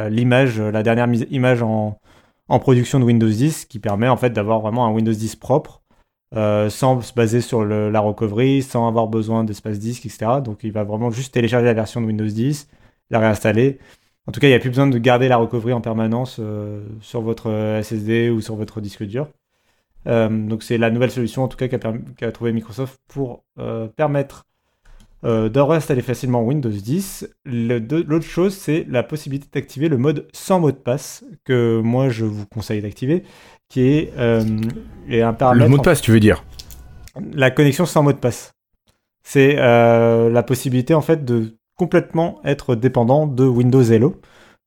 l'image, 0.09 0.59
la, 0.59 0.83
dernière 0.83 1.07
image 1.31 1.61
en, 1.63 1.97
production 2.59 2.99
de 2.99 3.05
Windows 3.05 3.29
10, 3.29 3.65
qui 3.65 3.79
permet 3.79 4.09
en 4.09 4.17
fait 4.17 4.31
d'avoir 4.31 4.59
vraiment 4.59 4.85
un 4.85 4.91
Windows 4.91 5.13
10 5.13 5.35
propre. 5.37 5.81
sans 6.35 7.01
se 7.01 7.13
baser 7.13 7.41
sur 7.41 7.63
la 7.65 7.99
recovery, 8.01 8.61
sans 8.63 8.87
avoir 8.87 9.07
besoin 9.07 9.43
d'espace 9.45 9.79
disque, 9.79 10.05
etc. 10.05 10.41
Donc 10.43 10.63
il 10.63 10.71
va 10.71 10.83
vraiment 10.83 11.11
juste 11.11 11.33
télécharger 11.33 11.65
la 11.67 11.73
version 11.73 12.01
de 12.01 12.07
Windows 12.07 12.25
10, 12.25 12.67
la 13.09 13.19
réinstaller. 13.19 13.79
En 14.27 14.31
tout 14.31 14.39
cas, 14.41 14.47
il 14.47 14.51
n'y 14.51 14.55
a 14.55 14.59
plus 14.59 14.69
besoin 14.69 14.87
de 14.87 14.97
garder 14.97 15.27
la 15.27 15.37
recovery 15.37 15.73
en 15.73 15.81
permanence 15.81 16.39
sur 17.01 17.21
votre 17.21 17.79
SSD 17.81 18.29
ou 18.29 18.41
sur 18.41 18.55
votre 18.55 18.81
disque 18.81 19.03
dur. 19.03 19.27
Euh, 20.07 20.29
donc 20.29 20.63
c'est 20.63 20.77
la 20.77 20.89
nouvelle 20.91 21.11
solution 21.11 21.43
en 21.43 21.47
tout 21.47 21.57
cas 21.57 21.67
qu'a 21.67 22.31
trouvé 22.31 22.53
Microsoft 22.53 22.99
pour 23.07 23.43
euh, 23.59 23.87
permettre 23.87 24.45
euh, 25.25 25.49
de 25.49 25.59
réinstaller 25.59 26.01
facilement 26.01 26.43
Windows 26.43 26.69
10. 26.69 27.29
Le- 27.45 27.79
de- 27.79 28.05
L'autre 28.07 28.25
chose, 28.25 28.55
c'est 28.55 28.85
la 28.89 29.03
possibilité 29.03 29.47
d'activer 29.53 29.89
le 29.89 29.97
mode 29.97 30.27
sans 30.33 30.59
mot 30.61 30.71
de 30.71 30.77
passe 30.77 31.25
que 31.43 31.81
moi 31.83 32.09
je 32.09 32.25
vous 32.25 32.45
conseille 32.45 32.81
d'activer, 32.81 33.23
qui 33.67 33.81
est, 33.81 34.13
euh, 34.17 34.43
est 35.09 35.21
un 35.21 35.31
Le 35.31 35.37
paramètre 35.37 35.69
mot 35.69 35.77
de 35.77 35.81
passe, 35.83 36.01
tu 36.01 36.11
veux 36.11 36.21
dire? 36.21 36.43
La 37.33 37.51
connexion 37.51 37.85
sans 37.85 38.03
mot 38.03 38.13
de 38.13 38.17
passe. 38.17 38.53
C'est 39.23 39.55
euh, 39.59 40.29
la 40.29 40.43
possibilité 40.43 40.93
en 40.93 41.01
fait 41.01 41.25
de 41.25 41.57
complètement 41.75 42.39
être 42.45 42.75
dépendant 42.75 43.27
de 43.27 43.43
Windows 43.45 43.83
Hello. 43.83 44.15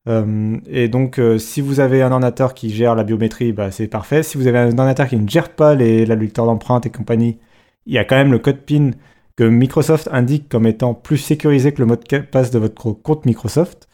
Euh, 0.08 0.56
et 0.66 0.88
donc, 0.88 1.18
euh, 1.18 1.38
si 1.38 1.60
vous 1.60 1.78
avez 1.80 2.02
un 2.02 2.10
ordinateur 2.10 2.54
qui 2.54 2.70
gère 2.70 2.94
la 2.94 3.04
biométrie, 3.04 3.52
bah, 3.52 3.70
c'est 3.70 3.86
parfait. 3.86 4.22
Si 4.22 4.36
vous 4.36 4.46
avez 4.46 4.58
un 4.58 4.66
ordinateur 4.66 5.06
qui 5.08 5.16
ne 5.16 5.28
gère 5.28 5.50
pas 5.50 5.74
les, 5.74 6.06
la 6.06 6.16
lecteur 6.16 6.46
d'empreintes 6.46 6.86
et 6.86 6.90
compagnie, 6.90 7.38
il 7.86 7.94
y 7.94 7.98
a 7.98 8.04
quand 8.04 8.16
même 8.16 8.32
le 8.32 8.38
code 8.38 8.58
PIN 8.58 8.90
que 9.36 9.44
Microsoft 9.44 10.08
indique 10.12 10.48
comme 10.48 10.66
étant 10.66 10.94
plus 10.94 11.18
sécurisé 11.18 11.72
que 11.72 11.80
le 11.80 11.86
mot 11.86 11.96
de 11.96 12.18
passe 12.18 12.50
de 12.50 12.58
votre 12.58 12.92
compte 12.92 13.24
Microsoft. 13.26 13.88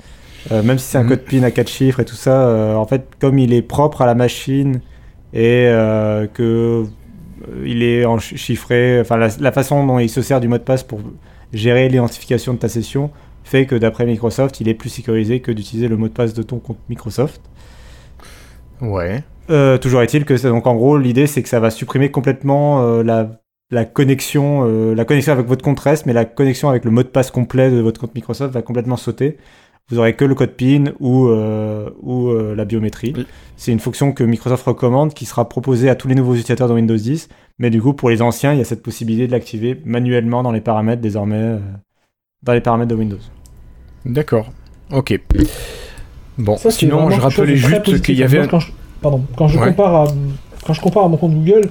Euh, 0.52 0.62
même 0.62 0.78
si 0.78 0.86
c'est 0.86 0.98
un 0.98 1.04
Mhm. 1.04 1.08
code 1.10 1.24
PIN 1.24 1.42
à 1.42 1.50
4 1.50 1.68
chiffres 1.68 2.00
et 2.00 2.04
tout 2.04 2.14
ça, 2.16 2.76
en 2.78 2.86
fait, 2.86 3.08
comme 3.20 3.38
il 3.38 3.52
est 3.52 3.62
propre 3.62 4.02
à 4.02 4.06
la 4.06 4.14
machine 4.14 4.80
et 5.34 5.68
que 6.34 6.84
il 7.64 7.82
est 7.82 8.04
en 8.04 8.18
chiffré, 8.18 9.00
enfin 9.00 9.16
la, 9.16 9.28
la 9.38 9.52
façon 9.52 9.86
dont 9.86 9.98
il 9.98 10.08
se 10.08 10.22
sert 10.22 10.40
du 10.40 10.48
mot 10.48 10.58
de 10.58 10.62
passe 10.62 10.82
pour 10.82 11.00
gérer 11.52 11.88
l'identification 11.88 12.54
de 12.54 12.58
ta 12.58 12.68
session 12.68 13.10
fait 13.44 13.66
que 13.66 13.74
d'après 13.74 14.06
Microsoft, 14.06 14.60
il 14.60 14.68
est 14.68 14.74
plus 14.74 14.90
sécurisé 14.90 15.40
que 15.40 15.50
d'utiliser 15.52 15.88
le 15.88 15.96
mot 15.96 16.08
de 16.08 16.12
passe 16.12 16.34
de 16.34 16.42
ton 16.42 16.58
compte 16.58 16.78
Microsoft. 16.88 17.40
Ouais. 18.80 19.22
Euh, 19.50 19.78
toujours 19.78 20.02
est-il 20.02 20.24
que 20.24 20.34
donc 20.46 20.66
en 20.66 20.74
gros 20.74 20.98
l'idée 20.98 21.26
c'est 21.26 21.42
que 21.42 21.48
ça 21.48 21.58
va 21.58 21.70
supprimer 21.70 22.10
complètement 22.10 22.82
euh, 22.82 23.02
la, 23.02 23.40
la 23.70 23.86
connexion, 23.86 24.68
euh, 24.68 24.94
la 24.94 25.06
connexion 25.06 25.32
avec 25.32 25.46
votre 25.46 25.64
compte 25.64 25.80
reste, 25.80 26.04
mais 26.04 26.12
la 26.12 26.26
connexion 26.26 26.68
avec 26.68 26.84
le 26.84 26.90
mot 26.90 27.02
de 27.02 27.08
passe 27.08 27.30
complet 27.30 27.70
de 27.70 27.80
votre 27.80 28.00
compte 28.00 28.14
Microsoft 28.14 28.52
va 28.52 28.62
complètement 28.62 28.96
sauter. 28.96 29.38
Vous 29.90 29.98
aurez 29.98 30.14
que 30.14 30.26
le 30.26 30.34
code 30.34 30.50
PIN 30.50 30.92
ou, 31.00 31.30
ou 31.30 32.30
la 32.54 32.64
biométrie. 32.66 33.14
Oui. 33.16 33.26
C'est 33.56 33.72
une 33.72 33.80
fonction 33.80 34.12
que 34.12 34.22
Microsoft 34.22 34.66
recommande, 34.66 35.14
qui 35.14 35.24
sera 35.24 35.48
proposée 35.48 35.88
à 35.88 35.94
tous 35.94 36.08
les 36.08 36.14
nouveaux 36.14 36.34
utilisateurs 36.34 36.68
de 36.68 36.74
Windows 36.74 36.94
10. 36.94 37.30
Mais 37.58 37.70
du 37.70 37.80
coup, 37.80 37.94
pour 37.94 38.10
les 38.10 38.20
anciens, 38.20 38.52
il 38.52 38.58
y 38.58 38.60
a 38.60 38.66
cette 38.66 38.82
possibilité 38.82 39.26
de 39.26 39.32
l'activer 39.32 39.80
manuellement 39.86 40.42
dans 40.42 40.52
les 40.52 40.60
paramètres 40.60 41.00
désormais, 41.00 41.56
dans 42.42 42.52
les 42.52 42.60
paramètres 42.60 42.90
de 42.90 42.94
Windows. 42.94 43.18
D'accord. 44.04 44.46
Ok. 44.92 45.18
Bon, 46.38 46.56
Ça, 46.56 46.70
sinon, 46.70 47.10
je 47.10 47.20
rappelais 47.20 47.56
juste 47.56 48.02
qu'il 48.02 48.16
y 48.16 48.22
avait. 48.22 48.46
Quand 48.46 48.60
je, 48.60 48.70
pardon, 49.02 49.22
quand 49.36 49.48
je 49.48 49.58
Ouais. 49.58 49.68
compare 49.68 49.94
à, 49.94 50.04
quand 50.66 50.72
je 50.72 50.80
compare 50.80 51.04
à 51.04 51.08
mon 51.08 51.16
compte 51.16 51.32
Google, 51.34 51.68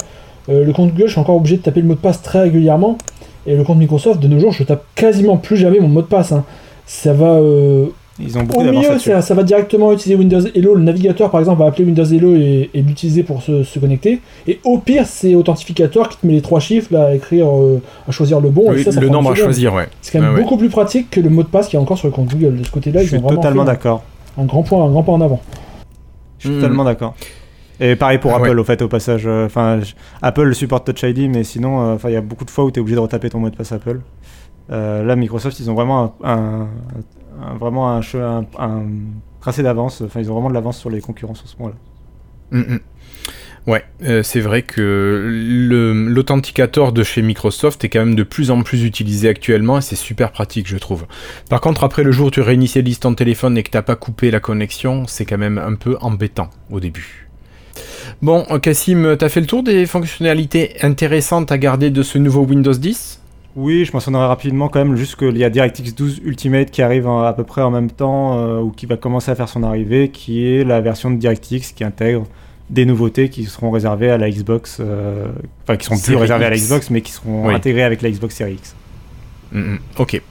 euh, 0.49 0.65
le 0.65 0.73
compte 0.73 0.91
Google, 0.91 1.07
je 1.07 1.11
suis 1.13 1.19
encore 1.21 1.37
obligé 1.37 1.57
de 1.57 1.61
taper 1.61 1.81
le 1.81 1.87
mot 1.87 1.93
de 1.95 1.99
passe 1.99 2.21
très 2.21 2.41
régulièrement. 2.41 2.97
Et 3.45 3.55
le 3.55 3.63
compte 3.63 3.77
Microsoft, 3.77 4.19
de 4.19 4.27
nos 4.27 4.39
jours, 4.39 4.51
je 4.51 4.63
tape 4.63 4.83
quasiment 4.95 5.37
plus 5.37 5.55
jamais 5.55 5.79
mon 5.79 5.87
mot 5.87 6.01
de 6.01 6.07
passe. 6.07 6.33
hein. 6.33 6.43
Ça 6.85 7.13
va 7.13 7.35
euh, 7.35 7.87
Ils 8.19 8.37
ont 8.37 8.43
beaucoup 8.43 8.61
au 8.61 8.71
là-dessus. 8.71 9.09
ça, 9.11 9.21
ça 9.21 9.33
va 9.35 9.43
directement 9.43 9.91
utiliser 9.93 10.15
Windows 10.15 10.39
Hello. 10.55 10.73
Le 10.75 10.81
navigateur, 10.81 11.29
par 11.29 11.39
exemple, 11.39 11.59
va 11.61 11.67
appeler 11.67 11.85
Windows 11.85 12.03
Hello 12.05 12.33
et, 12.35 12.69
et 12.73 12.81
l'utiliser 12.81 13.21
pour 13.23 13.41
se, 13.43 13.63
se 13.63 13.77
connecter. 13.79 14.21
Et 14.47 14.59
au 14.63 14.79
pire, 14.79 15.05
c'est 15.05 15.35
Authentificator 15.35 16.09
qui 16.09 16.17
te 16.17 16.25
met 16.27 16.33
les 16.33 16.41
trois 16.41 16.59
chiffres 16.59 16.87
là, 16.91 17.07
à 17.07 17.13
écrire, 17.13 17.47
euh, 17.47 17.79
à 18.07 18.11
choisir 18.11 18.39
le 18.39 18.49
bon. 18.49 18.63
Oui, 18.71 18.79
et 18.79 18.83
ça, 18.83 18.91
ça 18.91 18.99
le 18.99 19.09
nombre 19.09 19.31
à 19.31 19.35
choisir, 19.35 19.73
ouais. 19.75 19.87
C'est 20.01 20.11
quand 20.13 20.19
même 20.23 20.29
Ouais, 20.31 20.37
ouais. 20.37 20.41
beaucoup 20.43 20.57
plus 20.57 20.69
pratique 20.69 21.11
que 21.11 21.19
le 21.19 21.29
mot 21.29 21.43
de 21.43 21.47
passe 21.47 21.67
qui 21.67 21.75
est 21.75 21.79
encore 21.79 21.97
sur 21.97 22.07
le 22.07 22.13
compte 22.13 22.29
Google. 22.29 22.57
De 22.57 22.63
ce 22.63 22.71
côté-là, 22.71 23.01
Je 23.01 23.05
ils 23.05 23.07
suis 23.09 23.17
ont 23.17 23.21
vraiment 23.21 23.35
totalement 23.41 23.61
un- 23.61 23.65
d'accord. 23.65 24.03
un 24.37 24.45
grand 24.45 24.63
point, 24.63 24.83
un 24.83 24.89
grand 24.89 25.03
pas 25.03 25.11
en 25.11 25.21
avant. 25.21 25.39
Je 26.39 26.47
suis 26.49 26.55
totalement 26.57 26.83
d'accord. 26.85 27.13
Et 27.79 27.95
pareil 27.95 28.17
pour 28.17 28.31
Ah 28.31 28.37
Apple 28.37 28.49
ouais. 28.49 28.55
au 28.55 28.63
fait 28.63 28.81
au 28.81 28.87
passage. 28.87 29.25
Euh, 29.27 29.45
Enfin, 29.45 29.79
je- 29.81 29.93
Apple 30.23 30.55
supporte 30.55 30.85
Touch 30.91 31.03
ID, 31.07 31.29
mais 31.29 31.43
sinon, 31.43 31.91
euh, 31.93 31.95
il 32.05 32.11
y 32.11 32.15
a 32.15 32.21
beaucoup 32.21 32.45
de 32.45 32.49
fois 32.49 32.63
où 32.65 32.71
tu 32.71 32.79
es 32.79 32.81
obligé 32.81 32.95
de 32.95 33.01
retaper 33.01 33.29
ton 33.29 33.37
mot 33.39 33.51
de 33.51 33.55
passe 33.55 33.71
Apple. 33.71 33.99
Euh, 34.71 35.03
là, 35.03 35.15
Microsoft, 35.15 35.59
ils 35.59 35.69
ont 35.69 35.75
vraiment 35.75 36.15
un, 36.23 36.31
un- 36.31 36.67
un- 37.41 37.55
vraiment 37.55 37.97
un, 37.97 38.83
tracé 39.39 39.63
d'avance. 39.63 40.01
Enfin, 40.01 40.19
ils 40.19 40.31
ont 40.31 40.33
vraiment 40.33 40.49
de 40.49 40.53
l'avance 40.53 40.77
sur 40.77 40.89
les 40.89 41.01
concurrents 41.01 41.35
sur 41.35 41.47
ce 41.47 41.55
point-là. 41.55 41.75
Mm, 42.51 42.73
mm. 42.75 42.79
Ouais, 43.67 43.83
euh, 44.03 44.23
c'est 44.23 44.39
vrai 44.39 44.61
que 44.61 45.29
l'authenticator 46.09 46.93
de 46.93 47.03
chez 47.03 47.21
Microsoft 47.21 47.83
est 47.83 47.89
quand 47.89 47.99
même 47.99 48.15
de 48.15 48.23
plus 48.23 48.49
en 48.49 48.63
plus 48.63 48.85
utilisé 48.85 49.27
actuellement 49.27 49.79
et 49.79 49.81
c'est 49.81 49.97
super 49.97 50.31
pratique, 50.31 50.67
je 50.67 50.77
trouve. 50.77 51.05
Par 51.49 51.59
contre, 51.59 51.83
après 51.83 52.03
le 52.03 52.13
jour 52.13 52.27
où 52.27 52.31
tu 52.31 52.39
réinitialises 52.39 52.99
ton 52.99 53.13
téléphone 53.13 53.57
et 53.57 53.63
que 53.63 53.69
t'as 53.69 53.81
pas 53.81 53.97
coupé 53.97 54.31
la 54.31 54.39
connexion, 54.39 55.05
c'est 55.05 55.25
quand 55.25 55.37
même 55.37 55.57
un 55.57 55.75
peu 55.75 55.97
embêtant 55.99 56.49
au 56.71 56.79
début. 56.79 57.27
Bon, 58.21 58.45
Cassim, 58.61 59.17
t'as 59.19 59.27
fait 59.27 59.41
le 59.41 59.47
tour 59.47 59.63
des 59.63 59.85
fonctionnalités 59.85 60.77
intéressantes 60.81 61.51
à 61.51 61.57
garder 61.57 61.89
de 61.89 62.03
ce 62.03 62.17
nouveau 62.17 62.45
Windows 62.45 62.73
10 62.73 63.16
Oui, 63.59 63.85
je 63.85 63.91
mentionnerai 63.91 64.27
rapidement 64.27 64.67
quand 64.69 64.77
même 64.85 64.95
juste 64.95 65.15
qu'il 65.15 65.35
y 65.35 65.43
a 65.43 65.49
DirectX 65.49 65.95
12 65.95 66.21
Ultimate 66.23 66.69
qui 66.69 66.83
arrive 66.83 67.07
à 67.07 67.33
peu 67.33 67.43
près 67.43 67.63
en 67.63 67.71
même 67.71 67.89
temps 67.89 68.37
euh, 68.37 68.59
ou 68.61 68.69
qui 68.69 68.85
va 68.85 68.97
commencer 68.97 69.31
à 69.31 69.35
faire 69.35 69.49
son 69.49 69.63
arrivée, 69.63 70.09
qui 70.09 70.47
est 70.47 70.63
la 70.63 70.79
version 70.79 71.09
de 71.09 71.15
DirectX 71.15 71.71
qui 71.75 71.83
intègre 71.83 72.25
des 72.69 72.85
nouveautés 72.85 73.29
qui 73.29 73.45
seront 73.45 73.71
réservées 73.71 74.11
à 74.11 74.17
la 74.19 74.29
Xbox, 74.29 74.77
euh, 74.79 75.25
enfin 75.63 75.75
qui 75.75 75.85
seront 75.85 75.97
plus 75.97 76.15
réservées 76.15 76.45
à 76.45 76.49
la. 76.51 76.55
Xbox 76.55 76.91
mais 76.91 77.01
qui 77.01 77.11
seront 77.11 77.47
Oui. 77.47 77.55
intégrées 77.55 77.83
avec 77.83 78.03
la 78.03 78.11
Xbox 78.11 78.35
Series 78.35 78.53
X. 78.53 78.75
Ok. 79.97 80.21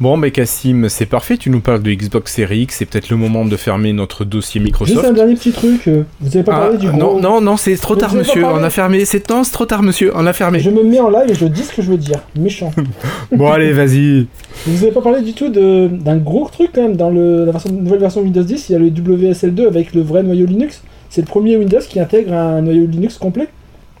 Bon, 0.00 0.16
mais 0.16 0.30
Cassim, 0.30 0.88
c'est 0.88 1.06
parfait. 1.06 1.36
Tu 1.36 1.50
nous 1.50 1.60
parles 1.60 1.82
de 1.82 1.92
Xbox 1.92 2.34
Series 2.34 2.62
X. 2.62 2.76
C'est 2.78 2.86
peut-être 2.86 3.10
le 3.10 3.16
moment 3.16 3.44
de 3.44 3.56
fermer 3.56 3.92
notre 3.92 4.24
dossier 4.24 4.60
Juste 4.60 4.74
un 4.80 4.84
Microsoft. 4.86 5.12
dernier 5.14 5.34
petit 5.34 5.52
truc. 5.52 5.88
euh, 5.88 6.04
Vous 6.20 6.34
avez 6.34 6.44
pas 6.44 6.54
Ah, 6.56 6.60
parlé 6.60 6.78
du 6.78 6.88
gros. 6.88 6.96
non, 6.98 7.20
non, 7.20 7.40
non, 7.40 7.56
c'est 7.56 7.76
trop 7.76 7.96
tard, 7.96 8.14
monsieur. 8.14 8.44
On 8.44 8.62
a 8.62 8.70
fermé. 8.70 9.04
C'est 9.04 9.28
non, 9.30 9.44
c'est 9.44 9.52
trop 9.52 9.66
tard, 9.66 9.82
monsieur. 9.82 10.12
On 10.14 10.26
a 10.26 10.32
fermé. 10.32 10.60
Je 10.60 10.70
me 10.70 10.82
mets 10.82 11.00
en 11.00 11.10
live 11.10 11.30
et 11.30 11.34
je 11.34 11.46
dis 11.46 11.62
ce 11.62 11.74
que 11.74 11.82
je 11.82 11.90
veux 11.90 11.98
dire. 11.98 12.20
Méchant. 12.38 12.70
Bon, 13.32 13.50
allez, 13.50 13.72
vas-y. 13.72 14.26
Vous 14.66 14.82
avez 14.82 14.92
pas 14.92 15.00
parlé 15.02 15.22
du 15.22 15.32
tout 15.34 15.48
de- 15.50 15.88
d'un 15.92 16.16
gros 16.16 16.48
truc 16.48 16.70
quand 16.74 16.82
même 16.82 16.96
dans 16.96 17.10
le, 17.10 17.44
la 17.44 17.52
version- 17.52 17.70
nouvelle 17.72 18.00
version 18.00 18.22
Windows 18.22 18.42
10. 18.42 18.68
Il 18.68 18.72
y 18.72 18.74
a 18.74 18.78
le 18.78 18.90
WSL2 18.90 19.66
avec 19.66 19.94
le 19.94 20.00
vrai 20.02 20.22
noyau 20.22 20.46
Linux. 20.46 20.82
C'est 21.10 21.20
le 21.22 21.26
premier 21.26 21.56
Windows 21.56 21.78
qui 21.88 22.00
intègre 22.00 22.32
un 22.34 22.62
noyau 22.62 22.86
Linux 22.86 23.18
complet. 23.18 23.48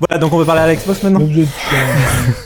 Voilà, 0.00 0.18
donc 0.18 0.32
on 0.32 0.38
va 0.38 0.44
parler 0.44 0.62
à 0.62 0.66
la 0.66 0.74
Xbox 0.74 1.02
maintenant. 1.02 1.20
Donc 1.26 1.30
je... 1.30 1.40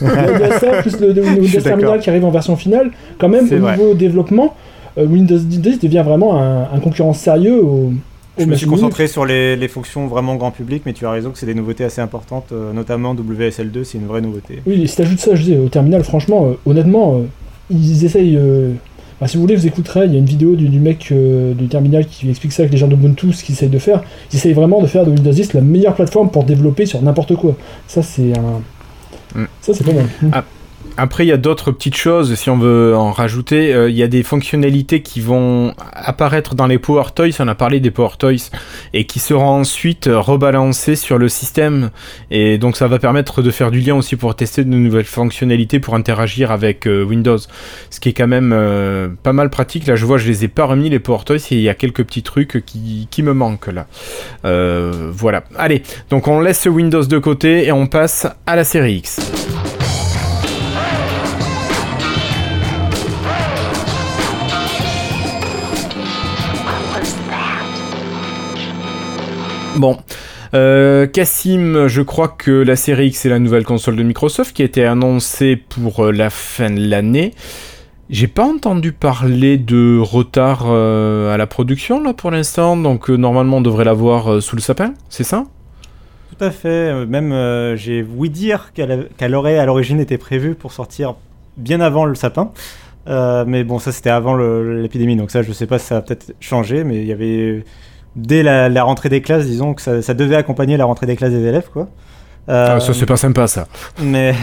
le 0.05 0.39
DSL 0.39 0.81
plus 0.81 0.99
le, 0.99 1.39
Windows 1.39 1.61
Terminal 1.61 1.99
qui 1.99 2.09
arrive 2.09 2.25
en 2.25 2.29
version 2.31 2.55
finale. 2.57 2.91
Quand 3.17 3.29
même, 3.29 3.47
C'est 3.47 3.55
au 3.55 3.61
vrai. 3.61 3.77
niveau 3.77 3.93
développement, 3.93 4.55
euh, 4.97 5.05
Windows 5.05 5.37
10 5.37 5.79
devient 5.79 6.03
vraiment 6.05 6.39
un, 6.41 6.63
un 6.63 6.79
concurrent 6.79 7.13
sérieux 7.13 7.63
au. 7.63 7.93
Je 8.37 8.45
me 8.45 8.55
suis 8.55 8.67
concentré 8.67 9.07
sur 9.07 9.25
les, 9.25 9.55
les 9.55 9.67
fonctions 9.67 10.07
vraiment 10.07 10.35
grand 10.35 10.51
public, 10.51 10.83
mais 10.85 10.93
tu 10.93 11.05
as 11.05 11.11
raison 11.11 11.31
que 11.31 11.37
c'est 11.37 11.45
des 11.45 11.53
nouveautés 11.53 11.85
assez 11.85 12.01
importantes, 12.01 12.49
euh, 12.51 12.73
notamment 12.73 13.15
WSL2, 13.15 13.83
c'est 13.85 13.97
une 13.97 14.07
vraie 14.07 14.21
nouveauté. 14.21 14.61
Oui, 14.65 14.81
et 14.83 14.87
si 14.87 14.97
t'ajoutes 14.97 15.19
ça, 15.19 15.35
je 15.35 15.43
dis, 15.43 15.55
au 15.55 15.69
terminal, 15.69 16.03
franchement, 16.03 16.47
euh, 16.47 16.69
honnêtement, 16.69 17.15
euh, 17.15 17.23
ils 17.69 18.03
essayent. 18.03 18.37
Enfin, 19.15 19.27
si 19.27 19.37
vous 19.37 19.41
voulez, 19.41 19.55
vous 19.55 19.67
écouterez, 19.67 20.05
il 20.05 20.13
y 20.13 20.15
a 20.15 20.19
une 20.19 20.25
vidéo 20.25 20.55
du, 20.55 20.69
du 20.69 20.79
mec 20.79 21.09
euh, 21.11 21.53
du 21.53 21.67
terminal 21.67 22.05
qui 22.05 22.29
explique 22.29 22.51
ça 22.51 22.63
avec 22.63 22.71
les 22.71 22.77
gens 22.77 22.87
d'Ubuntu, 22.87 23.33
ce 23.33 23.43
qu'ils 23.43 23.55
essayent 23.55 23.69
de 23.69 23.79
faire. 23.79 24.03
Ils 24.31 24.37
essayent 24.37 24.53
vraiment 24.53 24.81
de 24.81 24.87
faire 24.87 25.05
de 25.05 25.11
Windows 25.11 25.31
10 25.31 25.53
la 25.53 25.61
meilleure 25.61 25.95
plateforme 25.95 26.29
pour 26.29 26.43
développer 26.43 26.85
sur 26.85 27.01
n'importe 27.01 27.35
quoi. 27.35 27.55
Ça, 27.87 28.01
c'est 28.01 28.33
un. 28.37 28.61
Mm. 29.39 29.47
Ça, 29.61 29.73
c'est 29.73 29.83
pas 29.83 29.93
mal. 29.93 30.43
Après, 30.97 31.25
il 31.25 31.27
y 31.27 31.33
a 31.33 31.37
d'autres 31.37 31.71
petites 31.71 31.97
choses, 31.97 32.35
si 32.35 32.49
on 32.49 32.57
veut 32.57 32.95
en 32.95 33.11
rajouter. 33.11 33.73
Euh, 33.73 33.89
Il 33.89 33.97
y 33.97 34.03
a 34.03 34.07
des 34.07 34.23
fonctionnalités 34.23 35.01
qui 35.01 35.19
vont 35.19 35.73
apparaître 35.91 36.55
dans 36.55 36.67
les 36.67 36.79
Power 36.79 37.03
Toys, 37.13 37.31
on 37.39 37.47
a 37.49 37.55
parlé 37.55 37.81
des 37.81 37.91
Power 37.91 38.11
Toys, 38.17 38.49
et 38.93 39.05
qui 39.05 39.19
seront 39.19 39.59
ensuite 39.59 40.09
rebalancées 40.11 40.95
sur 40.95 41.17
le 41.17 41.27
système. 41.27 41.91
Et 42.31 42.57
donc, 42.57 42.77
ça 42.77 42.87
va 42.87 42.97
permettre 42.97 43.41
de 43.41 43.51
faire 43.51 43.71
du 43.71 43.81
lien 43.81 43.95
aussi 43.95 44.15
pour 44.15 44.35
tester 44.35 44.63
de 44.63 44.69
nouvelles 44.69 45.03
fonctionnalités 45.03 45.81
pour 45.81 45.95
interagir 45.95 46.51
avec 46.51 46.87
euh, 46.87 47.03
Windows. 47.03 47.39
Ce 47.89 47.99
qui 47.99 48.09
est 48.09 48.13
quand 48.13 48.27
même 48.27 48.51
euh, 48.53 49.09
pas 49.21 49.33
mal 49.33 49.49
pratique. 49.49 49.87
Là, 49.87 49.97
je 49.97 50.05
vois, 50.05 50.17
je 50.17 50.27
les 50.27 50.45
ai 50.45 50.47
pas 50.47 50.65
remis, 50.65 50.89
les 50.89 50.99
Power 50.99 51.19
Toys, 51.25 51.35
et 51.51 51.55
il 51.55 51.61
y 51.61 51.69
a 51.69 51.73
quelques 51.73 52.05
petits 52.05 52.23
trucs 52.23 52.63
qui, 52.65 53.09
qui 53.11 53.21
me 53.21 53.33
manquent 53.33 53.67
là. 53.67 53.87
Voilà. 55.11 55.43
Allez, 55.57 55.83
donc 56.09 56.27
on 56.27 56.39
laisse 56.39 56.65
Windows 56.65 57.03
de 57.03 57.17
côté 57.17 57.65
et 57.65 57.71
on 57.71 57.87
passe 57.87 58.27
à 58.45 58.55
la 58.55 58.63
série 58.63 58.95
X. 58.95 59.19
Bon. 69.75 69.97
Euh, 70.53 71.05
Cassim, 71.05 71.87
je 71.87 72.01
crois 72.01 72.29
que 72.29 72.51
la 72.51 72.77
série 72.77 73.07
X 73.07 73.25
est 73.25 73.29
la 73.29 73.39
nouvelle 73.39 73.65
console 73.65 73.97
de 73.97 74.03
Microsoft 74.03 74.55
qui 74.55 74.61
a 74.61 74.65
été 74.65 74.85
annoncée 74.85 75.57
pour 75.57 76.05
euh, 76.05 76.11
la 76.13 76.29
fin 76.29 76.69
de 76.69 76.79
l'année. 76.79 77.33
J'ai 78.09 78.27
pas 78.27 78.45
entendu 78.45 78.93
parler 78.93 79.57
de 79.57 79.99
retard 79.99 80.67
euh, 80.67 81.33
à 81.33 81.37
la 81.37 81.45
production 81.45 82.01
là 82.01 82.13
pour 82.13 82.31
l'instant, 82.31 82.77
donc 82.77 83.09
normalement 83.09 83.57
on 83.57 83.61
devrait 83.61 83.83
l'avoir 83.83 84.41
sous 84.41 84.55
le 84.55 84.61
sapin, 84.61 84.93
c'est 85.09 85.23
ça? 85.23 85.43
Tout 86.29 86.45
à 86.45 86.51
fait, 86.51 87.05
même 87.05 87.75
j'ai 87.75 88.03
ouï 88.03 88.29
dire 88.29 88.71
qu'elle 88.73 89.35
aurait 89.35 89.57
à 89.57 89.65
l'origine 89.65 89.99
été 89.99 90.17
prévue 90.17 90.53
pour 90.53 90.71
sortir 90.71 91.15
bien 91.57 91.81
avant 91.81 92.05
le 92.05 92.15
sapin. 92.15 92.51
Mais 93.07 93.63
bon, 93.63 93.79
ça 93.79 93.91
c'était 93.91 94.11
avant 94.11 94.37
l'épidémie, 94.37 95.15
donc 95.15 95.31
ça 95.31 95.41
je 95.41 95.51
sais 95.51 95.65
pas 95.65 95.79
si 95.79 95.87
ça 95.87 95.97
a 95.97 96.01
peut-être 96.01 96.33
changé, 96.39 96.83
mais 96.83 96.97
il 96.97 97.05
y 97.05 97.11
avait 97.11 97.63
dès 98.15 98.43
la, 98.43 98.69
la 98.69 98.83
rentrée 98.83 99.09
des 99.09 99.21
classes, 99.21 99.45
disons 99.45 99.73
que 99.73 99.81
ça, 99.81 100.01
ça 100.01 100.13
devait 100.13 100.35
accompagner 100.35 100.77
la 100.77 100.85
rentrée 100.85 101.05
des 101.05 101.15
classes 101.15 101.31
des 101.31 101.43
élèves, 101.45 101.69
quoi. 101.71 101.87
Euh, 102.47 102.75
Ah, 102.75 102.79
Ça 102.79 102.93
c'est 102.93 103.05
pas 103.07 103.17
sympa 103.17 103.47
ça, 103.47 103.67
mais 104.03 104.33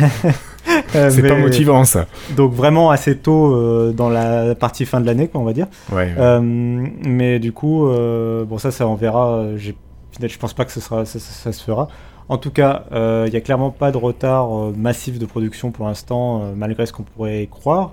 c'est 0.92 1.22
pas 1.28 1.36
motivant 1.36 1.84
ça. 1.84 2.06
Donc 2.36 2.52
vraiment 2.52 2.90
assez 2.90 3.16
tôt 3.16 3.54
euh, 3.54 3.92
dans 3.92 4.08
la 4.10 4.54
partie 4.54 4.84
fin 4.86 5.00
de 5.00 5.06
l'année, 5.06 5.28
quoi, 5.28 5.40
on 5.40 5.44
va 5.44 5.52
dire. 5.52 5.66
Ouais. 5.92 6.12
Euh, 6.18 6.40
mais 6.42 7.38
du 7.38 7.52
coup, 7.52 7.86
bon 7.88 8.58
ça, 8.58 8.70
ça 8.70 8.86
on 8.88 8.94
verra. 8.94 9.44
Je 9.56 10.36
pense 10.38 10.52
pas 10.52 10.64
que 10.64 10.72
ce 10.72 10.80
sera, 10.80 11.04
ça, 11.04 11.18
ça- 11.18 11.32
ça 11.32 11.52
se 11.52 11.62
fera. 11.62 11.88
En 12.28 12.38
tout 12.38 12.50
cas, 12.50 12.84
il 12.92 13.30
n'y 13.30 13.36
a 13.36 13.40
clairement 13.40 13.70
pas 13.70 13.90
de 13.92 13.96
retard 13.96 14.48
massif 14.76 15.18
de 15.18 15.26
production 15.26 15.70
pour 15.70 15.86
l'instant, 15.86 16.42
malgré 16.56 16.86
ce 16.86 16.92
qu'on 16.92 17.02
pourrait 17.04 17.48
croire. 17.50 17.92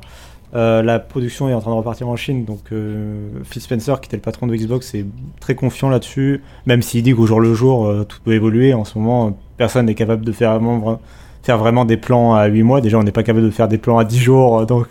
Euh, 0.55 0.81
la 0.81 0.97
production 0.99 1.47
est 1.47 1.53
en 1.53 1.59
train 1.62 1.69
de 1.71 1.75
repartir 1.75 2.07
en 2.09 2.15
Chine, 2.15 2.43
donc 2.43 2.59
euh, 2.71 3.29
Phil 3.43 3.62
Spencer, 3.62 4.01
qui 4.01 4.07
était 4.07 4.17
le 4.17 4.21
patron 4.21 4.47
de 4.47 4.55
Xbox, 4.55 4.95
est 4.95 5.05
très 5.39 5.53
confiant 5.53 5.89
là-dessus, 5.89 6.41
même 6.65 6.81
s'il 6.81 7.03
dit 7.03 7.13
qu'au 7.13 7.27
jour 7.27 7.39
le 7.39 7.53
jour, 7.53 7.85
euh, 7.85 8.03
tout 8.03 8.17
peut 8.25 8.33
évoluer. 8.33 8.73
En 8.73 8.83
ce 8.83 8.97
moment, 8.97 9.38
personne 9.57 9.85
n'est 9.85 9.93
capable 9.95 10.25
de 10.25 10.31
faire 10.31 10.51
vraiment, 10.53 10.79
vra- 10.79 10.99
faire 11.43 11.57
vraiment 11.59 11.85
des 11.85 11.97
plans 11.97 12.33
à 12.33 12.47
8 12.47 12.63
mois. 12.63 12.81
Déjà, 12.81 12.97
on 12.97 13.03
n'est 13.03 13.12
pas 13.12 13.21
capable 13.23 13.45
de 13.45 13.51
faire 13.51 13.67
des 13.67 13.77
plans 13.77 13.99
à 13.99 14.05
10 14.05 14.17
jours, 14.19 14.65
donc 14.65 14.88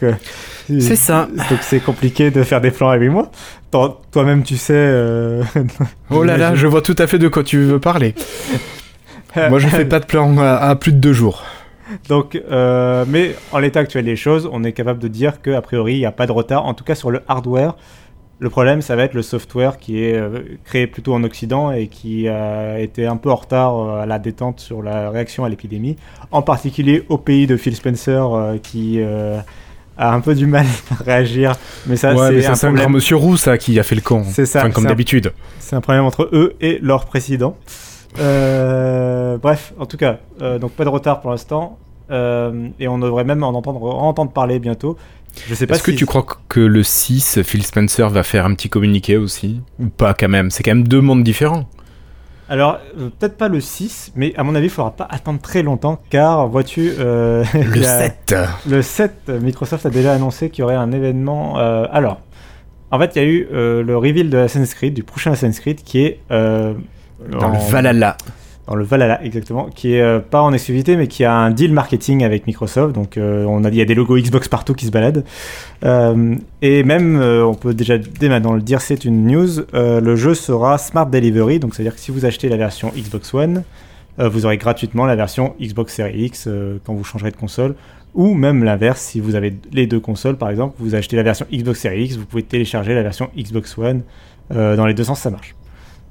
C'est 0.68 0.96
ça. 0.96 1.26
donc 1.50 1.58
c'est 1.62 1.80
compliqué 1.80 2.30
de 2.30 2.42
faire 2.44 2.60
des 2.60 2.70
plans 2.70 2.90
à 2.90 2.96
8 2.96 3.08
mois. 3.08 3.30
Toi- 3.72 4.00
Toi-même, 4.12 4.44
tu 4.44 4.56
sais. 4.56 5.40
Oh 6.10 6.22
là 6.22 6.36
là, 6.36 6.54
je 6.54 6.66
vois 6.68 6.82
tout 6.82 6.96
à 6.98 7.06
fait 7.08 7.18
de 7.18 7.26
quoi 7.28 7.42
tu 7.42 7.58
veux 7.64 7.80
parler. 7.80 8.14
Moi 9.36 9.58
je 9.58 9.68
fais 9.68 9.84
pas 9.84 10.00
de 10.00 10.06
plan 10.06 10.36
à, 10.38 10.54
à 10.56 10.74
plus 10.76 10.92
de 10.92 10.98
deux 10.98 11.12
jours. 11.12 11.42
Donc, 12.08 12.40
euh, 12.50 13.04
mais 13.08 13.34
en 13.52 13.58
l'état 13.58 13.80
actuel 13.80 14.04
des 14.04 14.16
choses, 14.16 14.48
on 14.50 14.64
est 14.64 14.72
capable 14.72 15.00
de 15.00 15.08
dire 15.08 15.40
qu'a 15.42 15.60
priori, 15.60 15.94
il 15.94 15.98
n'y 15.98 16.06
a 16.06 16.12
pas 16.12 16.26
de 16.26 16.32
retard, 16.32 16.66
en 16.66 16.74
tout 16.74 16.84
cas 16.84 16.94
sur 16.94 17.10
le 17.10 17.22
hardware. 17.28 17.76
Le 18.40 18.50
problème, 18.50 18.82
ça 18.82 18.94
va 18.94 19.02
être 19.02 19.14
le 19.14 19.22
software 19.22 19.78
qui 19.78 20.04
est 20.04 20.14
euh, 20.14 20.42
créé 20.64 20.86
plutôt 20.86 21.12
en 21.12 21.24
Occident 21.24 21.72
et 21.72 21.88
qui 21.88 22.28
a 22.28 22.78
été 22.78 23.04
un 23.04 23.16
peu 23.16 23.30
en 23.30 23.34
retard 23.34 23.78
euh, 23.78 24.02
à 24.02 24.06
la 24.06 24.20
détente 24.20 24.60
sur 24.60 24.80
la 24.80 25.10
réaction 25.10 25.44
à 25.44 25.48
l'épidémie, 25.48 25.96
en 26.30 26.42
particulier 26.42 27.04
au 27.08 27.18
pays 27.18 27.48
de 27.48 27.56
Phil 27.56 27.74
Spencer 27.74 28.22
qui 28.62 29.00
a 29.98 30.14
un 30.14 30.20
peu 30.20 30.34
du 30.34 30.46
mal 30.46 30.66
à 30.90 31.02
réagir. 31.02 31.54
Mais 31.86 31.96
ça, 31.96 32.14
ouais, 32.14 32.40
c'est 32.40 32.64
un 32.64 32.68
un 32.68 32.72
grand 32.72 32.90
monsieur 32.90 33.16
roux 33.16 33.36
ça 33.36 33.58
qui 33.58 33.78
a 33.78 33.82
fait 33.82 33.96
le 33.96 34.00
con. 34.00 34.24
C'est 34.24 34.46
ça, 34.46 34.60
Enfin, 34.60 34.70
comme 34.70 34.86
d'habitude. 34.86 35.32
C'est 35.58 35.76
un 35.76 35.80
problème 35.80 36.04
entre 36.04 36.30
eux 36.32 36.54
et 36.60 36.78
leur 36.80 37.04
président. 37.04 37.56
Euh, 38.18 39.38
bref, 39.38 39.72
en 39.78 39.86
tout 39.86 39.96
cas, 39.96 40.18
euh, 40.42 40.58
donc 40.58 40.72
pas 40.72 40.84
de 40.84 40.88
retard 40.88 41.20
pour 41.20 41.30
l'instant. 41.30 41.78
Euh, 42.10 42.68
et 42.80 42.88
on 42.88 42.98
devrait 42.98 43.24
même 43.24 43.42
en 43.44 43.48
entendre, 43.50 43.82
en 43.82 44.08
entendre 44.08 44.32
parler 44.32 44.58
bientôt. 44.58 44.96
Je 45.46 45.54
sais 45.54 45.66
pas 45.66 45.74
Est-ce 45.74 45.82
que 45.82 45.90
tu 45.90 46.06
crois 46.06 46.24
que 46.48 46.60
le 46.60 46.82
6, 46.82 47.42
Phil 47.42 47.62
Spencer 47.64 48.08
va 48.08 48.22
faire 48.22 48.46
un 48.46 48.54
petit 48.54 48.70
communiqué 48.70 49.16
aussi 49.18 49.60
Ou 49.78 49.86
pas 49.88 50.14
quand 50.14 50.28
même? 50.28 50.50
C'est 50.50 50.62
quand 50.62 50.70
même 50.74 50.88
deux 50.88 51.02
mondes 51.02 51.22
différents. 51.22 51.66
Alors, 52.48 52.78
euh, 52.98 53.10
peut-être 53.18 53.36
pas 53.36 53.48
le 53.48 53.60
6, 53.60 54.12
mais 54.16 54.32
à 54.38 54.42
mon 54.42 54.54
avis, 54.54 54.68
il 54.68 54.70
faudra 54.70 54.92
pas 54.92 55.06
attendre 55.10 55.38
très 55.40 55.62
longtemps 55.62 56.00
car, 56.08 56.48
vois-tu, 56.48 56.92
euh, 56.98 57.44
Le 57.54 57.76
y 57.76 57.84
a- 57.84 57.98
7 57.98 58.34
Le 58.66 58.80
7, 58.80 59.12
euh, 59.28 59.38
Microsoft 59.40 59.84
a 59.84 59.90
déjà 59.90 60.14
annoncé 60.14 60.48
qu'il 60.48 60.62
y 60.62 60.64
aurait 60.64 60.74
un 60.76 60.90
événement. 60.92 61.58
euh, 61.58 61.84
alors, 61.92 62.20
en 62.90 62.98
fait, 62.98 63.12
il 63.16 63.22
y 63.22 63.24
a 63.24 63.28
eu 63.28 63.46
le 63.52 63.96
reveal 63.98 64.30
de 64.30 64.38
Assassin's 64.38 64.72
Creed, 64.72 64.94
du 64.94 65.02
prochain 65.02 65.32
Assassin's 65.32 65.60
Creed, 65.60 65.82
qui 65.84 66.00
est 66.06 66.20
dans 67.26 67.48
le 67.48 67.58
Valhalla. 67.70 68.16
dans 68.66 68.74
le 68.74 68.84
Valhalla 68.84 69.24
exactement, 69.24 69.68
qui 69.74 69.94
est 69.94 70.02
euh, 70.02 70.20
pas 70.20 70.42
en 70.42 70.52
exclusivité 70.52 70.96
mais 70.96 71.06
qui 71.06 71.24
a 71.24 71.32
un 71.32 71.50
deal 71.50 71.72
marketing 71.72 72.22
avec 72.22 72.46
Microsoft. 72.46 72.94
Donc 72.94 73.16
euh, 73.16 73.44
on 73.44 73.64
a 73.64 73.68
il 73.68 73.76
y 73.76 73.80
a 73.80 73.84
des 73.84 73.94
logos 73.94 74.18
Xbox 74.18 74.48
partout 74.48 74.74
qui 74.74 74.86
se 74.86 74.90
baladent. 74.90 75.24
Euh, 75.84 76.36
et 76.62 76.82
même 76.84 77.20
on 77.20 77.54
peut 77.54 77.74
déjà 77.74 77.98
dès 77.98 78.28
maintenant 78.28 78.52
le 78.52 78.60
dire, 78.60 78.80
c'est 78.80 79.04
une 79.04 79.26
news. 79.26 79.64
le 79.72 80.16
jeu 80.16 80.34
sera 80.34 80.78
Smart 80.78 81.06
Delivery, 81.06 81.58
donc 81.58 81.74
c'est 81.74 81.82
à 81.82 81.84
dire 81.84 81.94
que 81.94 82.00
si 82.00 82.10
vous 82.10 82.24
achetez 82.24 82.48
la 82.48 82.56
version 82.56 82.92
Xbox 82.96 83.32
One, 83.34 83.62
vous 84.18 84.46
aurez 84.46 84.56
gratuitement 84.56 85.06
la 85.06 85.16
version 85.16 85.54
Xbox 85.60 85.94
Series 85.94 86.24
X 86.24 86.48
quand 86.84 86.94
vous 86.94 87.04
changerez 87.04 87.30
de 87.30 87.36
console. 87.36 87.74
Ou 88.14 88.34
même 88.34 88.64
l'inverse, 88.64 89.00
si 89.00 89.20
vous 89.20 89.34
avez 89.34 89.54
les 89.72 89.86
deux 89.86 90.00
consoles 90.00 90.36
par 90.36 90.50
exemple, 90.50 90.74
vous 90.78 90.94
achetez 90.94 91.16
la 91.16 91.22
version 91.22 91.46
Xbox 91.52 91.80
Series 91.80 92.04
X, 92.04 92.16
vous 92.16 92.26
pouvez 92.26 92.42
télécharger 92.42 92.94
la 92.94 93.02
version 93.02 93.30
Xbox 93.36 93.78
One. 93.78 94.02
Dans 94.50 94.86
les 94.86 94.94
deux 94.94 95.04
sens, 95.04 95.20
ça 95.20 95.30
marche. 95.30 95.54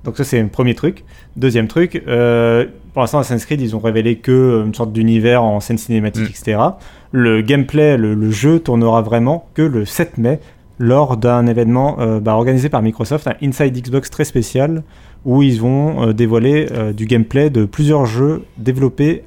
Donc 0.08 0.16
ça 0.16 0.24
c'est 0.24 0.40
un 0.40 0.48
premier 0.48 0.74
truc. 0.74 1.04
Deuxième 1.36 1.68
truc, 1.68 2.02
euh, 2.08 2.66
pour 2.94 3.02
l'instant 3.02 3.20
Assassin's 3.20 3.46
Creed 3.46 3.60
ils 3.60 3.76
ont 3.76 3.80
révélé 3.80 4.16
que 4.16 4.32
euh, 4.32 4.66
une 4.66 4.74
sorte 4.74 4.94
d'univers 4.94 5.44
en 5.44 5.60
scène 5.60 5.78
cinématique, 5.78 6.30
Mm. 6.30 6.44
etc. 6.44 6.60
Le 7.12 7.42
gameplay, 7.42 7.98
le, 7.98 8.14
le 8.14 8.32
jeu 8.32 8.60
tournera 8.62 9.02
vraiment 9.02 9.50
que 9.54 9.62
le 9.62 9.84
7 9.84 10.18
mai 10.18 10.40
lors 10.80 11.18
d'un 11.18 11.46
événement 11.46 11.98
euh, 12.00 12.22
bah, 12.22 12.36
organisé 12.36 12.70
par 12.70 12.82
Microsoft, 12.82 13.28
un 13.28 13.36
Inside 13.46 13.78
Xbox 13.78 14.10
très 14.10 14.24
spécial 14.24 14.84
où 15.26 15.44
ils 15.44 15.60
vont 15.60 16.08
euh, 16.08 16.14
dévoiler 16.14 16.68
du 16.96 17.06
gameplay 17.06 17.50
de 17.50 17.66
plusieurs 17.66 18.06
jeux 18.06 18.44
développés 18.58 19.24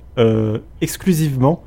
exclusivement 0.81 1.62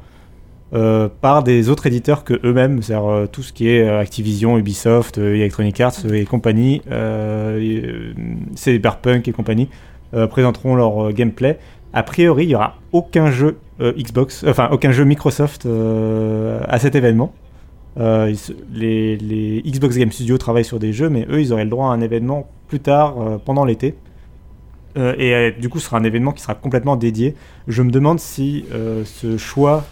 euh, 0.73 1.07
par 1.21 1.43
des 1.43 1.69
autres 1.69 1.85
éditeurs 1.85 2.23
que 2.23 2.33
eux-mêmes, 2.43 2.81
c'est-à-dire 2.81 3.07
euh, 3.07 3.27
tout 3.27 3.43
ce 3.43 3.53
qui 3.53 3.69
est 3.69 3.87
euh, 3.87 3.99
Activision, 3.99 4.57
Ubisoft, 4.57 5.19
Electronic 5.19 5.79
Arts 5.79 6.11
et 6.11 6.25
compagnie, 6.25 6.81
Cyberpunk 8.55 9.27
et 9.27 9.31
compagnie, 9.31 9.69
présenteront 10.29 10.75
leur 10.75 11.11
gameplay. 11.11 11.59
A 11.93 12.01
priori, 12.03 12.45
il 12.45 12.47
n'y 12.47 12.55
aura 12.55 12.77
aucun 12.91 13.29
jeu 13.29 13.57
Xbox, 13.79 14.45
enfin 14.47 14.69
aucun 14.71 14.91
jeu 14.91 15.05
Microsoft 15.05 15.67
à 15.67 16.79
cet 16.79 16.95
événement. 16.95 17.33
Les, 17.97 19.63
Xbox 19.65 19.97
Game 19.97 20.11
Studios 20.11 20.37
travaillent 20.37 20.65
sur 20.65 20.79
des 20.79 20.93
jeux, 20.93 21.09
mais 21.09 21.25
eux, 21.31 21.41
ils 21.41 21.51
auraient 21.51 21.63
le 21.63 21.69
droit 21.69 21.87
à 21.87 21.93
un 21.93 22.01
événement 22.01 22.47
plus 22.67 22.79
tard, 22.79 23.15
pendant 23.45 23.65
l'été. 23.65 23.95
Et 24.95 25.51
du 25.59 25.69
coup, 25.69 25.79
ce 25.79 25.85
sera 25.85 25.97
un 25.97 26.03
événement 26.03 26.31
qui 26.31 26.43
sera 26.43 26.53
complètement 26.53 26.95
dédié. 26.95 27.35
Je 27.67 27.81
me 27.81 27.89
demande 27.89 28.19
si 28.19 28.65
ce 28.71 29.37
choix 29.37 29.83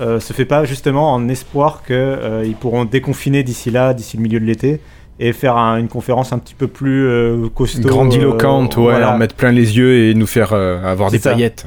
euh, 0.00 0.20
se 0.20 0.32
fait 0.32 0.44
pas 0.44 0.64
justement 0.64 1.12
en 1.12 1.28
espoir 1.28 1.82
qu'ils 1.86 2.54
pourront 2.60 2.84
déconfiner 2.84 3.42
d'ici 3.42 3.70
là, 3.70 3.94
d'ici 3.94 4.16
le 4.16 4.22
milieu 4.22 4.40
de 4.40 4.44
l'été, 4.44 4.80
et 5.18 5.32
faire 5.32 5.56
un- 5.56 5.78
une 5.78 5.88
conférence 5.88 6.32
un 6.32 6.38
petit 6.38 6.54
peu 6.54 6.66
plus 6.66 7.06
euh, 7.06 7.48
costaud. 7.54 7.88
Grandiloquente, 7.88 8.76
euh, 8.76 8.80
ouais, 8.82 8.90
voilà. 8.92 9.14
en 9.14 9.18
mettre 9.18 9.34
plein 9.34 9.52
les 9.52 9.76
yeux 9.78 10.08
et 10.10 10.14
nous 10.14 10.26
faire 10.26 10.52
euh, 10.52 10.82
avoir 10.84 11.10
des 11.10 11.18
ça. 11.18 11.30
paillettes. 11.30 11.66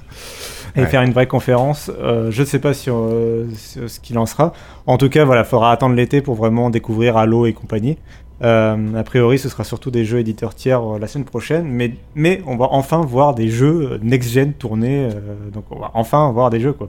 et 0.76 0.82
Ouais. 0.82 0.86
faire 0.86 1.02
une 1.02 1.14
vraie 1.14 1.26
conférence. 1.26 1.90
Euh, 2.00 2.30
je 2.30 2.42
ne 2.42 2.46
sais 2.46 2.60
pas 2.60 2.76
sur, 2.76 2.96
euh, 2.96 3.48
sur 3.58 3.90
ce 3.90 4.00
qu'il 4.00 4.20
en 4.20 4.28
sera. 4.28 4.54
En 4.86 4.98
tout 5.00 5.10
cas, 5.10 5.26
voilà, 5.26 5.44
faudra 5.44 5.72
attendre 5.72 5.96
l'été 5.96 6.22
pour 6.22 6.36
vraiment 6.36 6.70
découvrir 6.70 7.18
Halo 7.18 7.48
et 7.48 7.54
compagnie. 7.54 7.98
Euh, 8.44 8.78
a 8.96 9.04
priori, 9.04 9.40
ce 9.40 9.50
sera 9.50 9.64
surtout 9.64 9.90
des 9.92 10.06
jeux 10.06 10.20
éditeurs 10.20 10.54
tiers 10.54 10.82
euh, 10.82 11.00
la 11.00 11.08
semaine 11.08 11.26
prochaine, 11.26 11.66
mais, 11.68 11.96
mais 12.16 12.42
on 12.46 12.56
va 12.56 12.68
enfin 12.70 13.02
voir 13.02 13.34
des 13.34 13.50
jeux 13.50 14.00
next-gen 14.04 14.54
tournés. 14.54 15.06
euh, 15.12 15.12
donc, 15.52 15.66
on 15.72 15.80
va 15.80 15.90
enfin 15.96 16.32
voir 16.32 16.52
des 16.52 16.60
jeux, 16.60 16.72
quoi. 16.74 16.88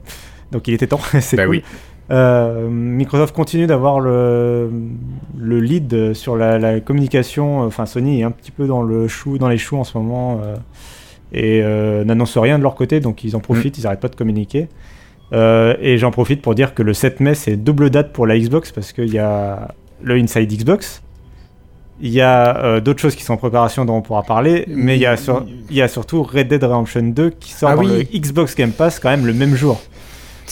Donc, 0.51 0.67
il 0.67 0.73
était 0.73 0.87
temps. 0.87 0.99
c'est 1.19 1.37
Bah 1.37 1.45
cool. 1.45 1.55
oui. 1.57 1.63
Euh, 2.09 2.67
Microsoft 2.69 3.33
continue 3.33 3.67
d'avoir 3.67 4.01
le, 4.01 4.69
le 5.37 5.59
lead 5.61 6.13
sur 6.13 6.35
la, 6.35 6.59
la 6.59 6.79
communication. 6.81 7.61
Enfin, 7.61 7.85
Sony 7.85 8.19
est 8.19 8.23
un 8.23 8.31
petit 8.31 8.51
peu 8.51 8.67
dans 8.67 8.81
le 8.81 9.07
chou, 9.07 9.37
dans 9.37 9.47
les 9.47 9.57
choux 9.57 9.77
en 9.77 9.85
ce 9.85 9.97
moment 9.97 10.41
euh, 10.43 10.55
et 11.31 11.61
euh, 11.63 12.03
n'annonce 12.03 12.37
rien 12.37 12.57
de 12.57 12.63
leur 12.63 12.75
côté, 12.75 12.99
donc 12.99 13.23
ils 13.23 13.35
en 13.37 13.39
profitent, 13.39 13.77
ils 13.77 13.83
n'arrêtent 13.83 14.01
pas 14.01 14.09
de 14.09 14.15
communiquer. 14.17 14.67
Et 15.33 15.95
j'en 15.97 16.11
profite 16.11 16.41
pour 16.41 16.53
dire 16.55 16.73
que 16.73 16.83
le 16.83 16.93
7 16.93 17.21
mai, 17.21 17.35
c'est 17.35 17.55
double 17.55 17.89
date 17.89 18.11
pour 18.11 18.27
la 18.27 18.37
Xbox 18.37 18.73
parce 18.73 18.91
qu'il 18.91 19.13
y 19.13 19.17
a 19.19 19.69
le 20.03 20.15
Inside 20.15 20.51
Xbox. 20.51 21.01
Il 22.01 22.09
y 22.09 22.19
a 22.19 22.81
d'autres 22.81 22.99
choses 22.99 23.15
qui 23.15 23.23
sont 23.23 23.33
en 23.35 23.37
préparation 23.37 23.85
dont 23.85 23.95
on 23.95 24.01
pourra 24.01 24.23
parler, 24.23 24.65
mais 24.67 24.97
il 24.97 25.01
y 25.01 25.05
a, 25.05 25.15
sur- 25.15 25.45
il 25.69 25.75
y 25.77 25.81
a 25.81 25.87
surtout 25.87 26.23
Red 26.23 26.49
Dead 26.49 26.61
Redemption 26.61 27.03
2 27.03 27.29
qui 27.29 27.53
sort 27.53 27.69
Ah 27.69 27.75
dans 27.75 27.83
oui. 27.83 28.07
le 28.11 28.19
Xbox 28.19 28.55
Game 28.55 28.71
Pass 28.71 28.99
quand 28.99 29.09
même 29.09 29.25
le 29.25 29.33
même 29.33 29.55
jour. 29.55 29.79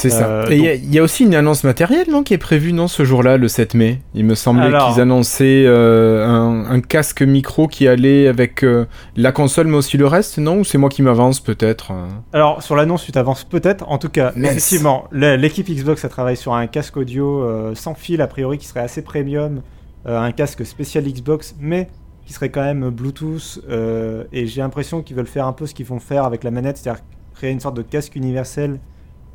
C'est 0.01 0.09
ça. 0.09 0.27
Euh, 0.29 0.45
Et 0.49 0.55
il 0.55 0.63
y 0.63 0.67
a- 0.69 0.73
il 0.75 0.93
y, 0.95 0.99
a 0.99 1.03
aussi 1.03 1.23
une 1.25 1.35
annonce 1.35 1.63
matérielle, 1.65 2.07
non, 2.09 2.23
qui 2.23 2.33
est 2.33 2.37
prévue, 2.37 2.71
non, 2.71 2.87
ce 2.87 3.03
jour-là, 3.03 3.35
le 3.35 3.47
7 3.49 3.73
mai. 3.73 3.99
Il 4.13 4.23
me 4.23 4.33
semblait 4.35 4.67
Alors- 4.67 4.93
qu'ils 4.93 5.01
annonçaient 5.01 5.65
euh, 5.65 6.25
un, 6.25 6.65
un 6.71 6.79
casque 6.79 7.21
micro 7.21 7.67
qui 7.67 7.85
allait 7.87 8.27
avec 8.27 8.63
euh, 8.63 8.85
la 9.17 9.31
console, 9.33 9.67
mais 9.67 9.75
aussi 9.75 9.97
le 9.97 10.07
reste, 10.07 10.37
non? 10.37 10.59
Ou 10.59 10.63
c'est 10.63 10.77
moi 10.77 10.89
qui 10.89 11.01
m'avance, 11.01 11.41
peut-être 11.41 11.91
euh 11.91 12.07
Alors, 12.31 12.63
sur 12.63 12.77
l'annonce, 12.77 13.03
tu 13.03 13.11
t'avances 13.11 13.43
peut-être. 13.43 13.83
En 13.89 13.97
tout 13.97 14.07
cas, 14.09 14.31
effectivement, 14.37 15.05
l'équipe 15.11 15.67
Xbox 15.69 16.05
a 16.05 16.09
travaillé 16.09 16.37
sur 16.37 16.53
un 16.53 16.67
casque 16.67 16.95
audio 16.95 17.43
euh, 17.43 17.75
sans 17.75 17.93
fil, 17.93 18.21
a 18.21 18.27
priori, 18.27 18.57
qui 18.57 18.67
serait 18.67 18.79
assez 18.79 19.01
premium. 19.01 19.61
euh, 20.07 20.17
un 20.17 20.31
casque 20.31 20.65
spécial 20.65 21.03
Xbox, 21.03 21.55
mais 21.59 21.89
qui 22.25 22.31
serait 22.31 22.47
quand 22.49 22.63
même 22.63 22.89
Bluetooth. 22.89 23.59
euh, 23.69 24.23
et 24.31 24.47
j'ai 24.47 24.61
l'impression 24.61 25.01
qu'ils 25.01 25.17
veulent 25.17 25.27
faire 25.27 25.45
un 25.45 25.51
peu 25.51 25.65
ce 25.65 25.73
qu'ils 25.73 25.85
vont 25.87 25.99
faire 25.99 26.23
avec 26.23 26.45
la 26.45 26.51
manette, 26.51 26.77
c'est-à-dire 26.77 27.01
créer 27.35 27.51
une 27.51 27.59
sorte 27.59 27.75
de 27.75 27.81
casque 27.81 28.15
universel 28.15 28.79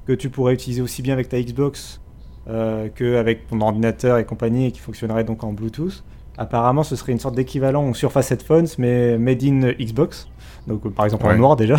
que 0.06 0.12
tu 0.12 0.30
pourrais 0.30 0.54
utiliser 0.54 0.82
aussi 0.82 1.02
bien 1.02 1.14
avec 1.14 1.28
ta 1.28 1.40
Xbox 1.40 2.00
euh, 2.48 2.88
qu'avec 2.94 3.46
ton 3.46 3.60
ordinateur 3.60 4.18
et 4.18 4.24
compagnie, 4.24 4.66
et 4.66 4.72
qui 4.72 4.80
fonctionnerait 4.80 5.24
donc 5.24 5.44
en 5.44 5.52
Bluetooth. 5.52 6.04
Apparemment, 6.36 6.82
ce 6.82 6.96
serait 6.96 7.12
une 7.12 7.20
sorte 7.20 7.36
d'équivalent 7.36 7.88
aux 7.88 7.94
Surface 7.94 8.30
Headphones, 8.32 8.66
mais 8.78 9.16
made 9.18 9.42
in 9.44 9.72
Xbox. 9.72 10.28
Donc, 10.66 10.84
euh, 10.84 10.90
par 10.90 11.06
exemple, 11.06 11.26
en 11.26 11.36
noir 11.36 11.56
déjà. 11.56 11.76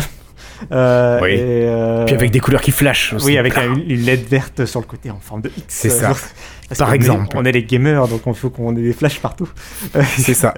Euh, 0.72 1.18
Oui. 1.22 1.30
et, 1.32 1.38
euh, 1.40 2.04
Puis 2.04 2.14
avec 2.14 2.30
des 2.30 2.40
couleurs 2.40 2.60
qui 2.60 2.70
flashent 2.70 3.12
aussi. 3.14 3.26
oui, 3.26 3.38
avec 3.38 3.56
un- 3.58 3.74
une 3.74 4.00
LED 4.02 4.26
verte 4.28 4.64
sur 4.66 4.80
le 4.80 4.86
côté 4.86 5.10
en 5.10 5.18
forme 5.20 5.42
de 5.42 5.48
X. 5.56 5.64
C'est 5.68 5.90
ça. 5.90 6.12
Parce 6.68 6.80
Par 6.80 6.92
est- 6.92 6.96
exemple. 6.96 7.36
on 7.38 7.44
est 7.44 7.52
les 7.52 7.62
gamers, 7.62 8.08
donc 8.08 8.22
il 8.26 8.34
faut 8.34 8.50
qu'on 8.50 8.76
ait 8.76 8.82
des 8.82 8.92
flashs 8.92 9.20
partout. 9.20 9.48
C'est 10.18 10.34
ça. 10.34 10.52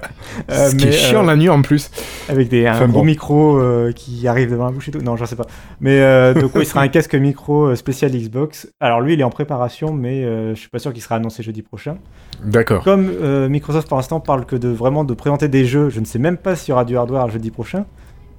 euh, 0.49 0.69
Ce 0.71 0.75
qui 0.75 0.85
mais, 0.85 0.91
est 0.91 0.97
chiant 0.97 1.21
la 1.21 1.35
nuit 1.35 1.49
en 1.49 1.61
plus. 1.61 1.91
avec 2.29 2.47
des, 2.49 2.65
un 2.65 2.73
Enfin, 2.73 2.87
gros 2.87 3.01
bon. 3.01 3.05
micro 3.05 3.61
qui 3.95 4.27
arrive 4.27 4.49
devant 4.49 4.65
la 4.65 4.71
bouche 4.71 4.87
et 4.87 4.91
tout. 4.91 5.01
Non, 5.01 5.15
je 5.17 5.25
sais 5.25 5.35
pas. 5.35 5.45
Mais 5.81 5.99
donc, 6.33 6.51
il 6.55 6.65
sera 6.65 6.81
un 6.81 6.87
casque 6.87 7.13
micro 7.13 7.75
spécial 7.75 8.09
Xbox. 8.11 8.67
Alors, 8.79 9.01
lui, 9.01 9.13
il 9.13 9.19
est 9.19 9.23
en 9.23 9.29
préparation, 9.29 9.93
mais 9.93 10.23
je 10.23 10.55
suis 10.59 10.69
pas 10.69 10.79
sûr 10.79 10.93
qu'il 10.93 11.03
sera 11.03 11.15
annoncé 11.17 11.43
jeudi 11.43 11.61
prochain. 11.61 11.97
D'accord. 12.43 12.83
Comme 12.83 13.47
Microsoft 13.47 13.87
pour 13.87 13.97
l'instant 13.97 14.19
parle 14.19 14.45
que 14.45 14.55
de 14.55 14.69
vraiment 14.69 15.03
de 15.03 15.13
présenter 15.13 15.47
des 15.47 15.65
jeux, 15.65 15.89
je 15.89 15.99
ne 15.99 16.05
sais 16.05 16.17
même 16.19 16.37
pas 16.37 16.55
s'il 16.55 16.69
y 16.69 16.73
aura 16.73 16.85
du 16.85 16.97
hardware 16.97 17.29
jeudi 17.29 17.51
prochain. 17.51 17.85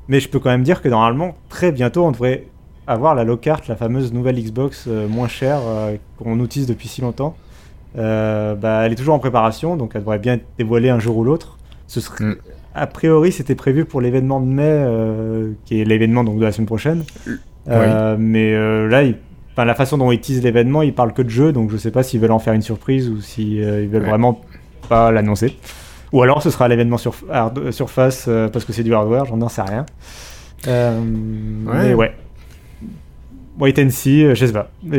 Mais 0.08 0.20
je 0.20 0.28
peux 0.28 0.38
quand 0.40 0.50
même 0.50 0.62
dire 0.64 0.82
que 0.82 0.88
normalement, 0.88 1.34
très 1.48 1.70
bientôt, 1.72 2.04
on 2.04 2.10
devrait 2.10 2.44
avoir 2.86 3.14
la 3.14 3.22
Lockhart, 3.24 3.60
la 3.68 3.76
fameuse 3.76 4.12
nouvelle 4.12 4.36
Xbox 4.42 4.86
euh, 4.88 5.06
moins 5.08 5.28
chère 5.28 5.60
euh, 5.64 5.96
qu'on 6.18 6.42
utilise 6.42 6.66
depuis 6.66 6.88
si 6.88 7.00
longtemps. 7.00 7.36
Euh, 7.98 8.54
bah, 8.54 8.82
elle 8.84 8.92
est 8.92 8.96
toujours 8.96 9.14
en 9.14 9.18
préparation, 9.18 9.76
donc 9.76 9.92
elle 9.94 10.00
devrait 10.02 10.18
bien 10.18 10.34
être 10.34 10.44
dévoilée 10.58 10.90
un 10.90 10.98
jour 10.98 11.16
ou 11.16 11.24
l'autre. 11.24 11.58
Ce 11.86 12.00
serait, 12.00 12.24
Mm. 12.24 12.36
A 12.72 12.86
priori, 12.86 13.32
c'était 13.32 13.56
prévu 13.56 13.84
pour 13.84 14.00
l'événement 14.00 14.40
de 14.40 14.46
mai, 14.46 15.54
qui 15.64 15.80
est 15.80 15.84
l'événement 15.84 16.22
donc 16.22 16.38
de 16.38 16.44
la 16.44 16.52
semaine 16.52 16.66
prochaine. 16.68 17.02
Mais 17.66 18.52
là, 18.88 19.02
il- 19.02 19.16
enfin, 19.52 19.64
la 19.64 19.74
façon 19.74 19.98
dont 19.98 20.12
ils 20.12 20.16
utilisent 20.16 20.42
l'événement, 20.44 20.82
ils 20.82 20.94
parlent 20.94 21.12
que 21.12 21.22
de 21.22 21.28
jeux, 21.28 21.52
donc 21.52 21.70
je 21.70 21.76
sais 21.76 21.90
pas 21.90 22.04
s'ils 22.04 22.20
veulent 22.20 22.30
en 22.30 22.38
faire 22.38 22.54
une 22.54 22.62
surprise 22.62 23.08
ou 23.10 23.20
s'ils 23.20 23.60
veulent 23.88 24.02
Ouais. 24.02 24.08
vraiment 24.08 24.40
pas 24.88 25.10
l'annoncer. 25.10 25.56
Ou 26.12 26.22
alors 26.22 26.42
ce 26.42 26.50
sera 26.50 26.66
l'événement 26.68 26.98
sur 26.98 27.14
hard- 27.30 27.70
Surface 27.70 28.26
euh, 28.28 28.48
parce 28.48 28.64
que 28.64 28.72
c'est 28.72 28.82
du 28.82 28.94
hardware, 28.94 29.26
j'en 29.26 29.48
sais 29.48 29.62
rien. 29.62 29.86
Euh, 30.66 31.00
Mais 31.04 31.94
ouais. 31.94 32.14
Wait 33.58 33.78
and 33.84 33.90
see, 33.90 34.24
euh, 34.24 34.34
je 34.34 34.46
sais 34.46 34.52
pas. 34.52 34.70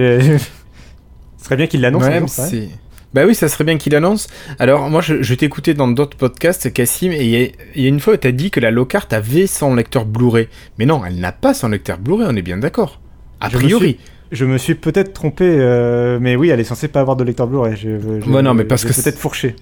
Ce 1.38 1.46
serait 1.46 1.56
bien 1.56 1.68
qu'ils 1.68 1.82
l'annoncent. 1.82 2.06
Ouais, 2.06 2.14
même. 2.14 2.28
c'est- 2.28 2.70
Bah 3.14 3.24
oui, 3.26 3.34
ça 3.36 3.50
serait 3.50 3.64
bien 3.64 3.78
qu'il 3.78 3.96
annonce. 3.96 4.28
Alors, 4.60 4.90
moi, 4.90 5.02
je, 5.02 5.22
je 5.24 5.34
t'ai 5.34 5.46
écouté 5.48 5.74
dans 5.74 5.88
d'autres 5.88 6.16
podcasts, 6.16 6.72
Cassim, 6.72 7.12
et 7.12 7.24
il 7.24 7.30
y 7.30 7.36
a- 7.44 7.48
il 7.76 7.82
y, 7.82 7.86
a 7.86 7.90
une 7.90 8.00
fois, 8.00 8.18
tu 8.18 8.28
as 8.28 8.32
dit 8.32 8.52
que 8.52 8.60
la 8.60 8.70
Lockhart 8.72 9.08
avait 9.12 9.48
son 9.48 9.74
lecteur 9.76 10.06
Blu-ray. 10.06 10.48
Mais 10.78 10.86
non, 10.86 11.02
elle 11.06 11.16
n'a 11.20 11.32
pas 11.32 11.54
son 11.54 11.70
lecteur 11.70 11.98
Blu-ray, 11.98 12.28
on 12.30 12.36
est 12.36 12.42
bien 12.44 12.58
d'accord. 12.58 13.02
A 13.40 13.50
priori. 13.50 13.98
Je 14.32 14.46
me 14.46 14.58
suis 14.58 14.76
peut-être 14.76 15.12
trompé, 15.14 15.44
euh, 15.46 16.20
mais 16.22 16.36
oui, 16.38 16.50
elle 16.50 16.60
est 16.62 16.64
censée 16.64 16.88
pas 16.88 17.02
avoir 17.02 17.18
de 17.18 17.24
lecteur 17.26 17.48
Blu-ray. 17.48 17.76
Je- 17.76 18.00
je- 18.00 18.30
Ouais, 18.30 18.42
non, 18.44 18.54
mais 18.54 18.64
parce 18.64 18.86
que 18.86 18.94
peut-être 18.94 19.18
fourché. 19.20 19.56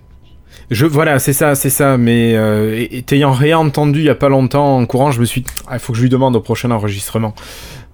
Je, 0.72 0.86
voilà, 0.86 1.18
c'est 1.20 1.34
ça, 1.34 1.56
c'est 1.56 1.70
ça. 1.70 1.98
Mais 1.98 2.34
euh, 2.36 2.86
t'ayant 3.06 3.32
réentendu 3.32 4.00
il 4.00 4.06
y 4.06 4.10
a 4.10 4.16
pas 4.16 4.30
longtemps 4.30 4.78
en 4.78 4.86
courant, 4.86 5.12
je 5.12 5.20
me 5.20 5.26
suis 5.26 5.42
dit, 5.42 5.50
Ah, 5.68 5.74
il 5.76 5.80
faut 5.80 5.94
que 5.94 5.98
je 5.98 6.04
lui 6.04 6.10
demande 6.10 6.36
au 6.36 6.42
prochain 6.42 6.70
enregistrement. 6.72 7.34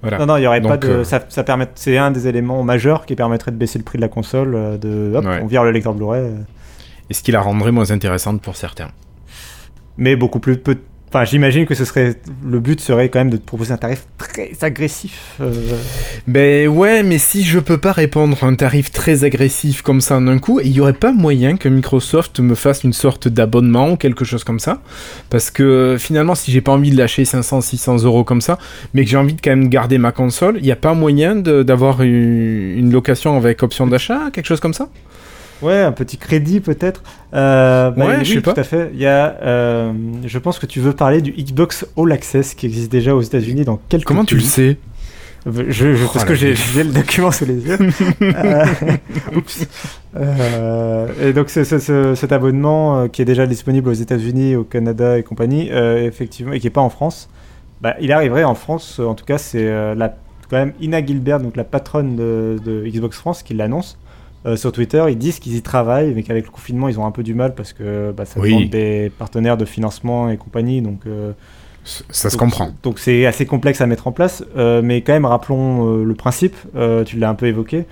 Voilà. 0.02 0.18
Non, 0.20 0.26
non, 0.28 0.38
il 0.38 0.44
y 0.44 0.48
aurait 0.48 0.62
pas 0.62 0.78
de. 0.78 0.88
euh, 0.88 1.04
Ça, 1.04 1.24
ça 1.30 1.44
permet. 1.44 1.68
C'est 1.76 1.98
un 1.98 2.12
des 2.12 2.28
éléments 2.28 2.62
majeurs 2.64 3.06
qui 3.06 3.16
permettrait 3.16 3.52
de 3.52 3.58
baisser 3.58 3.80
le 3.80 3.84
prix 3.86 3.98
de 3.98 4.02
la 4.02 4.08
console. 4.10 4.54
euh, 4.56 4.78
De, 4.78 5.14
hop, 5.16 5.26
Ouais. 5.26 5.40
on 5.42 5.48
vire 5.48 5.64
le 5.64 5.72
lecteur 5.72 5.94
Blu-ray. 5.94 6.22
euh. 6.22 6.36
Et 7.10 7.14
ce 7.14 7.24
qui 7.24 7.32
la 7.32 7.42
rendrait 7.42 7.72
moins 7.72 7.90
intéressante 7.92 8.42
pour 8.42 8.56
certains. 8.56 8.90
Mais 9.98 10.16
beaucoup 10.16 10.40
plus 10.40 10.58
peu. 10.58 10.76
Enfin, 11.16 11.24
j'imagine 11.24 11.66
que 11.66 11.76
ce 11.76 11.86
serait. 11.86 12.16
Le 12.46 12.60
but 12.60 12.82
serait 12.82 13.08
quand 13.08 13.20
même 13.20 13.30
de 13.30 13.38
te 13.38 13.46
proposer 13.46 13.72
un 13.72 13.78
tarif 13.78 14.06
très 14.18 14.52
agressif. 14.60 15.38
euh, 15.40 15.54
Ben 16.28 16.68
ouais, 16.68 17.04
mais 17.04 17.20
si 17.20 17.46
je 17.46 17.58
peux 17.60 17.78
pas 17.78 17.94
répondre 17.94 18.38
à 18.44 18.48
un 18.48 18.56
tarif 18.56 18.92
très 18.92 19.24
agressif 19.24 19.82
comme 19.82 20.02
ça 20.02 20.18
en 20.18 20.28
un 20.28 20.40
coup, 20.40 20.60
il 20.60 20.74
y 20.74 20.82
aurait 20.82 20.92
pas 20.92 21.14
moyen 21.14 21.56
que 21.56 21.70
Microsoft 21.70 22.42
me 22.42 22.54
fasse 22.54 22.84
une 22.84 22.92
sorte 22.92 23.30
d'abonnement 23.30 23.92
ou 23.92 23.96
quelque 23.96 24.26
chose 24.26 24.44
comme 24.44 24.60
ça 24.60 24.82
Parce 25.30 25.52
que 25.52 25.96
finalement, 25.98 26.36
si 26.36 26.52
j'ai 26.52 26.60
pas 26.60 26.74
envie 26.74 26.92
de 26.92 26.98
lâcher 26.98 27.24
500, 27.24 27.62
600 27.62 28.04
euros 28.04 28.26
comme 28.26 28.42
ça, 28.42 28.58
mais 28.94 29.06
que 29.06 29.10
j'ai 29.10 29.16
envie 29.16 29.36
de 29.36 29.42
quand 29.42 29.52
même 29.52 29.70
garder 29.70 29.98
ma 29.98 30.12
console, 30.12 30.58
il 30.60 30.66
y 30.66 30.72
a 30.74 30.76
pas 30.76 30.96
moyen 30.96 31.38
d'avoir 31.38 32.02
une 32.02 32.92
location 32.92 33.38
avec 33.38 33.64
option 33.64 33.88
d'achat, 33.88 34.32
quelque 34.34 34.48
chose 34.48 34.60
comme 34.60 34.74
ça? 34.74 34.90
Ouais, 35.62 35.82
un 35.82 35.92
petit 35.92 36.18
crédit 36.18 36.60
peut-être. 36.60 37.02
Euh, 37.34 37.90
bah, 37.92 38.06
Ouais, 38.06 38.16
oui, 38.20 38.26
je 38.26 38.34
sais 38.36 38.42
tout 38.42 38.54
pas. 38.54 38.60
à 38.60 38.64
fait. 38.64 38.92
Il 38.94 39.00
y 39.00 39.06
a, 39.08 39.38
euh, 39.42 39.92
je 40.26 40.38
pense 40.40 40.60
que 40.60 40.66
tu 40.66 40.80
veux 40.80 40.94
parler 40.94 41.22
du 41.22 41.32
Xbox 41.32 41.86
All 41.98 42.12
Access 42.12 42.54
qui 42.54 42.66
existe 42.66 42.92
déjà 42.92 43.16
aux 43.16 43.22
États-Unis 43.22 43.64
dans 43.66 43.80
quelques 43.90 44.06
Comment 44.06 44.26
tu 44.26 44.36
le 44.36 44.42
sais 44.42 44.78
Je, 45.46 45.70
je- 45.72 46.04
Oh, 46.06 46.10
parce 46.12 46.26
que 46.26 46.34
j'ai 46.36 46.54
le 46.84 46.92
document 46.92 47.32
sous 47.32 47.46
les 47.46 47.56
yeux. 47.68 47.78
Euh, 48.22 48.66
oups. 49.36 49.68
Euh, 50.18 51.08
et 51.22 51.34
donc 51.34 51.50
ce- 51.50 51.64
ce- 51.64 51.80
ce- 51.80 52.16
cet 52.16 52.32
abonnement 52.32 53.00
euh, 53.02 53.08
qui 53.08 53.22
est 53.22 53.26
déjà 53.26 53.46
disponible 53.46 53.90
aux 53.90 53.94
États-Unis, 53.94 54.56
au 54.56 54.64
Canada 54.64 55.18
et 55.18 55.24
compagnie, 55.24 55.70
euh, 55.72 56.06
effectivement, 56.06 56.54
et 56.54 56.60
qui 56.60 56.68
est 56.68 56.72
pas 56.72 56.82
en 56.82 56.90
France, 56.90 57.30
bah, 57.82 57.96
il 58.02 58.12
arriverait 58.12 58.44
en 58.44 58.56
France. 58.56 58.98
euh, 59.00 59.06
En 59.06 59.16
tout 59.16 59.26
cas, 59.26 59.38
c'est 59.38 59.68
euh, 59.68 59.94
la 59.96 60.16
quand 60.50 60.58
même 60.58 60.74
Ina 60.80 61.04
Gilbert, 61.06 61.40
donc 61.40 61.56
la 61.56 61.64
patronne 61.64 62.16
de, 62.16 62.58
de 62.64 62.84
Xbox 62.88 63.18
France, 63.18 63.42
qui 63.42 63.54
l'annonce. 63.56 63.98
Euh, 64.46 64.56
sur 64.58 64.72
Twitter, 64.72 65.04
ils 65.10 65.18
disent 65.18 65.40
qu'ils 65.40 65.56
y 65.56 65.62
travaillent, 65.62 66.14
mais 66.14 66.22
qu'avec 66.24 66.46
le 66.46 66.52
confinement, 66.52 66.88
ils 66.88 67.00
ont 67.00 67.06
un 67.06 67.12
peu 67.12 67.24
du 67.24 67.34
mal 67.34 67.56
parce 67.56 67.74
que 67.74 68.12
bah, 68.16 68.26
ça 68.26 68.40
Oui. 68.40 68.52
demande 68.52 68.70
des 68.70 69.12
partenaires 69.18 69.58
de 69.58 69.66
financement 69.66 70.30
et 70.30 70.38
compagnie. 70.38 70.82
Donc, 70.82 71.00
euh, 71.08 71.32
Ça 72.10 72.30
se 72.30 72.38
comprend. 72.38 72.70
Donc 72.84 73.00
c'est 73.00 73.26
assez 73.26 73.46
complexe 73.46 73.82
à 73.82 73.88
mettre 73.88 74.08
en 74.08 74.12
place, 74.12 74.44
euh, 74.58 74.82
mais 74.84 75.02
quand 75.02 75.14
même 75.14 75.26
rappelons 75.26 76.04
le 76.04 76.14
principe, 76.16 76.56
tu 77.06 77.18
l'as 77.18 77.30
un 77.30 77.36
peu 77.36 77.46
évoqué. 77.48 77.86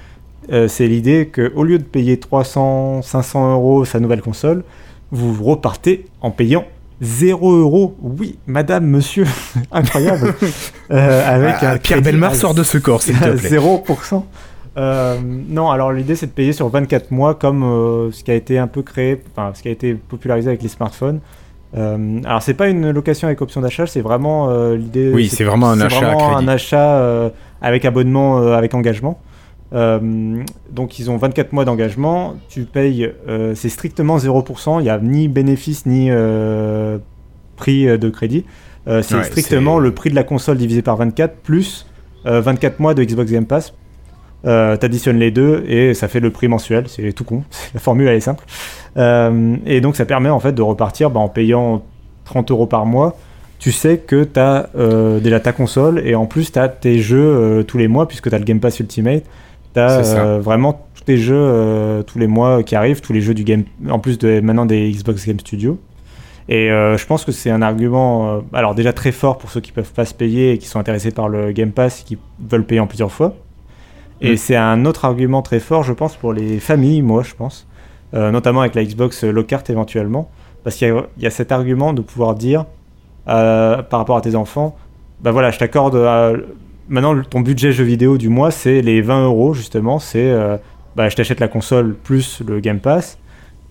c'est 0.67 0.87
l'idée 0.87 1.29
qu'au 1.33 1.63
lieu 1.63 1.77
de 1.79 1.83
payer 1.83 2.19
300, 2.19 3.01
500 3.01 3.53
euros 3.53 3.85
sa 3.85 3.99
nouvelle 3.99 4.21
console, 4.21 4.63
vous 5.11 5.43
repartez 5.43 6.05
en 6.21 6.31
payant 6.31 6.65
0 7.01 7.51
euros. 7.53 7.95
Oui, 8.01 8.37
madame, 8.47 8.85
monsieur, 8.85 9.25
incroyable. 9.71 10.33
Euh, 10.91 11.35
avec 11.35 11.55
Ah, 11.61 11.71
un 11.71 11.77
Pierre 11.77 12.01
Belmar 12.01 12.35
sort 12.35 12.53
de 12.53 12.61
ce 12.61 12.77
corps, 12.77 13.01
s'il 13.01 13.17
te 13.17 13.29
plaît. 13.29 13.49
0%. 13.57 14.23
Euh, 14.75 15.17
non, 15.23 15.69
alors 15.69 15.91
l'idée 15.91 16.15
c'est 16.15 16.25
de 16.25 16.31
payer 16.31 16.51
sur 16.51 16.67
24 16.69 17.11
mois 17.11 17.35
comme 17.35 17.63
euh, 17.63 18.11
ce 18.11 18.23
qui 18.23 18.31
a 18.31 18.33
été 18.33 18.57
un 18.57 18.67
peu 18.67 18.81
créé, 18.81 19.21
enfin 19.31 19.51
ce 19.53 19.61
qui 19.61 19.67
a 19.67 19.71
été 19.71 19.93
popularisé 19.93 20.49
avec 20.49 20.63
les 20.63 20.69
smartphones. 20.69 21.19
Euh, 21.75 22.19
alors 22.25 22.41
c'est 22.41 22.53
pas 22.53 22.69
une 22.69 22.91
location 22.91 23.27
avec 23.27 23.41
option 23.41 23.61
d'achat, 23.61 23.85
c'est 23.87 24.01
vraiment 24.01 24.51
l'idée. 24.73 25.11
Oui, 25.13 25.27
c'est 25.27 25.43
vraiment 25.43 25.69
un 25.69 25.81
achat 25.81 25.99
vraiment 25.99 26.37
un 26.37 26.47
achat 26.47 27.31
avec 27.61 27.85
abonnement, 27.85 28.37
avec 28.53 28.73
engagement. 28.73 29.19
Donc 29.71 30.99
ils 30.99 31.09
ont 31.09 31.17
24 31.17 31.51
mois 31.53 31.65
d'engagement, 31.65 32.35
tu 32.49 32.63
payes, 32.63 33.11
c'est 33.55 33.69
strictement 33.69 34.17
0%, 34.17 34.79
il 34.79 34.83
n'y 34.83 34.89
a 34.89 34.99
ni 34.99 35.27
bénéfice 35.27 35.85
ni 35.85 36.09
prix 37.55 37.85
de 37.85 38.09
crédit. 38.09 38.45
C'est 38.85 39.15
Ouais, 39.15 39.23
strictement 39.23 39.79
le 39.79 39.93
prix 39.93 40.09
de 40.09 40.15
la 40.15 40.23
console 40.23 40.57
divisé 40.57 40.81
par 40.81 40.97
24 40.97 41.37
plus 41.37 41.87
euh, 42.25 42.41
24 42.41 42.79
mois 42.79 42.93
de 42.93 43.03
Xbox 43.03 43.31
Game 43.31 43.45
Pass. 43.45 43.73
Euh, 44.45 44.75
T'additionnes 44.75 45.19
les 45.19 45.31
deux 45.31 45.63
et 45.67 45.93
ça 45.93 46.09
fait 46.09 46.19
le 46.19 46.29
prix 46.29 46.49
mensuel, 46.49 46.85
c'est 46.87 47.13
tout 47.13 47.23
con, 47.23 47.43
la 47.73 47.79
formule 47.79 48.07
elle 48.07 48.17
est 48.17 48.21
simple. 48.21 48.43
Euh, 48.97 49.55
et 49.65 49.79
donc 49.79 49.95
ça 49.95 50.05
permet 50.05 50.29
en 50.29 50.39
fait 50.39 50.51
de 50.51 50.61
repartir 50.61 51.09
bah, 51.09 51.19
en 51.19 51.29
payant 51.29 51.83
30 52.25 52.51
euros 52.51 52.67
par 52.67 52.85
mois. 52.85 53.17
Tu 53.59 53.71
sais 53.71 53.97
que 53.97 54.25
tu 54.25 54.39
as 54.39 54.67
déjà 55.21 55.39
ta 55.39 55.53
console 55.53 56.01
et 56.05 56.15
en 56.15 56.25
plus 56.25 56.51
tu 56.51 56.59
as 56.59 56.67
tes 56.67 56.99
jeux 56.99 57.19
euh, 57.19 57.63
tous 57.63 57.77
les 57.77 57.87
mois 57.87 58.07
puisque 58.07 58.29
tu 58.29 58.35
as 58.35 58.39
le 58.39 58.43
Game 58.43 58.59
Pass 58.59 58.79
Ultimate. 58.79 59.23
Tu 59.73 59.79
as 59.79 60.03
ça. 60.03 60.37
vraiment 60.39 60.85
tous 60.93 61.03
tes 61.03 61.17
jeux 61.17 61.35
euh, 61.35 62.03
tous 62.03 62.19
les 62.19 62.27
mois 62.27 62.63
qui 62.63 62.75
arrivent, 62.75 63.01
tous 63.01 63.13
les 63.13 63.21
jeux 63.21 63.33
du 63.33 63.43
game, 63.43 63.63
en 63.89 63.99
plus 63.99 64.17
de 64.17 64.39
maintenant 64.41 64.65
des 64.65 64.91
Xbox 64.91 65.25
Game 65.25 65.39
Studio. 65.39 65.79
Et 66.49 66.71
euh, 66.71 66.97
je 66.97 67.05
pense 67.05 67.23
que 67.23 67.31
c'est 67.31 67.49
un 67.49 67.61
argument, 67.61 68.29
euh, 68.35 68.41
alors 68.51 68.75
déjà 68.75 68.91
très 68.91 69.11
fort 69.11 69.37
pour 69.37 69.49
ceux 69.49 69.61
qui 69.61 69.71
peuvent 69.71 69.93
pas 69.93 70.05
se 70.05 70.13
payer 70.13 70.53
et 70.53 70.57
qui 70.57 70.67
sont 70.67 70.79
intéressés 70.79 71.11
par 71.11 71.29
le 71.29 71.51
Game 71.51 71.71
Pass 71.71 72.01
et 72.01 72.03
qui 72.03 72.17
veulent 72.39 72.65
payer 72.65 72.81
en 72.81 72.87
plusieurs 72.87 73.11
fois. 73.11 73.35
Et 74.23 74.33
Mm. 74.33 74.37
c'est 74.37 74.55
un 74.55 74.85
autre 74.85 75.05
argument 75.05 75.41
très 75.43 75.59
fort, 75.59 75.83
je 75.83 75.93
pense, 75.93 76.15
pour 76.15 76.33
les 76.33 76.59
familles, 76.59 77.01
moi, 77.03 77.21
je 77.23 77.35
pense, 77.35 77.67
Euh, 78.15 78.29
notamment 78.29 78.61
avec 78.61 78.75
la 78.75 78.83
Xbox 78.83 79.23
Lockhart 79.23 79.63
éventuellement, 79.69 80.29
parce 80.63 80.75
qu'il 80.75 80.87
y, 80.87 80.91
a- 80.91 81.07
il 81.17 81.23
y 81.23 81.25
a 81.25 81.31
cet 81.31 81.51
argument 81.51 81.93
de 81.93 82.01
pouvoir 82.03 82.35
dire 82.35 82.65
euh, 83.27 83.81
par 83.81 83.99
rapport 83.99 84.17
à 84.17 84.21
tes 84.21 84.35
enfants, 84.35 84.75
bah 85.21 85.31
voilà, 85.31 85.49
je 85.49 85.57
t'accorde, 85.57 85.95
euh, 85.95 86.37
maintenant 86.89 87.19
ton 87.27 87.39
budget 87.41 87.71
jeu 87.71 87.83
vidéo 87.83 88.17
du 88.19 88.29
mois, 88.29 88.51
c'est 88.51 88.81
les 88.81 89.01
20 89.01 89.25
euros 89.25 89.53
justement, 89.55 89.97
c'est 89.97 90.29
euh, 90.29 90.57
bah, 90.95 91.09
je 91.09 91.15
t'achète 91.15 91.39
la 91.39 91.47
console 91.47 91.95
plus 91.95 92.41
le 92.47 92.59
Game 92.59 92.79
Pass. 92.79 93.17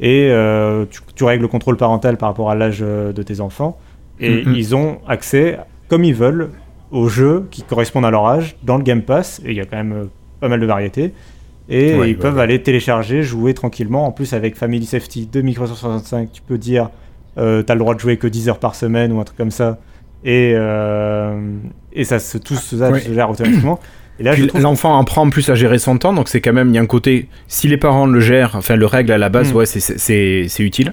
Et 0.01 0.29
euh, 0.33 0.87
tu, 0.91 1.03
tu 1.15 1.23
règles 1.23 1.43
le 1.43 1.49
contrôle 1.49 1.77
parental 1.77 2.17
par 2.17 2.29
rapport 2.31 2.51
à 2.51 2.57
l'âge 2.57 2.81
de 2.81 3.23
tes 3.23 3.41
enfants. 3.41 3.79
Et 4.19 4.43
Mhm. 4.45 4.55
ils 4.57 4.75
ont 4.75 4.99
accès 5.07 5.59
comme 5.89 6.03
ils 6.03 6.15
veulent 6.15 6.51
aux 6.91 7.07
jeux 7.09 7.47
qui 7.53 7.63
correspondent 7.63 8.07
à 8.07 8.11
leur 8.11 8.27
âge 8.27 8.57
dans 8.65 8.77
le 8.77 8.83
Game 8.83 9.03
Pass. 9.03 9.41
Et 9.45 9.51
il 9.51 9.57
y 9.57 9.61
a 9.61 9.67
quand 9.67 9.77
même 9.77 10.09
pas 10.43 10.49
mal 10.49 10.61
de 10.61 10.67
variétés 10.67 11.15
et 11.71 11.95
Ouais, 11.95 12.11
ils 12.11 12.19
peuvent 12.19 12.37
ouais. 12.37 12.43
aller 12.43 12.61
télécharger, 12.61 13.23
jouer 13.23 13.55
tranquillement. 13.55 14.05
En 14.07 14.11
plus 14.11 14.35
avec 14.35 14.57
Family 14.57 14.85
Safety 14.85 15.29
de 15.33 15.41
Microsoft 15.41 15.79
365, 15.79 16.31
tu 16.33 16.43
peux 16.43 16.59
dire 16.59 16.91
euh, 17.39 17.63
t'as 17.63 17.75
le 17.75 17.79
droit 17.81 17.95
de 17.95 18.01
jouer 18.01 18.17
que 18.19 18.27
10 18.27 18.49
heures 18.51 18.59
par 18.59 18.75
semaine 18.75 19.13
ou 19.13 19.21
un 19.21 19.25
truc 19.25 19.39
comme 19.39 19.51
ça 19.53 19.79
et, 20.25 20.53
euh, 20.55 21.41
et 21.93 22.05
ça 22.05 22.19
se, 22.19 22.37
tout 22.39 22.55
ça 22.57 22.93
se 22.99 23.13
gère 23.15 23.31
automatiquement. 23.31 23.79
Et 24.21 24.25
là, 24.25 24.37
trouve 24.37 24.61
l'enfant 24.61 24.99
apprend 25.01 25.23
en 25.23 25.31
plus 25.31 25.49
à 25.49 25.55
gérer 25.55 25.79
son 25.79 25.97
temps, 25.99 26.13
donc 26.13 26.29
c'est 26.29 26.41
quand 26.43 26.53
même, 26.53 26.69
il 26.69 26.75
y 26.75 26.79
a 26.79 26.83
un 26.83 26.87
côté, 26.87 27.29
si 27.49 27.67
les 27.67 27.79
parents 27.79 28.07
le 28.07 28.21
gèrent, 28.21 28.55
enfin 28.57 28.77
le 28.77 28.85
règle 28.87 29.11
à 29.13 29.19
la 29.19 29.31
base, 29.31 29.53
Mm. 29.53 29.57
ouais, 29.57 29.67
c'est 29.67 30.61
utile. 30.61 30.93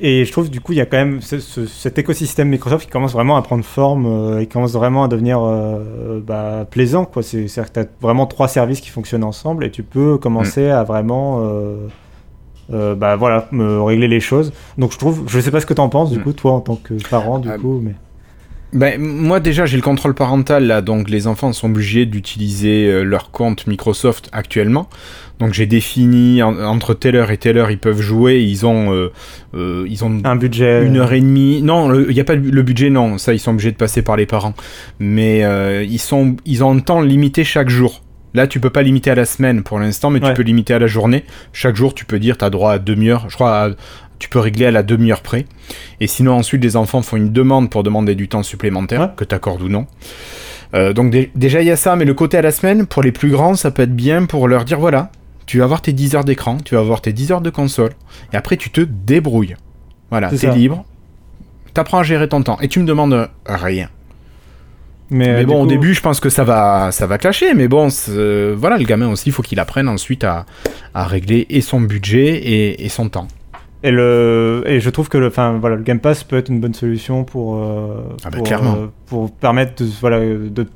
Et 0.00 0.24
je 0.24 0.30
trouve 0.32 0.48
du 0.50 0.60
coup 0.60 0.72
il 0.72 0.78
y 0.78 0.80
a 0.80 0.86
quand 0.86 0.96
même 0.96 1.20
ce- 1.20 1.40
ce- 1.40 1.66
cet 1.66 1.98
écosystème 1.98 2.48
Microsoft 2.48 2.86
qui 2.86 2.90
commence 2.90 3.12
vraiment 3.12 3.36
à 3.36 3.42
prendre 3.42 3.64
forme 3.64 4.06
euh, 4.06 4.40
et 4.40 4.46
commence 4.46 4.72
vraiment 4.72 5.02
à 5.04 5.08
devenir 5.08 5.40
euh, 5.42 6.20
bah, 6.24 6.66
plaisant. 6.70 7.04
quoi. 7.04 7.22
C'est-à-dire 7.22 7.66
que 7.66 7.72
tu 7.72 7.80
as 7.80 7.86
vraiment 8.00 8.26
trois 8.26 8.48
services 8.48 8.80
qui 8.80 8.90
fonctionnent 8.90 9.24
ensemble 9.24 9.64
et 9.64 9.70
tu 9.70 9.82
peux 9.82 10.16
commencer 10.18 10.68
à 10.68 10.84
vraiment 10.84 11.40
euh, 11.42 11.88
euh, 12.72 12.94
bah, 12.94 13.16
voilà, 13.16 13.48
me 13.50 13.80
régler 13.82 14.08
les 14.08 14.20
choses. 14.20 14.52
Donc 14.76 14.92
je 14.92 14.98
trouve, 14.98 15.24
je 15.26 15.40
sais 15.40 15.50
pas 15.50 15.60
ce 15.60 15.66
que 15.66 15.74
tu 15.74 15.80
en 15.80 15.88
penses 15.88 16.10
du 16.10 16.18
Mm. 16.18 16.22
coup 16.22 16.32
toi 16.32 16.52
en 16.52 16.60
tant 16.60 16.76
que 16.76 16.94
parent 17.08 17.38
du 17.38 17.48
coup. 17.58 17.80
Mais... 17.82 17.94
Ben, 18.74 19.00
moi 19.00 19.40
déjà 19.40 19.64
j'ai 19.64 19.76
le 19.78 19.82
contrôle 19.82 20.12
parental 20.14 20.66
là, 20.66 20.82
donc 20.82 21.08
les 21.08 21.26
enfants 21.26 21.54
sont 21.54 21.70
obligés 21.70 22.04
d'utiliser 22.04 22.86
euh, 22.86 23.02
leur 23.02 23.30
compte 23.30 23.66
Microsoft 23.66 24.28
actuellement. 24.32 24.90
Donc 25.38 25.54
j'ai 25.54 25.64
défini 25.64 26.42
en- 26.42 26.58
entre 26.64 26.92
telle 26.92 27.16
heure 27.16 27.30
et 27.30 27.38
telle 27.38 27.56
heure 27.56 27.70
ils 27.70 27.78
peuvent 27.78 28.02
jouer, 28.02 28.40
ils 28.42 28.66
ont, 28.66 28.92
euh, 28.92 29.10
euh, 29.54 29.86
ils 29.88 30.04
ont 30.04 30.20
Un 30.24 30.36
budget. 30.36 30.84
une 30.84 30.98
heure 30.98 31.14
et 31.14 31.20
demie. 31.20 31.62
Non, 31.62 31.94
il 31.94 32.12
n'y 32.12 32.20
a 32.20 32.24
pas 32.24 32.34
le 32.34 32.62
budget, 32.62 32.90
non, 32.90 33.16
ça 33.16 33.32
ils 33.32 33.38
sont 33.38 33.52
obligés 33.52 33.72
de 33.72 33.76
passer 33.76 34.02
par 34.02 34.16
les 34.16 34.26
parents. 34.26 34.52
Mais 34.98 35.44
euh, 35.44 35.82
ils, 35.88 35.98
sont, 36.00 36.36
ils 36.44 36.62
ont 36.62 36.70
un 36.76 36.80
temps 36.80 37.00
limité 37.00 37.44
chaque 37.44 37.70
jour. 37.70 38.02
Là, 38.34 38.46
tu 38.46 38.60
peux 38.60 38.68
pas 38.70 38.82
limiter 38.82 39.10
à 39.10 39.14
la 39.14 39.24
semaine 39.24 39.62
pour 39.62 39.78
l'instant, 39.78 40.10
mais 40.10 40.22
Ouais. 40.22 40.28
tu 40.28 40.34
peux 40.34 40.42
limiter 40.42 40.74
à 40.74 40.78
la 40.78 40.86
journée. 40.86 41.24
Chaque 41.54 41.74
jour, 41.76 41.94
tu 41.94 42.04
peux 42.04 42.18
dire, 42.18 42.36
tu 42.36 42.44
as 42.44 42.50
droit 42.50 42.72
à 42.72 42.78
demi-heure. 42.78 43.24
Je 43.30 43.34
crois, 43.36 43.64
à- 43.64 43.70
tu 44.18 44.28
peux 44.28 44.38
régler 44.38 44.66
à 44.66 44.70
la 44.70 44.82
demi-heure 44.82 45.22
près. 45.22 45.44
Et 46.00 46.06
sinon, 46.06 46.32
ensuite, 46.34 46.62
les 46.62 46.76
enfants 46.76 47.02
font 47.02 47.16
une 47.16 47.32
demande 47.32 47.70
pour 47.70 47.82
demander 47.82 48.14
du 48.14 48.28
temps 48.28 48.42
supplémentaire, 48.42 49.00
Ouais. 49.00 49.08
que 49.16 49.24
tu 49.24 49.34
accordes 49.34 49.62
ou 49.62 49.68
non. 49.68 49.86
Euh, 50.74 50.92
donc 50.92 51.10
dé- 51.10 51.30
déjà, 51.34 51.60
il 51.62 51.66
y 51.66 51.70
a 51.70 51.76
ça, 51.76 51.96
mais 51.96 52.04
le 52.04 52.14
côté 52.14 52.36
à 52.36 52.42
la 52.42 52.50
semaine, 52.52 52.86
pour 52.86 53.02
les 53.02 53.12
plus 53.12 53.30
grands, 53.30 53.54
ça 53.54 53.70
peut 53.70 53.82
être 53.82 53.94
bien 53.96 54.26
pour 54.26 54.48
leur 54.48 54.64
dire, 54.64 54.78
voilà, 54.78 55.10
tu 55.46 55.58
vas 55.58 55.64
avoir 55.64 55.80
tes 55.80 55.92
10 55.92 56.14
heures 56.14 56.24
d'écran, 56.24 56.58
tu 56.62 56.74
vas 56.74 56.80
avoir 56.82 57.00
tes 57.00 57.12
10 57.12 57.32
heures 57.32 57.40
de 57.40 57.50
console, 57.50 57.92
et 58.32 58.36
après, 58.36 58.56
tu 58.58 58.70
te 58.70 58.80
débrouilles. 58.82 59.56
Voilà, 60.10 60.30
C'est 60.30 60.48
t'es 60.50 60.54
libre, 60.54 60.84
t'apprends 61.74 61.98
à 61.98 62.02
gérer 62.02 62.28
ton 62.28 62.42
temps, 62.42 62.58
et 62.60 62.68
tu 62.68 62.80
me 62.80 62.84
demandes 62.86 63.28
rien. 63.46 63.88
Mais, 65.10 65.26
Mais 65.32 65.42
euh, 65.42 65.46
bon, 65.46 65.60
au 65.60 65.62
coup- 65.62 65.68
début, 65.70 65.94
je 65.94 66.02
pense 66.02 66.20
que 66.20 66.28
ça 66.28 66.44
va, 66.44 66.90
ça 66.92 67.06
va 67.06 67.16
clasher, 67.16 67.54
mais 67.54 67.66
bon, 67.66 67.88
euh, 68.10 68.54
voilà, 68.58 68.76
le 68.76 68.84
gamin 68.84 69.08
aussi, 69.08 69.30
il 69.30 69.32
faut 69.32 69.42
qu'il 69.42 69.58
apprenne 69.58 69.88
ensuite 69.88 70.22
à, 70.22 70.44
à 70.92 71.04
régler 71.04 71.46
et 71.48 71.62
son 71.62 71.80
budget 71.80 72.26
et, 72.36 72.84
et 72.84 72.88
son 72.90 73.08
temps. 73.08 73.28
Et, 73.84 73.90
le, 73.92 74.64
et 74.66 74.80
je 74.80 74.90
trouve 74.90 75.08
que 75.08 75.18
le, 75.18 75.28
enfin, 75.28 75.56
voilà, 75.60 75.76
le 75.76 75.82
Game 75.82 76.00
Pass 76.00 76.24
peut 76.24 76.36
être 76.36 76.48
une 76.48 76.60
bonne 76.60 76.74
solution 76.74 77.22
pour, 77.24 77.56
euh, 77.56 78.02
Ah 78.24 78.30
bah, 78.30 78.38
pour, 78.38 78.52
euh, 78.52 78.86
pour 79.06 79.30
permettre 79.32 79.82
de, 79.84 79.88
voilà, 80.00 80.18
de 80.20 80.66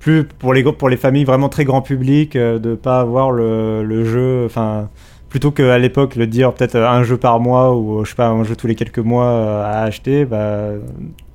plus 0.00 0.24
pour 0.24 0.52
les, 0.52 0.64
pour 0.64 0.88
les 0.88 0.96
familles 0.96 1.24
vraiment 1.24 1.48
très 1.48 1.64
grand 1.64 1.80
public 1.82 2.34
euh, 2.34 2.58
de 2.58 2.74
pas 2.74 2.98
avoir 2.98 3.30
le, 3.30 3.84
le 3.84 4.04
jeu, 4.04 4.42
enfin 4.46 4.88
plutôt 5.28 5.50
qu'à 5.52 5.78
l'époque 5.78 6.16
le 6.16 6.26
dire 6.26 6.52
peut-être 6.54 6.74
euh, 6.74 6.88
un 6.88 7.04
jeu 7.04 7.16
par 7.18 7.38
mois 7.38 7.76
ou 7.76 8.04
je 8.04 8.10
sais 8.10 8.16
pas 8.16 8.28
un 8.28 8.42
jeu 8.42 8.56
tous 8.56 8.66
les 8.66 8.74
quelques 8.74 8.98
mois 8.98 9.64
à 9.64 9.82
acheter, 9.82 10.24
bah, 10.24 10.70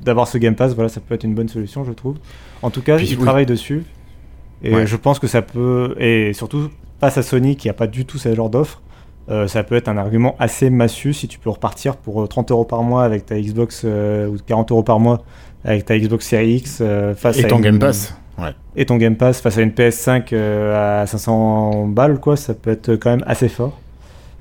d'avoir 0.01 0.27
ce 0.27 0.37
Game 0.37 0.55
Pass, 0.55 0.73
voilà, 0.75 0.89
ça 0.89 0.99
peut 0.99 1.15
être 1.15 1.23
une 1.23 1.35
bonne 1.35 1.47
solution, 1.47 1.85
je 1.85 1.93
trouve. 1.93 2.17
En 2.61 2.69
tout 2.71 2.81
cas, 2.81 2.97
Puis, 2.97 3.07
ils 3.07 3.17
oui. 3.17 3.23
travaillent 3.23 3.45
dessus 3.45 3.83
et 4.63 4.73
Ouais. 4.75 4.85
je 4.87 4.95
pense 4.97 5.19
que 5.19 5.27
ça 5.27 5.41
peut 5.41 5.95
et 5.99 6.33
surtout 6.33 6.69
face 6.99 7.17
à 7.17 7.21
Sony 7.23 7.55
qui 7.55 7.69
a 7.69 7.73
pas 7.73 7.87
du 7.87 8.05
tout 8.05 8.17
ce 8.17 8.33
genre 8.35 8.49
d'offre. 8.49 8.81
Euh, 9.29 9.47
ça 9.47 9.63
peut 9.63 9.75
être 9.75 9.87
un 9.87 9.95
argument 9.97 10.35
assez 10.39 10.69
massue 10.69 11.13
si 11.13 11.27
tu 11.29 11.39
peux 11.39 11.49
repartir 11.49 11.95
pour 11.95 12.21
euh, 12.23 12.27
30 12.27 12.51
euros 12.51 12.65
par 12.65 12.83
mois 12.83 13.03
avec 13.05 13.25
ta 13.25 13.39
Xbox 13.39 13.83
euh, 13.85 14.27
ou 14.27 14.35
40 14.45 14.71
euros 14.71 14.83
par 14.83 14.99
mois 14.99 15.23
avec 15.63 15.85
ta 15.85 15.97
Xbox 15.97 16.27
Series 16.27 16.55
X 16.55 16.79
euh, 16.81 17.15
face 17.15 17.37
Et 17.39 17.45
à 17.45 17.47
ton 17.47 17.55
une- 17.57 17.61
Game 17.63 17.79
Pass. 17.79 18.15
Ouais. 18.37 18.49
et 18.75 18.85
ton 18.85 18.97
Game 18.97 19.15
Pass 19.15 19.39
face 19.41 19.57
à 19.57 19.61
une 19.61 19.69
PS5 19.71 20.33
euh, 20.33 21.03
à 21.03 21.07
500 21.07 21.85
balles 21.87 22.19
quoi 22.19 22.35
ça 22.35 22.53
peut 22.53 22.71
être 22.71 22.95
quand 22.95 23.11
même 23.11 23.23
assez 23.27 23.47
fort 23.47 23.79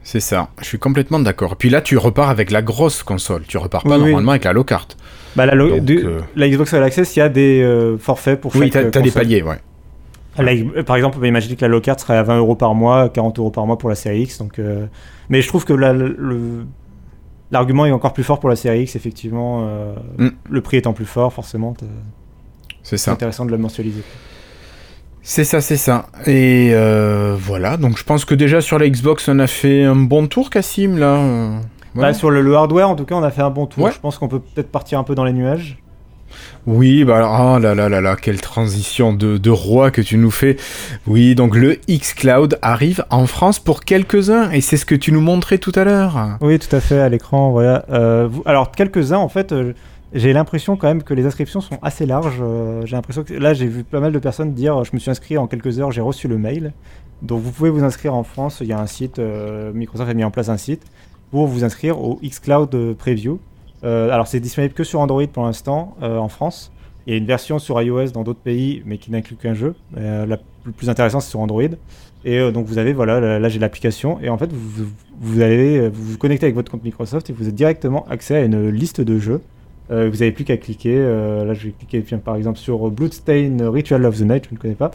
C'est 0.03 0.19
ça, 0.19 0.49
je 0.61 0.65
suis 0.65 0.79
complètement 0.81 1.21
d'accord. 1.21 1.55
Puis 1.57 1.71
là, 1.71 1.81
tu 1.81 1.97
repars 1.97 2.29
avec 2.31 2.51
la 2.51 2.63
grosse 2.63 3.05
console, 3.05 3.43
tu 3.47 3.59
repars 3.59 3.85
pas 3.85 3.91
Oui, 3.91 3.97
oui. 4.03 4.09
normalement 4.11 4.33
avec 4.33 4.45
la 4.45 4.53
low 4.53 4.65
carte. 4.65 4.97
bah, 5.37 5.47
la, 5.47 5.55
lo- 5.55 5.71
Donc, 5.77 5.85
du- 5.85 6.05
euh, 6.05 6.21
la 6.35 6.49
Xbox 6.49 6.75
All 6.75 6.83
Access 6.83 7.15
il 7.15 7.21
y 7.21 7.23
a 7.23 7.29
des 7.29 7.63
euh, 7.63 7.97
forfaits 7.99 8.41
pour 8.41 8.53
Oui, 8.57 8.63
chaque 8.63 8.73
t'as 8.73 8.81
euh, 8.81 8.91
t'as 8.91 9.01
des 9.03 9.11
paliers, 9.13 9.43
ouais. 9.43 9.59
Par 10.87 10.97
exemple, 10.97 11.19
bah, 11.19 11.27
imaginez 11.27 11.57
que 11.57 11.63
la 11.63 11.69
low 11.69 11.81
card 11.81 11.99
serait 12.01 12.17
à 12.17 12.23
20 12.23 12.39
euros 12.39 12.55
par 12.57 12.75
mois, 12.75 13.09
40 13.09 13.39
euros 13.39 13.51
par 13.51 13.67
mois 13.67 13.77
pour 13.79 13.89
la 13.89 13.95
série 13.95 14.23
X. 14.23 14.39
Donc, 14.39 14.59
euh, 14.59 14.87
Mais 15.29 15.41
je 15.43 15.49
trouve 15.49 15.65
que 15.65 15.73
la- 15.73 15.93
le- 15.93 16.67
l'argument 17.51 17.85
est 17.87 17.93
encore 17.93 18.13
plus 18.13 18.25
fort 18.25 18.41
pour 18.41 18.49
la 18.49 18.57
série 18.57 18.83
X, 18.83 18.97
effectivement. 18.97 19.67
euh, 19.69 19.95
Mm. 20.19 20.29
Le 20.51 20.61
prix 20.61 20.77
étant 20.79 20.93
plus 20.93 21.05
fort, 21.07 21.33
forcément, 21.33 21.75
C'est 21.79 21.87
c'est 22.83 22.97
ça. 22.97 23.13
intéressant 23.13 23.45
de 23.45 23.51
le 23.51 23.59
mensualiser. 23.59 24.03
C'est 25.25 25.45
ça, 25.45 25.61
c'est 25.61 25.77
ça. 25.77 26.07
Et 26.27 26.71
euh, 26.73 27.37
voilà, 27.39 27.77
donc 27.77 27.97
je 27.97 28.03
pense 28.05 28.25
que 28.25 28.35
déjà 28.35 28.61
sur 28.61 28.79
la 28.79 28.89
Xbox, 28.89 29.29
on 29.29 29.39
a 29.39 29.47
fait 29.47 29.85
un 29.85 29.95
bon 29.95 30.27
tour, 30.27 30.51
Cassim, 30.51 30.99
là. 30.99 31.17
voilà. 31.95 32.09
Bah, 32.11 32.15
sur 32.15 32.31
le, 32.31 32.41
le 32.41 32.57
hardware, 32.57 32.89
en 32.89 32.97
tout 32.97 33.05
cas, 33.05 33.15
on 33.15 33.23
a 33.23 33.31
fait 33.31 33.43
un 33.43 33.51
bon 33.51 33.67
tour. 33.67 33.85
Ouais. 33.85 33.93
Je 33.93 34.01
pense 34.01 34.19
qu'on 34.19 34.27
peut 34.29 34.41
peut-être 34.41 34.71
partir 34.73 34.99
un 34.99 35.05
peu 35.05 35.15
dans 35.15 35.25
les 35.25 35.33
nuages. 35.33 35.79
Oui, 36.67 37.03
bah 37.03 37.17
alors, 37.17 37.57
oh 37.57 37.59
là 37.59 37.75
là 37.75 37.89
là 37.89 38.01
là, 38.01 38.15
quelle 38.15 38.41
transition 38.41 39.13
de, 39.13 39.51
roi 39.51 39.91
que 39.91 40.01
tu 40.01 40.17
nous 40.17 40.31
fais. 40.31 40.57
Oui, 41.09 41.35
donc 41.35 41.57
le 41.57 41.79
xCloud 41.89 42.59
arrive 42.63 43.05
en 43.11 43.27
France 43.27 43.59
pour 43.59 43.81
quelques-uns, 43.81 44.51
et 44.53 44.61
c'est 44.61 44.77
ce 44.77 44.87
que 44.87 44.95
tu 44.95 45.11
nous 45.11 45.21
montrais 45.21 45.59
tout 45.59 45.73
à 45.75 45.83
l'heure. 45.83 46.39
Oui, 46.41 46.61
tout 46.61 46.75
à 46.75 46.81
fait, 46.81 47.01
à 47.01 47.09
l'écran. 47.09 47.51
Voilà. 47.51 47.85
Euh, 47.91 48.29
alors, 48.45 48.71
quelques-uns, 48.71 49.19
en 49.19 49.29
fait, 49.29 49.51
euh, 49.51 49.73
j'ai 50.13 50.33
l'impression 50.33 50.77
quand 50.77 50.87
même 50.87 51.03
que 51.03 51.15
les 51.15 51.27
inscriptions 51.27 51.61
sont 51.61 51.79
assez 51.83 52.07
larges. 52.07 52.39
Euh, 52.41 52.87
j'ai 52.87 52.95
l'impression 52.95 53.25
que 53.25 53.35
là, 53.35 53.55
j'ai 53.55 53.67
vu 53.67 53.83
pas 53.83 53.99
mal 53.99 54.13
de 54.13 54.19
personnes 54.21 54.55
dire 54.55 54.85
je 54.85 54.91
me 54.93 55.01
suis 55.01 55.11
inscrit 55.11 55.39
en 55.39 55.49
quelques 55.49 55.81
heures, 55.81 55.91
j'ai 55.91 56.01
reçu 56.01 56.29
le 56.29 56.39
mail. 56.39 56.73
Donc 57.23 57.43
vous 57.43 57.51
pouvez 57.51 57.71
vous 57.71 57.83
inscrire 57.83 58.15
en 58.15 58.23
France. 58.23 58.59
Il 58.61 58.69
y 58.69 58.73
a 58.73 58.79
un 58.79 58.87
site, 58.87 59.21
Microsoft 59.75 60.11
a 60.11 60.15
mis 60.15 60.25
en 60.25 60.31
place 60.31 60.49
un 60.49 60.57
site 60.57 60.83
pour 61.31 61.47
vous 61.47 61.65
inscrire 61.65 62.01
au 62.01 62.21
xCloud 62.23 62.95
Preview. 62.99 63.41
Euh, 63.85 64.11
alors 64.11 64.27
c'est 64.27 64.41
disponible 64.41 64.75
que 64.75 64.85
sur 64.85 65.01
Android 65.01 65.27
pour 65.27 65.45
l'instant 65.45 65.97
en 66.01 66.29
France. 66.29 66.73
Il 67.07 67.13
y 67.13 67.15
a 67.15 67.19
une 67.19 67.27
version 67.27 67.59
sur 67.59 67.83
iOS 67.83 68.11
dans 68.13 68.23
d'autres 68.23 68.41
pays, 68.41 68.83
mais 68.87 68.97
qui 68.97 69.11
n'inclut 69.11 69.35
qu'un 69.35 69.55
jeu. 69.55 69.75
la 69.97 70.39
plus 70.77 70.89
intéressante, 70.89 71.23
c'est 71.23 71.31
sur 71.31 71.41
Android. 71.41 71.63
Et 72.25 72.53
donc 72.53 72.67
vous 72.67 72.79
avez, 72.79 72.93
voilà, 72.93 73.41
là, 73.41 73.49
j'ai 73.49 73.59
l'application. 73.59 74.21
Et 74.21 74.29
en 74.29 74.39
fait, 74.39 74.53
vous, 74.53 74.85
vous 74.85 74.91
vous, 75.21 75.91
vous 75.91 76.19
connectez 76.19 76.47
avec 76.47 76.55
votre 76.55 76.71
compte 76.71 76.85
Microsoft 76.85 77.29
et 77.29 77.33
vous 77.33 77.43
avez 77.43 77.53
directement 77.53 78.07
accès 78.09 78.37
à 78.37 78.45
une 78.45 78.69
liste 78.69 79.01
de 79.01 79.19
jeux. 79.19 79.41
Euh, 79.93 80.09
vous 80.11 80.19
n'avez 80.19 80.33
plus 80.33 80.45
qu'à 80.45 80.57
cliquer. 80.57 80.97
Euh, 80.97 81.45
là, 81.45 81.55
je 81.55 81.67
vais 81.67 81.73
cliquer 81.73 82.03
par 82.17 82.37
exemple 82.37 82.59
sur 82.59 82.91
Bloodstain 82.91 83.71
Ritual 83.71 84.05
of 84.07 84.19
the 84.19 84.23
Night, 84.23 84.45
je 84.49 84.55
ne 84.55 84.59
connais 84.59 84.75
pas. 84.75 84.91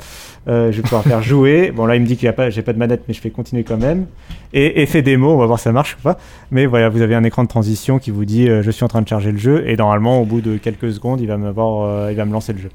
Euh, 0.48 0.72
je 0.72 0.78
vais 0.78 0.84
pouvoir 0.84 1.04
faire 1.04 1.22
jouer. 1.22 1.72
Bon, 1.78 1.86
là, 1.86 1.96
il 1.96 2.02
me 2.02 2.08
dit 2.08 2.18
qu'il 2.18 2.26
n'y 2.26 2.30
a 2.30 2.34
pas, 2.34 2.50
j'ai 2.50 2.64
pas 2.64 2.74
de 2.74 2.80
manette, 2.80 3.04
mais 3.08 3.14
je 3.14 3.22
fais 3.22 3.30
continuer 3.30 3.64
quand 3.64 3.78
même. 3.78 4.08
Et 4.52 4.82
effet 4.82 5.04
démo, 5.04 5.30
on 5.32 5.38
va 5.38 5.46
voir 5.46 5.60
si 5.60 5.66
ça 5.66 5.72
marche 5.72 5.96
ou 6.00 6.02
pas. 6.02 6.18
Mais 6.50 6.66
voilà, 6.66 6.90
vous 6.90 7.02
avez 7.02 7.14
un 7.14 7.24
écran 7.24 7.44
de 7.44 7.48
transition 7.48 8.00
qui 8.00 8.10
vous 8.10 8.26
dit 8.26 8.48
je 8.48 8.72
suis 8.72 8.84
en 8.84 8.88
train 8.88 9.02
de 9.02 9.08
charger 9.08 9.32
le 9.32 9.38
jeu. 9.38 9.64
Et 9.68 9.76
normalement, 9.76 10.20
au 10.22 10.26
bout 10.26 10.42
de 10.42 10.58
quelques 10.58 10.92
secondes, 10.92 11.22
il 11.22 11.28
va 11.28 11.38
me, 11.38 11.52
voir, 11.52 12.10
il 12.10 12.16
va 12.16 12.26
me 12.26 12.34
lancer 12.34 12.54
le 12.54 12.60
jeu. 12.60 12.70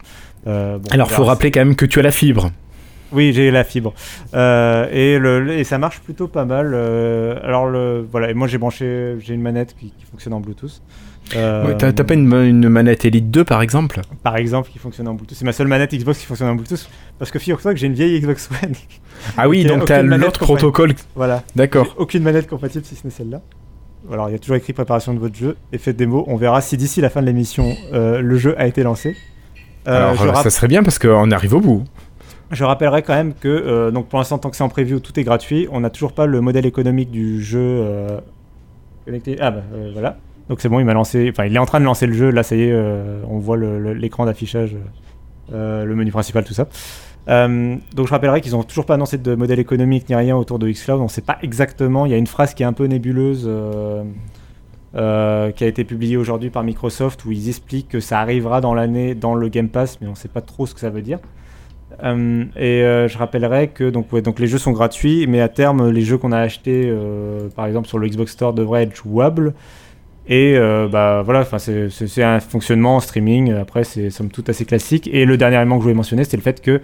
Bon, 0.47 0.81
Alors, 0.91 1.09
il 1.11 1.15
faut 1.15 1.25
rappeler 1.25 1.51
quand 1.51 1.61
même 1.61 1.75
que 1.75 1.87
tu 1.87 1.99
as 1.99 2.03
la 2.03 2.13
fibre. 2.13 2.51
Oui, 3.13 3.33
j'ai 3.33 3.51
la 3.51 3.65
fibre. 3.65 3.93
et, 4.35 5.19
le, 5.19 5.49
et 5.51 5.65
ça 5.65 5.79
marche 5.79 6.01
plutôt 6.01 6.29
pas 6.29 6.45
mal. 6.45 6.75
alors, 7.43 7.67
le, 7.67 8.07
voilà, 8.09 8.31
et 8.31 8.35
moi 8.35 8.47
j'ai 8.47 8.59
branché, 8.59 9.17
j'ai 9.19 9.35
une 9.35 9.43
manette 9.43 9.75
qui, 9.79 9.87
qui, 9.99 10.05
fonctionne 10.05 10.35
en 10.35 10.41
Bluetooth. 10.41 10.81
Euh, 11.37 11.75
t'as 11.75 11.93
pas 11.93 12.15
une, 12.15 12.69
manette 12.69 13.05
Elite 13.05 13.31
2 13.31 13.45
par 13.45 13.63
exemple? 13.63 14.01
Par 14.23 14.37
exemple, 14.37 14.71
qui 14.71 14.79
fonctionne 14.79 15.09
en 15.09 15.15
Bluetooth. 15.15 15.37
C'est 15.37 15.45
ma 15.45 15.53
seule 15.53 15.69
manette 15.69 15.95
Xbox 15.95 16.19
qui 16.19 16.27
fonctionne 16.27 16.49
en 16.49 16.55
Bluetooth. 16.55 16.89
Parce 17.19 17.31
que 17.31 17.39
figure-toi 17.39 17.73
que 17.73 17.81
j'ai 17.81 17.87
une 17.87 17.95
vieille 17.95 18.21
Xbox 18.21 18.51
One. 18.63 18.73
Ah 19.37 19.49
oui, 19.49 19.65
donc 19.69 19.87
t'as 19.87 20.03
l'autre 20.03 20.41
protocole. 20.41 20.95
Voilà. 21.15 21.43
D'accord. 21.57 21.95
Aucune 21.97 22.23
manette 22.23 22.49
compatible 22.49 22.85
si 22.85 22.97
ce 22.97 23.07
n'est 23.07 23.13
celle-là. 23.13 23.41
Alors, 24.13 24.29
il 24.29 24.33
y 24.33 24.35
a 24.35 24.39
toujours 24.39 24.57
écrit 24.57 24.73
préparation 24.73 25.15
de 25.15 25.21
votre 25.21 25.37
jeu 25.37 25.57
et 25.73 25.79
faites 25.79 25.97
démo. 25.97 26.25
On 26.27 26.37
verra 26.37 26.61
si 26.61 26.77
d'ici 26.77 27.01
la 27.01 27.09
fin 27.09 27.21
de 27.21 27.27
l'émission, 27.27 27.77
euh, 27.93 28.21
le 28.21 28.37
jeu 28.37 28.55
a 28.59 28.67
été 28.67 28.83
lancé. 28.83 29.17
Euh, 29.87 30.15
Alors, 30.19 30.37
ça 30.39 30.51
serait 30.51 30.69
bien 30.69 30.83
parce 30.83 30.99
qu'on 30.99 31.31
arrive 31.31 31.55
au 31.55 31.61
bout. 31.61 31.85
Je 32.51 32.65
rappellerai 32.65 33.03
quand 33.03 33.15
même 33.15 33.33
que, 33.33 33.91
donc 33.91 34.09
pour 34.09 34.19
l'instant, 34.19 34.39
tant 34.39 34.51
que 34.51 34.57
c'est 34.57 34.65
en 34.65 34.69
preview, 34.69 35.01
tout 35.01 35.19
est 35.19 35.25
gratuit. 35.25 35.69
On 35.71 35.81
n'a 35.81 35.89
toujours 35.89 36.13
pas 36.13 36.27
le 36.27 36.41
modèle 36.41 36.67
économique 36.67 37.11
du 37.11 37.43
jeu 37.43 37.87
connecté. 39.07 39.37
Ah 39.41 39.53
bah 39.53 39.63
voilà. 39.93 40.19
Donc 40.53 40.61
c'est 40.61 40.69
bon, 40.69 40.81
il 40.81 40.85
m'a 40.85 40.93
lancé. 40.93 41.31
Enfin, 41.31 41.47
il 41.47 41.57
est 41.57 41.59
en 41.59 41.65
train 41.65 41.81
de 41.81 41.87
lancer 41.87 42.07
le 42.07 42.13
jeu. 42.13 42.29
Là, 42.29 42.43
ça 42.43 42.55
y 42.55 42.65
est, 42.65 42.73
euh, 42.73 43.23
on 43.27 43.39
voit 43.39 43.57
l'écran 43.57 44.27
d'affichage, 44.27 44.77
euh, 45.51 45.87
le 45.87 45.95
menu 45.95 46.13
principal, 46.13 46.45
tout 46.45 46.53
ça. 46.53 46.69
Euh, 47.31 47.77
donc 47.97 48.07
je 48.07 48.13
rappellerai 48.13 48.43
qu'ils 48.43 48.53
n'ont 48.53 48.63
toujours 48.63 48.85
pas 48.85 48.97
annoncé 48.97 49.17
de 49.17 49.35
modèle 49.35 49.61
économique 49.61 50.11
ni 50.11 50.15
rien 50.15 50.37
autour 50.37 50.59
de 50.59 50.69
xCloud. 50.69 51.01
On 51.01 51.05
ne 51.05 51.09
sait 51.09 51.23
pas 51.23 51.39
exactement. 51.41 52.05
Il 52.05 52.13
y 52.13 52.15
a 52.15 52.19
une 52.19 52.27
phrase 52.27 52.53
qui 52.53 52.65
est 52.65 52.67
un 52.67 52.75
peu 52.75 52.85
nébuleuse. 52.85 53.51
qui 54.93 54.99
a 54.99 55.67
été 55.67 55.85
publiée 55.85 56.19
aujourd'hui 56.19 56.51
par 56.51 56.65
Microsoft 56.65 57.25
où 57.25 57.33
ils 57.33 57.49
expliquent 57.49 57.89
que 57.89 58.01
ça 58.01 58.21
arrivera 58.21 58.61
dans 58.61 58.75
l'année 58.75 59.15
dans 59.15 59.35
le 59.35 59.49
Game 59.49 59.71
Pass, 59.71 60.03
mais 60.03 60.07
on 60.07 60.11
ne 60.11 60.17
sait 60.17 60.29
pas 60.29 60.43
trop 60.43 60.67
ce 60.67 60.75
que 60.75 60.81
ça 60.81 60.91
veut 60.91 61.01
dire. 61.01 61.19
et 62.03 62.83
je 63.09 63.17
rappellerai 63.17 63.69
que 63.69 63.89
donc 63.89 64.39
les 64.39 64.47
jeux 64.47 64.59
sont 64.59 64.73
gratuits, 64.73 65.27
mais 65.27 65.41
à 65.41 65.49
terme, 65.49 65.89
les 65.89 66.03
jeux 66.03 66.19
qu'on 66.19 66.33
a 66.33 66.41
achetés, 66.41 66.95
par 67.57 67.65
exemple 67.65 67.89
sur 67.89 67.97
le 67.97 68.07
Xbox 68.07 68.33
Store, 68.33 68.53
devraient 68.53 68.83
être 68.83 68.95
jouables. 68.95 69.55
Et 70.33 70.57
euh, 70.57 70.89
bah 70.89 71.21
voilà, 71.23 71.45
c'est 71.59 72.23
un 72.23 72.41
fonctionnement 72.41 72.97
en 72.97 73.01
streaming. 73.01 73.53
Après, 73.53 73.85
c'est 73.85 74.09
somme 74.09 74.31
toute 74.31 74.49
assez 74.49 74.65
classique. 74.65 75.11
Et 75.13 75.27
le 75.27 75.37
dernier 75.37 75.57
élément 75.57 75.77
que 75.77 75.81
je 75.81 75.83
voulais 75.83 75.95
mentionner, 75.95 76.25
c'est 76.25 76.39
le 76.39 76.43
fait 76.43 76.63
que 76.63 76.81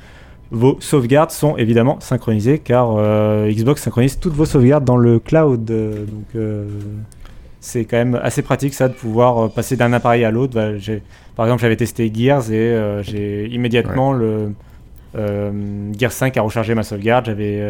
vos 0.50 0.76
sauvegardes 0.80 1.30
sont 1.30 1.56
évidemment 1.56 1.98
synchronisées, 1.98 2.58
car 2.58 2.96
euh, 2.98 3.50
Xbox 3.50 3.80
synchronise 3.80 4.18
toutes 4.18 4.34
vos 4.34 4.44
sauvegardes 4.44 4.84
dans 4.84 4.98
le 4.98 5.18
cloud. 5.18 5.64
donc 5.64 6.26
euh, 6.36 6.68
c'est 7.60 7.86
quand 7.86 7.96
même 7.96 8.20
assez 8.22 8.42
pratique 8.42 8.74
ça 8.74 8.86
de 8.88 8.92
pouvoir 8.92 9.50
passer 9.50 9.76
d'un 9.76 9.94
appareil 9.94 10.26
à 10.26 10.30
l'autre. 10.30 10.52
Bah, 10.52 10.72
par 11.34 11.46
exemple, 11.46 11.62
j'avais 11.62 11.76
testé 11.76 12.12
Gears 12.14 12.52
et 12.52 13.00
j'ai 13.00 13.46
immédiatement 13.46 14.12
le 14.12 14.52
Gears 15.98 16.12
5 16.12 16.36
a 16.36 16.42
rechargé 16.42 16.74
ma 16.74 16.82
sauvegarde. 16.82 17.24
J'avais 17.24 17.66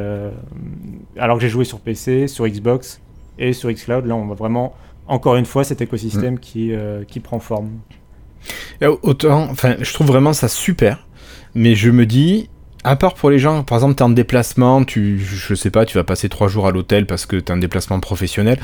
alors 1.17 1.37
que 1.37 1.43
j'ai 1.43 1.49
joué 1.49 1.65
sur 1.65 1.79
PC, 1.79 2.27
sur 2.27 2.49
Xbox 2.49 3.01
et 3.39 3.53
sur 3.53 3.71
Xcloud. 3.71 4.07
Là, 4.07 4.17
on 4.17 4.27
va 4.27 4.35
vraiment 4.35 4.75
encore 5.09 5.37
une 5.37 5.47
fois 5.47 5.65
cet 5.65 5.81
écosystème 5.81 6.35
mm. 6.35 6.39
qui, 6.39 6.73
euh, 6.73 7.05
qui 7.05 7.21
prend 7.21 7.41
forme. 7.41 7.71
autant, 9.03 9.49
enfin, 9.51 9.77
je 9.81 9.93
trouve 9.93 10.07
vraiment 10.07 10.33
ça 10.33 10.49
super, 10.49 11.07
mais 11.55 11.75
je 11.75 11.91
me 11.91 12.07
dis, 12.07 12.49
à 12.85 12.97
part 12.97 13.15
pour 13.15 13.31
les 13.31 13.39
gens, 13.39 13.65
par 13.65 13.79
exemple, 13.79 13.95
tu 13.97 14.03
es 14.03 14.05
en 14.05 14.11
déplacement, 14.11 14.85
tu, 14.85 15.19
je 15.19 15.55
sais 15.55 15.71
pas, 15.71 15.85
tu 15.85 15.97
vas 15.97 16.05
passer 16.05 16.29
trois 16.29 16.49
jours 16.49 16.67
à 16.67 16.71
l'hôtel 16.71 17.07
parce 17.07 17.27
que 17.27 17.37
tu 17.37 17.47
es 17.47 17.51
en 17.51 17.57
déplacement 17.57 18.01
professionnel. 18.01 18.59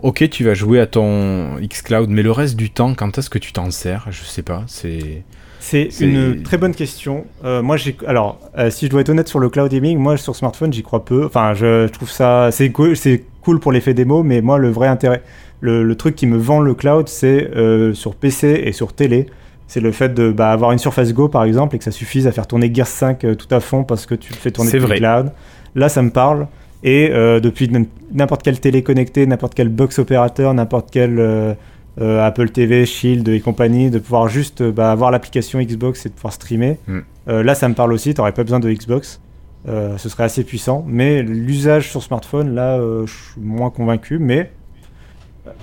Ok, 0.00 0.28
tu 0.30 0.44
vas 0.44 0.54
jouer 0.54 0.80
à 0.80 0.86
ton 0.86 1.56
xCloud, 1.60 2.10
mais 2.10 2.22
le 2.22 2.32
reste 2.32 2.56
du 2.56 2.70
temps, 2.70 2.94
quand 2.94 3.16
est-ce 3.18 3.30
que 3.30 3.38
tu 3.38 3.52
t'en 3.52 3.70
sers? 3.70 4.06
Je 4.10 4.24
sais 4.24 4.42
pas, 4.42 4.64
c'est. 4.66 5.22
C'est 5.62 5.90
une 6.00 6.42
très 6.42 6.56
bonne 6.56 6.74
question. 6.74 7.26
Euh, 7.44 7.60
moi, 7.60 7.76
j'ai 7.76 7.94
alors, 8.06 8.40
euh, 8.56 8.70
si 8.70 8.86
je 8.86 8.90
dois 8.90 9.02
être 9.02 9.10
honnête 9.10 9.28
sur 9.28 9.38
le 9.38 9.50
cloud 9.50 9.70
gaming, 9.70 9.98
moi 9.98 10.16
sur 10.16 10.34
smartphone, 10.34 10.72
j'y 10.72 10.82
crois 10.82 11.04
peu. 11.04 11.26
Enfin, 11.26 11.52
je, 11.52 11.86
je 11.86 11.92
trouve 11.92 12.10
ça 12.10 12.48
c'est 12.50 12.70
cool, 12.70 12.96
c'est 12.96 13.24
cool 13.42 13.60
pour 13.60 13.70
l'effet 13.70 13.92
démo, 13.92 14.22
mais 14.22 14.40
moi, 14.40 14.56
le 14.58 14.70
vrai 14.70 14.88
intérêt, 14.88 15.22
le, 15.60 15.94
truc 15.94 16.16
qui 16.16 16.26
me 16.26 16.36
vend 16.36 16.60
le 16.60 16.74
cloud, 16.74 17.08
c'est 17.08 17.50
euh, 17.54 17.94
sur 17.94 18.14
PC 18.14 18.62
et 18.64 18.72
sur 18.72 18.92
télé. 18.92 19.26
C'est 19.66 19.80
le 19.80 19.92
fait 19.92 20.12
de 20.12 20.32
bah, 20.32 20.50
avoir 20.50 20.72
une 20.72 20.78
Surface 20.78 21.12
Go 21.12 21.28
par 21.28 21.44
exemple 21.44 21.76
et 21.76 21.78
que 21.78 21.84
ça 21.84 21.92
suffise 21.92 22.26
à 22.26 22.32
faire 22.32 22.46
tourner 22.46 22.72
Gears 22.74 22.88
5 22.88 23.24
euh, 23.24 23.34
tout 23.36 23.52
à 23.54 23.60
fond 23.60 23.84
parce 23.84 24.04
que 24.06 24.14
tu 24.14 24.32
le 24.32 24.38
fais 24.38 24.50
tourner 24.50 24.70
sur 24.70 24.88
le 24.88 24.96
cloud. 24.96 25.32
Là, 25.74 25.88
ça 25.88 26.02
me 26.02 26.10
parle. 26.10 26.48
Et 26.82 27.10
euh, 27.12 27.40
depuis 27.40 27.70
n'importe 28.12 28.42
quelle 28.42 28.58
télé 28.58 28.82
connectée, 28.82 29.26
n'importe 29.26 29.54
quel 29.54 29.68
box 29.68 29.98
opérateur, 29.98 30.54
n'importe 30.54 30.88
quel 30.90 31.56
Apple 32.00 32.48
TV, 32.48 32.86
Shield 32.86 33.28
et 33.28 33.40
compagnie, 33.40 33.90
de 33.90 33.98
pouvoir 33.98 34.28
juste 34.28 34.62
bah, 34.62 34.90
avoir 34.90 35.10
l'application 35.10 35.60
Xbox 35.60 36.06
et 36.06 36.08
de 36.08 36.14
pouvoir 36.14 36.32
streamer. 36.32 36.78
Mm. 36.86 37.00
là, 37.26 37.54
ça 37.54 37.68
me 37.68 37.74
parle 37.74 37.92
aussi. 37.92 38.14
Tu 38.14 38.20
n'aurais 38.20 38.32
pas 38.32 38.42
besoin 38.42 38.60
de 38.60 38.72
Xbox. 38.72 39.20
ce 39.66 40.08
serait 40.08 40.24
assez 40.24 40.42
puissant. 40.42 40.82
Mais 40.88 41.22
l'usage 41.22 41.90
sur 41.90 42.02
smartphone, 42.02 42.54
là, 42.54 42.80
je 43.04 43.12
suis 43.12 43.40
moins 43.42 43.68
convaincu. 43.68 44.18
Mais 44.18 44.50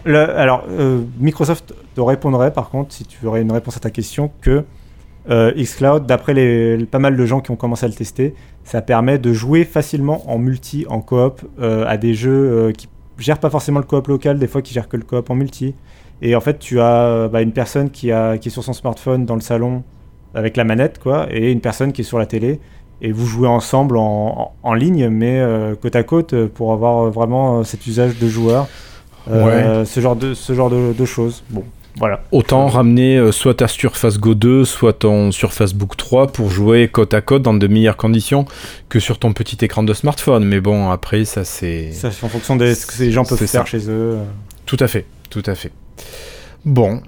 alors, 0.06 0.64
euh, 0.70 1.02
Microsoft 1.20 1.74
te 1.96 2.02
répondrait 2.02 2.52
par 2.54 2.70
contre, 2.70 2.94
si 2.94 3.06
tu 3.06 3.26
aurais 3.26 3.42
une 3.42 3.52
réponse 3.52 3.78
à 3.78 3.80
ta 3.80 3.90
question, 3.90 4.32
que 4.42 4.64
euh, 5.30 5.52
xCloud, 5.54 6.06
d'après 6.06 6.34
les, 6.34 6.86
pas 6.86 7.00
mal 7.00 7.18
de 7.18 7.26
gens 7.26 7.42
qui 7.42 7.52
ont 7.52 7.56
commencé 7.56 7.86
à 7.86 7.90
le 7.90 7.94
tester, 7.94 8.34
ça 8.64 8.82
permet 8.82 9.20
de 9.20 9.34
jouer 9.34 9.66
facilement 9.66 10.30
en 10.30 10.38
multi, 10.38 10.86
en 10.90 11.02
coop, 11.02 11.42
euh, 11.60 11.86
à 11.88 11.98
des 11.98 12.14
jeux 12.14 12.72
qui 12.78 12.88
gèrent 13.18 13.40
pas 13.40 13.50
forcément 13.50 13.80
le 13.80 13.86
coop 13.86 14.08
local, 14.08 14.40
des 14.40 14.48
fois 14.48 14.62
qui 14.62 14.74
gèrent 14.74 14.88
que 14.88 14.98
le 14.98 15.04
coop 15.04 15.30
en 15.30 15.36
multi. 15.36 15.76
Et 16.22 16.36
en 16.36 16.42
fait, 16.42 16.60
tu 16.60 16.80
as 16.80 17.28
bah, 17.28 17.42
une 17.42 17.52
personne 17.52 17.92
qui, 17.92 18.10
est 18.10 18.50
sur 18.50 18.64
son 18.64 18.74
smartphone 18.74 19.26
dans 19.26 19.36
le 19.36 19.42
salon 19.42 19.84
avec 20.34 20.58
la 20.58 20.64
manette, 20.64 21.00
quoi, 21.00 21.28
et 21.30 21.52
une 21.52 21.62
personne 21.62 21.92
qui 21.92 22.02
est 22.02 22.06
sur 22.06 22.20
la 22.20 22.26
télé. 22.26 22.60
Et 23.02 23.12
vous 23.12 23.28
jouez 23.28 23.48
ensemble 23.48 23.98
en, 23.98 24.54
en 24.64 24.74
ligne, 24.74 25.10
mais 25.10 25.44
côte 25.82 25.96
à 25.96 26.04
côte, 26.04 26.48
pour 26.48 26.74
avoir 26.74 27.12
vraiment 27.12 27.64
cet 27.64 27.86
usage 27.86 28.18
de 28.18 28.28
joueurs. 28.28 28.68
Euh, 29.30 29.86
ce 29.86 30.00
genre 30.00 30.16
de 30.16 30.34
ce 30.34 30.54
genre 30.54 30.70
de, 30.70 31.06
choses. 31.06 31.44
Bon, 31.50 31.64
voilà. 31.98 32.22
Autant 32.32 32.68
ramener 32.68 33.18
euh, 33.18 33.32
soit 33.32 33.56
ta 33.56 33.68
Surface 33.68 34.20
Go 34.20 34.36
2, 34.36 34.66
soit 34.66 34.94
ton 34.94 35.32
Surface 35.32 35.74
Book 35.74 35.98
3 35.98 36.28
pour 36.28 36.50
jouer 36.50 36.88
côte 36.88 37.14
à 37.14 37.22
côte 37.22 37.42
dans 37.42 37.54
de 37.54 37.68
meilleures 37.68 37.98
conditions 37.98 38.46
que 38.90 39.00
sur 39.00 39.20
ton 39.20 39.34
petit 39.34 39.64
écran 39.64 39.84
de 39.84 39.94
smartphone. 39.94 40.46
Mais 40.46 40.62
bon, 40.62 40.90
après, 40.90 41.26
ça 41.26 41.44
c'est. 41.44 41.92
Ça 41.92 42.12
c'est 42.12 42.26
en 42.26 42.30
fonction 42.30 42.56
de 42.56 42.74
ce 42.74 42.86
que 42.86 43.04
les 43.04 43.12
gens 43.12 43.26
peuvent 43.26 43.46
faire 43.46 43.68
chez 43.68 43.90
eux. 43.90 44.18
Tout 44.66 44.78
à 44.80 44.88
fait, 44.88 45.06
tout 45.30 45.44
à 45.46 45.56
fait. 45.56 45.72
Bon, 46.66 47.02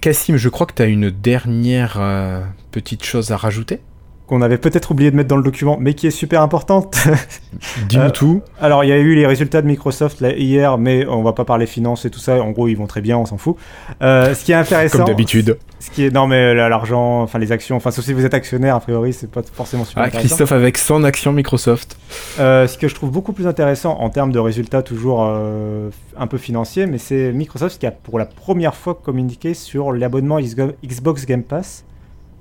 Cassim, 0.00 0.36
je 0.36 0.48
crois 0.48 0.66
que 0.66 0.74
tu 0.74 0.82
as 0.82 0.86
une 0.86 1.10
dernière 1.10 1.96
euh, 1.98 2.42
petite 2.70 3.04
chose 3.04 3.30
à 3.30 3.36
rajouter? 3.36 3.80
Qu'on 4.26 4.42
avait 4.42 4.58
peut-être 4.58 4.90
oublié 4.90 5.10
de 5.10 5.16
mettre 5.16 5.28
dans 5.28 5.36
le 5.36 5.42
document, 5.42 5.76
mais 5.80 5.94
qui 5.94 6.06
est 6.08 6.10
super 6.10 6.42
importante. 6.42 6.96
Dis-nous 7.88 8.04
euh, 8.04 8.10
tout. 8.10 8.42
Alors, 8.60 8.82
il 8.82 8.88
y 8.88 8.92
a 8.92 8.96
eu 8.96 9.14
les 9.14 9.26
résultats 9.26 9.62
de 9.62 9.68
Microsoft 9.68 10.20
là, 10.20 10.32
hier, 10.32 10.78
mais 10.78 11.06
on 11.06 11.22
va 11.22 11.32
pas 11.32 11.44
parler 11.44 11.66
finances 11.66 12.04
et 12.04 12.10
tout 12.10 12.18
ça. 12.18 12.42
En 12.42 12.50
gros, 12.50 12.66
ils 12.66 12.76
vont 12.76 12.86
très 12.86 13.00
bien, 13.00 13.16
on 13.16 13.24
s'en 13.24 13.38
fout. 13.38 13.56
Euh, 14.02 14.34
ce 14.34 14.44
qui 14.44 14.50
est 14.50 14.56
intéressant. 14.56 14.98
Comme 14.98 15.06
d'habitude. 15.06 15.58
Ce 15.78 15.90
qui 15.90 16.06
est 16.06 16.10
non, 16.10 16.26
mais 16.26 16.54
l'argent, 16.54 17.22
enfin 17.22 17.38
les 17.38 17.52
actions, 17.52 17.76
enfin 17.76 17.90
sauf 17.90 18.04
si 18.04 18.12
vous 18.12 18.24
êtes 18.24 18.34
actionnaire, 18.34 18.74
a 18.74 18.80
priori, 18.80 19.12
c'est 19.12 19.30
pas 19.30 19.42
forcément 19.42 19.84
super. 19.84 20.04
Ah, 20.04 20.10
Christophe 20.10 20.52
avec 20.52 20.78
son 20.78 21.04
action 21.04 21.32
Microsoft. 21.32 21.96
Euh, 22.40 22.66
ce 22.66 22.78
que 22.78 22.88
je 22.88 22.94
trouve 22.94 23.10
beaucoup 23.10 23.32
plus 23.32 23.46
intéressant 23.46 23.96
en 24.00 24.08
termes 24.08 24.32
de 24.32 24.38
résultats, 24.38 24.82
toujours 24.82 25.22
un 25.22 26.26
peu 26.26 26.38
financiers, 26.38 26.86
mais 26.86 26.98
c'est 26.98 27.30
Microsoft 27.32 27.78
qui 27.78 27.86
a 27.86 27.92
pour 27.92 28.18
la 28.18 28.24
première 28.24 28.74
fois 28.74 28.94
communiqué 28.94 29.54
sur 29.54 29.92
l'abonnement 29.92 30.38
Xbox 30.40 31.26
Game 31.26 31.42
Pass 31.42 31.84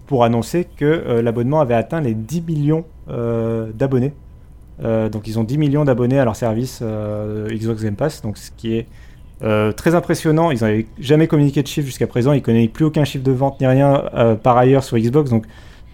pour 0.08 0.24
annoncer 0.24 0.68
que 0.78 0.86
euh, 0.86 1.22
l'abonnement 1.22 1.60
avait 1.60 1.74
atteint 1.74 2.02
les 2.02 2.14
10 2.14 2.42
millions 2.42 2.86
euh, 3.10 3.72
d'abonnés. 3.74 4.14
Euh, 4.84 5.10
donc 5.10 5.28
ils 5.28 5.40
ont 5.40 5.44
10 5.44 5.58
millions 5.58 5.86
d'abonnés 5.86 6.20
à 6.20 6.26
leur 6.26 6.36
service 6.36 6.82
Xbox 6.82 7.84
Game 7.84 7.96
Pass, 7.96 8.22
donc 8.22 8.38
ce 8.38 8.52
qui 8.52 8.76
est 8.76 8.88
très 9.76 9.96
impressionnant. 9.96 10.52
Ils 10.52 10.62
n'avaient 10.62 10.86
jamais 11.00 11.28
communiqué 11.28 11.62
de 11.62 11.68
chiffres 11.68 11.86
jusqu'à 11.86 12.08
présent. 12.08 12.34
Ils 12.34 12.38
ne 12.38 12.42
connaissent 12.42 12.70
plus 12.70 12.86
aucun 12.86 13.04
chiffre 13.04 13.24
de 13.24 13.32
vente 13.32 13.60
ni 13.60 13.68
rien 13.68 14.04
par 14.42 14.58
ailleurs 14.58 14.84
sur 14.84 14.98
Xbox. 14.98 15.30
Donc 15.30 15.46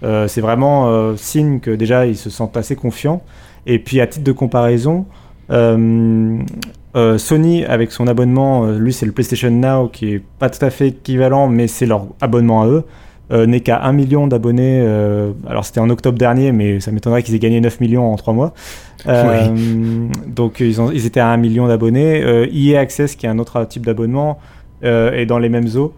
c'est 0.02 0.42
vraiment 0.42 1.16
signe 1.18 1.60
que 1.60 1.72
déjà 1.72 2.06
ils 2.06 2.16
se 2.16 2.30
sentent 2.30 2.56
assez 2.56 2.76
confiants. 2.76 3.24
Et 3.66 3.80
puis 3.80 4.00
à 4.00 4.08
titre 4.08 4.24
de 4.24 4.32
comparaison, 4.32 5.06
Sony 5.50 6.46
avec 7.66 7.92
son 7.92 8.08
abonnement, 8.08 8.72
lui 8.72 8.94
c'est 8.94 9.08
le 9.08 9.12
PlayStation 9.12 9.50
Now 9.50 9.90
qui 9.90 10.14
est 10.14 10.24
pas 10.40 10.50
tout 10.50 10.64
à 10.64 10.70
fait 10.70 10.90
équivalent, 10.90 11.48
mais 11.48 11.68
c'est 11.68 11.88
leur 11.88 12.06
abonnement 12.22 12.62
à 12.62 12.68
eux. 12.68 12.86
Euh, 13.32 13.46
n'est 13.46 13.62
qu'à 13.62 13.82
1 13.84 13.94
million 13.94 14.28
d'abonnés. 14.28 14.82
euh, 14.84 15.32
alors 15.48 15.64
c'était 15.64 15.80
en 15.80 15.90
octobre 15.90 16.18
dernier, 16.18 16.52
mais 16.52 16.82
ça 16.82 16.92
m'étonnerait 16.92 17.24
qu'ils 17.24 17.34
aient 17.34 17.40
gagné 17.40 17.62
9 17.62 17.80
millions 17.80 18.12
en 18.12 18.18
3 18.18 18.34
mois. 18.34 18.54
Euh, 19.08 19.48
Donc 20.28 20.60
ils, 20.60 20.82
ont, 20.82 20.92
ils 20.92 21.06
étaient 21.06 21.22
à 21.22 21.30
1 21.30 21.38
million 21.38 21.68
d'abonnés. 21.68 22.22
EA 22.52 22.80
Access, 22.80 23.16
qui 23.16 23.26
est 23.26 23.30
un 23.30 23.40
autre 23.40 23.64
type 23.66 23.86
d'abonnement, 23.86 24.40
est 24.84 25.26
dans 25.26 25.40
les 25.40 25.50
mêmes 25.50 25.68
eaux. 25.76 25.94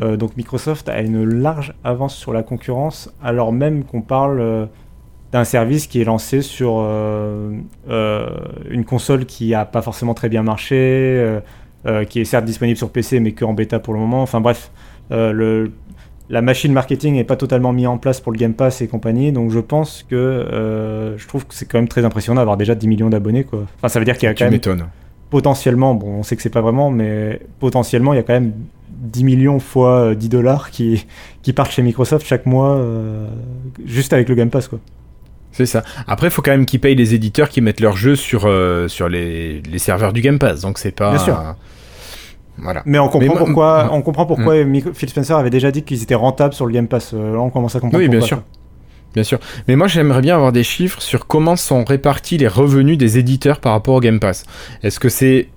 Donc 0.00 0.36
Microsoft 0.36 0.88
a 0.88 1.00
une 1.00 1.24
large 1.24 1.74
avance 1.82 2.14
sur 2.14 2.32
la 2.32 2.42
concurrence, 2.42 3.12
alors 3.22 3.52
même 3.52 3.82
qu'on 3.82 4.02
parle 4.02 4.68
d'un 5.32 5.44
service 5.44 5.86
qui 5.86 6.00
est 6.00 6.04
lancé 6.04 6.42
sur 6.42 6.78
une 7.88 8.84
console 8.86 9.24
qui 9.26 9.54
a 9.54 9.64
pas 9.64 9.82
forcément 9.82 10.14
très 10.14 10.28
bien 10.28 10.42
marché, 10.42 11.38
qui 12.08 12.20
est 12.20 12.24
certes 12.24 12.44
disponible 12.44 12.76
sur 12.76 12.90
PC 12.90 13.20
mais 13.20 13.32
que 13.32 13.44
en 13.44 13.54
bêta 13.54 13.80
pour 13.80 13.94
le 13.94 14.00
moment. 14.00 14.22
Enfin 14.22 14.40
bref, 14.40 14.70
le, 15.10 15.72
la 16.28 16.42
machine 16.42 16.72
marketing 16.72 17.14
n'est 17.14 17.24
pas 17.24 17.36
totalement 17.36 17.72
mise 17.72 17.86
en 17.86 17.98
place 17.98 18.20
pour 18.20 18.32
le 18.32 18.38
Game 18.38 18.54
Pass 18.54 18.80
et 18.80 18.88
compagnie, 18.88 19.32
donc 19.32 19.50
je 19.50 19.60
pense 19.60 20.04
que 20.08 20.16
euh, 20.16 21.16
je 21.18 21.28
trouve 21.28 21.46
que 21.46 21.54
c'est 21.54 21.66
quand 21.66 21.78
même 21.78 21.88
très 21.88 22.04
impressionnant 22.04 22.40
d'avoir 22.40 22.56
déjà 22.56 22.74
10 22.74 22.88
millions 22.88 23.10
d'abonnés. 23.10 23.44
quoi. 23.44 23.64
Enfin, 23.76 23.88
ça 23.88 23.98
veut 23.98 24.04
dire 24.04 24.16
qu'il 24.18 24.26
y 24.26 24.30
a 24.30 24.34
Tu 24.34 24.44
quand 24.44 24.50
même 24.50 24.88
potentiellement, 25.30 25.94
bon, 25.94 26.08
on 26.18 26.22
sait 26.22 26.36
que 26.36 26.42
c'est 26.42 26.50
pas 26.50 26.60
vraiment, 26.60 26.90
mais 26.90 27.40
potentiellement, 27.58 28.12
il 28.12 28.16
y 28.16 28.20
a 28.20 28.22
quand 28.22 28.32
même 28.32 28.52
10 28.88 29.24
millions 29.24 29.58
fois 29.58 30.00
euh, 30.00 30.14
10 30.14 30.28
dollars 30.28 30.70
qui, 30.70 31.06
qui 31.42 31.52
partent 31.52 31.72
chez 31.72 31.82
Microsoft 31.82 32.26
chaque 32.26 32.46
mois, 32.46 32.76
euh, 32.76 33.26
juste 33.84 34.12
avec 34.12 34.28
le 34.28 34.34
Game 34.34 34.50
Pass, 34.50 34.68
quoi. 34.68 34.78
C'est 35.52 35.66
ça. 35.66 35.84
Après, 36.06 36.26
il 36.26 36.30
faut 36.30 36.42
quand 36.42 36.50
même 36.50 36.66
qu'ils 36.66 36.80
payent 36.80 36.94
les 36.94 37.14
éditeurs 37.14 37.48
qui 37.48 37.62
mettent 37.62 37.80
leurs 37.80 37.96
jeux 37.96 38.14
sur, 38.16 38.44
euh, 38.44 38.88
sur 38.88 39.08
les, 39.08 39.62
les 39.62 39.78
serveurs 39.78 40.12
du 40.12 40.20
Game 40.20 40.38
Pass. 40.38 40.60
Donc 40.60 40.78
c'est 40.78 40.90
pas. 40.90 41.10
Bien 41.10 41.18
sûr. 41.18 41.54
Voilà. 42.58 42.82
Mais 42.86 42.98
on 42.98 43.08
comprend 43.08 43.34
Mais 43.34 43.38
pourquoi, 43.38 43.84
Mm. 43.84 43.88
on 43.92 44.02
comprend 44.02 44.26
pourquoi 44.26 44.64
Mic- 44.64 44.92
Phil 44.94 45.08
Spencer 45.08 45.36
avait 45.36 45.50
déjà 45.50 45.70
dit 45.70 45.82
qu'ils 45.82 46.02
étaient 46.02 46.14
rentables 46.14 46.54
sur 46.54 46.66
le 46.66 46.72
Game 46.72 46.88
Pass. 46.88 47.12
Euh, 47.14 47.34
là, 47.34 47.40
on 47.40 47.50
commence 47.50 47.76
à 47.76 47.80
comprendre. 47.80 48.02
Oui, 48.02 48.08
bien 48.08 48.20
pourquoi, 48.20 48.36
sûr. 48.38 48.44
Bien 49.14 49.22
sûr. 49.24 49.38
Mais 49.68 49.76
moi, 49.76 49.86
j'aimerais 49.88 50.20
bien 50.20 50.34
avoir 50.36 50.52
des 50.52 50.62
chiffres 50.64 51.00
sur 51.00 51.26
comment 51.26 51.56
sont 51.56 51.84
répartis 51.84 52.36
les 52.38 52.48
revenus 52.48 52.98
des 52.98 53.18
éditeurs 53.18 53.60
par 53.60 53.72
rapport 53.72 53.94
au 53.94 54.00
Game 54.00 54.20
Pass. 54.20 54.44
Est-ce 54.82 55.00
que 55.00 55.08
c'est 55.08 55.48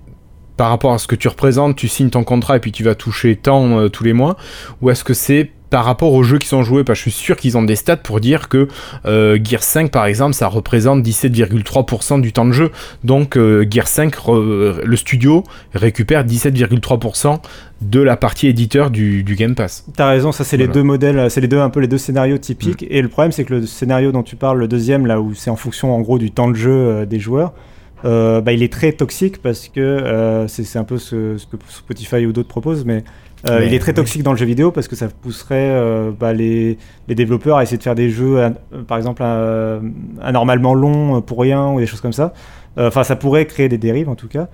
par 0.56 0.68
rapport 0.70 0.92
à 0.92 0.98
ce 0.98 1.06
que 1.06 1.14
tu 1.16 1.28
représentes, 1.28 1.76
tu 1.76 1.88
signes 1.88 2.10
ton 2.10 2.22
contrat 2.24 2.56
et 2.56 2.60
puis 2.60 2.72
tu 2.72 2.82
vas 2.84 2.94
toucher 2.94 3.36
tant 3.36 3.78
euh, 3.78 3.88
tous 3.88 4.04
les 4.04 4.12
mois 4.12 4.36
Ou 4.82 4.90
est-ce 4.90 5.04
que 5.04 5.14
c'est 5.14 5.52
par 5.70 5.84
rapport 5.84 6.12
aux 6.12 6.22
jeux 6.22 6.38
qui 6.38 6.48
sont 6.48 6.62
joués 6.62 6.84
Parce 6.84 6.98
que 6.98 7.04
je 7.06 7.14
suis 7.14 7.24
sûr 7.24 7.36
qu'ils 7.36 7.56
ont 7.56 7.62
des 7.62 7.76
stats 7.76 7.96
pour 7.96 8.20
dire 8.20 8.48
que 8.48 8.68
euh, 9.06 9.38
Gear 9.42 9.62
5, 9.62 9.90
par 9.90 10.06
exemple, 10.06 10.34
ça 10.34 10.48
représente 10.48 11.02
17,3% 11.04 12.20
du 12.20 12.32
temps 12.32 12.44
de 12.44 12.52
jeu. 12.52 12.70
Donc, 13.04 13.36
euh, 13.36 13.64
Gear 13.70 13.86
5, 13.88 14.14
re- 14.16 14.82
le 14.82 14.96
studio 14.96 15.44
récupère 15.74 16.24
17,3% 16.24 17.38
de 17.80 18.00
la 18.00 18.16
partie 18.16 18.46
éditeur 18.48 18.90
du, 18.90 19.22
du 19.22 19.36
Game 19.36 19.54
Pass. 19.54 19.86
T'as 19.96 20.08
raison, 20.08 20.32
ça 20.32 20.44
c'est 20.44 20.56
les 20.58 20.68
deux 20.68 20.82
modèles, 20.82 21.30
c'est 21.30 21.40
les 21.40 21.48
deux 21.48 21.58
un 21.60 21.70
peu 21.70 21.80
les 21.80 21.88
deux 21.88 21.96
scénarios 21.98 22.36
typiques. 22.38 22.84
Et 22.90 23.00
le 23.00 23.08
problème 23.08 23.32
c'est 23.32 23.44
que 23.44 23.54
le 23.54 23.66
scénario 23.66 24.12
dont 24.12 24.22
tu 24.22 24.36
parles, 24.36 24.58
le 24.58 24.68
deuxième 24.68 25.06
là 25.06 25.20
où 25.20 25.32
c'est 25.34 25.48
en 25.50 25.56
fonction 25.56 25.94
en 25.94 26.00
gros 26.00 26.18
du 26.18 26.30
temps 26.30 26.50
de 26.50 26.56
jeu 26.56 26.70
euh, 26.70 27.06
des 27.06 27.18
joueurs, 27.18 27.54
euh, 28.04 28.40
bah, 28.42 28.52
il 28.52 28.62
est 28.62 28.72
très 28.72 28.92
toxique 28.92 29.40
parce 29.42 29.68
que 29.68 29.80
euh, 29.80 30.46
c'est 30.46 30.64
c'est 30.64 30.78
un 30.78 30.84
peu 30.84 30.98
ce, 30.98 31.38
ce 31.38 31.46
que 31.46 31.56
Spotify 31.68 32.26
ou 32.26 32.32
d'autres 32.32 32.48
proposent, 32.48 32.84
mais, 32.84 33.02
euh, 33.48 33.64
il 33.64 33.72
est 33.72 33.78
très 33.78 33.92
oui. 33.92 33.96
toxique 33.96 34.22
dans 34.22 34.32
le 34.32 34.36
jeu 34.38 34.46
vidéo 34.46 34.70
parce 34.70 34.88
que 34.88 34.96
ça 34.96 35.08
pousserait 35.08 35.70
euh, 35.70 36.10
bah, 36.18 36.32
les, 36.32 36.78
les 37.08 37.14
développeurs 37.14 37.56
à 37.56 37.62
essayer 37.62 37.78
de 37.78 37.82
faire 37.82 37.94
des 37.94 38.10
jeux, 38.10 38.38
euh, 38.38 38.50
par 38.86 38.98
exemple 38.98 39.22
anormalement 40.20 40.74
longs 40.74 41.20
pour 41.22 41.40
rien 41.40 41.68
ou 41.72 41.80
des 41.80 41.86
choses 41.86 42.00
comme 42.00 42.12
ça. 42.12 42.32
Euh, 42.78 42.88
Enfin, 42.88 43.02
ça 43.02 43.16
pourrait 43.16 43.46
créer 43.46 43.68
des 43.68 43.78
dérives 43.78 44.08
en 44.08 44.14
tout 44.14 44.28
cas. 44.28 44.48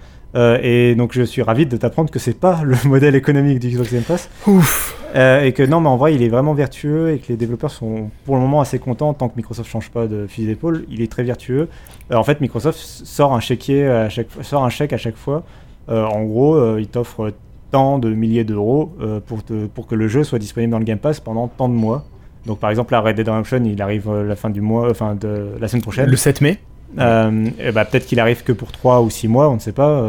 Et 0.62 0.94
donc 0.96 1.14
je 1.14 1.22
suis 1.22 1.40
ravi 1.40 1.64
de 1.64 1.78
t'apprendre 1.78 2.10
que 2.10 2.18
c'est 2.18 2.38
pas 2.38 2.60
le 2.64 2.76
modèle 2.84 3.14
économique 3.14 3.58
du 3.58 3.68
Xbox 3.68 3.92
Game 3.92 4.02
Pass. 4.02 4.28
Ouf 4.46 4.92
et 5.14 5.52
que 5.52 5.62
non, 5.62 5.80
mais 5.80 5.88
en 5.88 5.96
vrai, 5.96 6.14
il 6.14 6.22
est 6.22 6.28
vraiment 6.28 6.52
vertueux 6.52 7.12
et 7.12 7.18
que 7.20 7.28
les 7.28 7.38
développeurs 7.38 7.70
sont 7.70 8.10
pour 8.26 8.34
le 8.34 8.42
moment 8.42 8.60
assez 8.60 8.78
contents 8.78 9.14
tant 9.14 9.30
que 9.30 9.36
Microsoft 9.36 9.70
change 9.70 9.88
pas 9.88 10.06
de 10.06 10.26
fusil 10.26 10.46
d'épaule. 10.46 10.84
Il 10.90 11.00
est 11.00 11.10
très 11.10 11.22
vertueux. 11.22 11.70
En 12.12 12.22
fait, 12.22 12.42
Microsoft 12.42 12.78
sort 12.78 13.32
un 13.32 13.40
chéquier 13.40 13.86
à 13.86 14.10
chaque 14.10 14.26
sort 14.42 14.62
un 14.62 14.68
chèque 14.68 14.92
à 14.92 14.98
chaque 14.98 15.16
fois. 15.16 15.42
En 15.88 16.22
gros, 16.24 16.76
il 16.76 16.88
t'offre 16.88 17.32
tant 17.70 17.98
de 17.98 18.10
milliers 18.14 18.44
d'euros 18.44 18.94
euh, 19.00 19.20
pour, 19.20 19.44
te- 19.44 19.66
pour 19.66 19.86
que 19.86 19.94
le 19.94 20.08
jeu 20.08 20.24
soit 20.24 20.38
disponible 20.38 20.70
dans 20.70 20.78
le 20.78 20.84
Game 20.84 20.98
Pass 20.98 21.20
pendant 21.20 21.48
tant 21.48 21.68
de 21.68 21.74
mois. 21.74 22.06
Donc, 22.46 22.60
par 22.60 22.70
exemple, 22.70 22.92
la 22.92 23.00
Red 23.00 23.16
Dead 23.16 23.28
Redemption, 23.28 23.62
il 23.64 23.80
arrive 23.82 24.08
euh, 24.08 24.24
la 24.24 24.36
fin 24.36 24.50
du 24.50 24.60
mois, 24.60 24.90
enfin 24.90 25.14
de 25.16 25.56
la 25.60 25.68
semaine 25.68 25.82
prochaine. 25.82 26.10
Le 26.10 26.16
7 26.16 26.40
mai 26.40 26.58
Euh, 26.98 27.50
et 27.58 27.72
bah, 27.72 27.84
peut-être 27.84 28.06
qu'il 28.06 28.20
arrive 28.20 28.42
que 28.44 28.52
pour 28.52 28.70
3 28.72 29.02
ou 29.02 29.10
6 29.10 29.28
mois, 29.28 29.50
on 29.50 29.54
ne 29.54 29.58
sait 29.60 29.72
pas. 29.72 30.02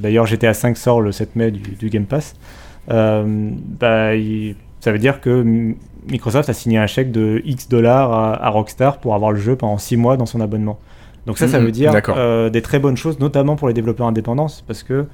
D'ailleurs, 0.00 0.26
GTA 0.26 0.54
5 0.54 0.76
sort 0.76 1.00
le 1.02 1.12
7 1.12 1.36
mai 1.36 1.50
du, 1.50 1.60
du 1.76 1.88
Game 1.90 2.06
Pass. 2.06 2.34
Bah, 2.88 4.14
il- 4.14 4.56
ça 4.80 4.92
veut 4.92 4.98
dire 4.98 5.20
que 5.20 5.44
Microsoft 6.10 6.48
a 6.48 6.52
signé 6.52 6.78
un 6.78 6.86
chèque 6.86 7.12
de 7.12 7.40
X 7.44 7.68
dollars 7.68 8.12
à, 8.12 8.44
à 8.46 8.48
Rockstar 8.50 8.98
pour 8.98 9.14
avoir 9.14 9.30
le 9.32 9.38
jeu 9.38 9.56
pendant 9.56 9.78
6 9.78 9.96
mois 9.96 10.16
dans 10.16 10.26
son 10.26 10.40
abonnement. 10.40 10.78
Donc 11.26 11.38
ça, 11.38 11.46
ça 11.46 11.58
Mhm, 11.58 11.64
veut 11.66 11.70
dire 11.70 11.92
euh, 12.16 12.50
des 12.50 12.62
très 12.62 12.80
bonnes 12.80 12.96
choses, 12.96 13.20
notamment 13.20 13.54
pour 13.54 13.68
les 13.68 13.74
développeurs 13.74 14.08
indépendants, 14.08 14.48
parce 14.66 14.82
que 14.82 15.06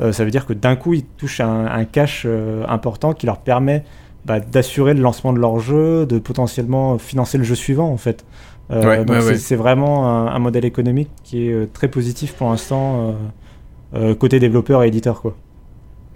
euh, 0.00 0.12
ça 0.12 0.24
veut 0.24 0.30
dire 0.30 0.46
que 0.46 0.52
d'un 0.52 0.76
coup, 0.76 0.94
ils 0.94 1.04
touchent 1.04 1.40
un, 1.40 1.66
un 1.66 1.84
cash 1.84 2.22
euh, 2.26 2.64
important 2.68 3.12
qui 3.12 3.26
leur 3.26 3.38
permet 3.38 3.84
bah, 4.24 4.40
d'assurer 4.40 4.94
le 4.94 5.00
lancement 5.02 5.32
de 5.32 5.38
leur 5.38 5.58
jeu, 5.60 6.06
de 6.06 6.18
potentiellement 6.18 6.98
financer 6.98 7.38
le 7.38 7.44
jeu 7.44 7.54
suivant, 7.54 7.90
en 7.90 7.96
fait. 7.98 8.24
Euh, 8.70 8.82
Ouais, 8.82 9.04
donc 9.04 9.16
ouais, 9.16 9.36
c'est 9.36 9.54
ouais. 9.54 9.60
vraiment 9.62 10.08
un, 10.08 10.26
un 10.28 10.38
modèle 10.38 10.64
économique 10.64 11.10
qui 11.22 11.48
est 11.48 11.72
très 11.72 11.88
positif 11.88 12.32
pour 12.34 12.48
l'instant 12.50 13.14
côté 14.18 14.40
développeur 14.40 14.82
et 14.82 14.88
éditeur 14.88 15.20
quoi. 15.20 15.36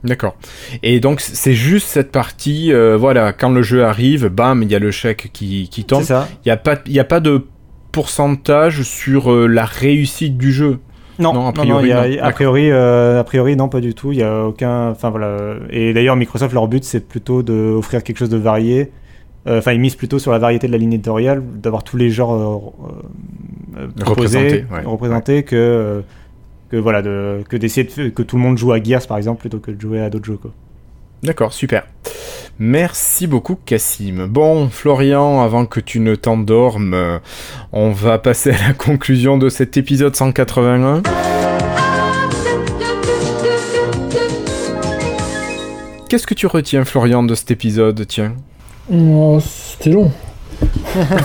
D'accord. 0.04 0.36
Et 0.82 1.00
donc 1.00 1.20
c'est 1.20 1.54
juste 1.54 1.88
cette 1.88 2.12
partie, 2.12 2.72
voilà, 2.98 3.32
quand 3.32 3.50
le 3.50 3.62
jeu 3.62 3.84
arrive, 3.84 4.28
bam, 4.28 4.62
il 4.62 4.70
y 4.70 4.74
a 4.74 4.78
le 4.78 4.90
chèque 4.90 5.30
qui, 5.32 5.68
qui 5.68 5.84
tombe. 5.84 6.04
Il 6.44 6.46
n'y 6.46 6.52
a, 6.52 6.56
pas- 6.56 6.78
y 6.86 7.00
a 7.00 7.04
pas 7.04 7.20
de 7.20 7.44
pourcentage 7.92 8.82
sur 8.82 9.30
la 9.48 9.64
réussite 9.64 10.38
du 10.38 10.52
jeu. 10.52 10.78
Non, 11.18 11.32
Non, 11.32 11.46
a 11.48 11.52
priori, 11.52 11.90
a- 11.92 11.96
non. 11.96 12.02
a 12.02 12.08
D'accord. 12.16 12.32
priori, 12.32 12.70
euh, 12.70 13.18
a 13.20 13.24
priori 13.24 13.56
non 13.56 13.68
pas 13.68 13.80
du 13.80 13.94
tout. 13.94 14.12
Il 14.12 14.18
y 14.18 14.22
a 14.22 14.44
aucun, 14.44 14.90
enfin 14.90 15.10
voilà. 15.10 15.54
Et 15.70 15.92
d'ailleurs 15.92 16.16
Microsoft 16.16 16.52
leur 16.54 16.68
but 16.68 16.84
c'est 16.84 17.00
plutôt 17.06 17.42
d'offrir 17.42 18.02
quelque 18.04 18.18
chose 18.18 18.30
de 18.30 18.36
varié. 18.38 18.92
Euh, 19.46 19.58
Enfin 19.58 19.72
ils 19.72 19.80
misent 19.80 19.94
plutôt 19.96 20.18
sur 20.18 20.30
la 20.32 20.38
variété 20.38 20.66
de 20.66 20.72
la 20.72 20.78
ligne 20.78 20.92
éditoriale, 20.92 21.42
d'avoir 21.56 21.82
tous 21.82 21.96
les 21.96 22.10
genres 22.10 22.72
euh, 23.78 23.86
proposés, 24.00 24.38
Représentés, 24.38 24.64
ouais. 24.72 24.82
représentés 24.84 25.42
que 25.44 26.02
que 26.70 26.76
voilà 26.76 27.00
de, 27.02 27.42
que 27.48 27.56
d'essayer 27.56 27.88
de 27.96 28.08
que 28.10 28.22
tout 28.22 28.36
le 28.36 28.42
monde 28.42 28.58
joue 28.58 28.72
à 28.72 28.82
Gears 28.82 29.06
par 29.06 29.16
exemple 29.16 29.40
plutôt 29.40 29.58
que 29.58 29.70
de 29.70 29.80
jouer 29.80 30.00
à 30.00 30.10
d'autres 30.10 30.26
jeux. 30.26 30.38
D'accord, 31.22 31.52
super. 31.52 31.86
Merci 32.60 33.28
beaucoup, 33.28 33.54
Cassim. 33.54 34.26
Bon, 34.26 34.68
Florian, 34.68 35.42
avant 35.42 35.64
que 35.64 35.78
tu 35.78 36.00
ne 36.00 36.16
t'endormes, 36.16 36.92
euh, 36.92 37.18
on 37.72 37.92
va 37.92 38.18
passer 38.18 38.50
à 38.50 38.68
la 38.68 38.74
conclusion 38.74 39.38
de 39.38 39.48
cet 39.48 39.76
épisode 39.76 40.16
181. 40.16 41.02
Qu'est-ce 46.08 46.26
que 46.26 46.34
tu 46.34 46.48
retiens, 46.48 46.84
Florian, 46.84 47.22
de 47.22 47.36
cet 47.36 47.52
épisode, 47.52 48.04
tiens? 48.08 48.34
Oh, 48.92 49.38
C'était 49.40 49.90
long. 49.90 50.10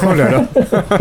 Oh 0.08 0.14
là 0.14 0.30
là 0.30 0.46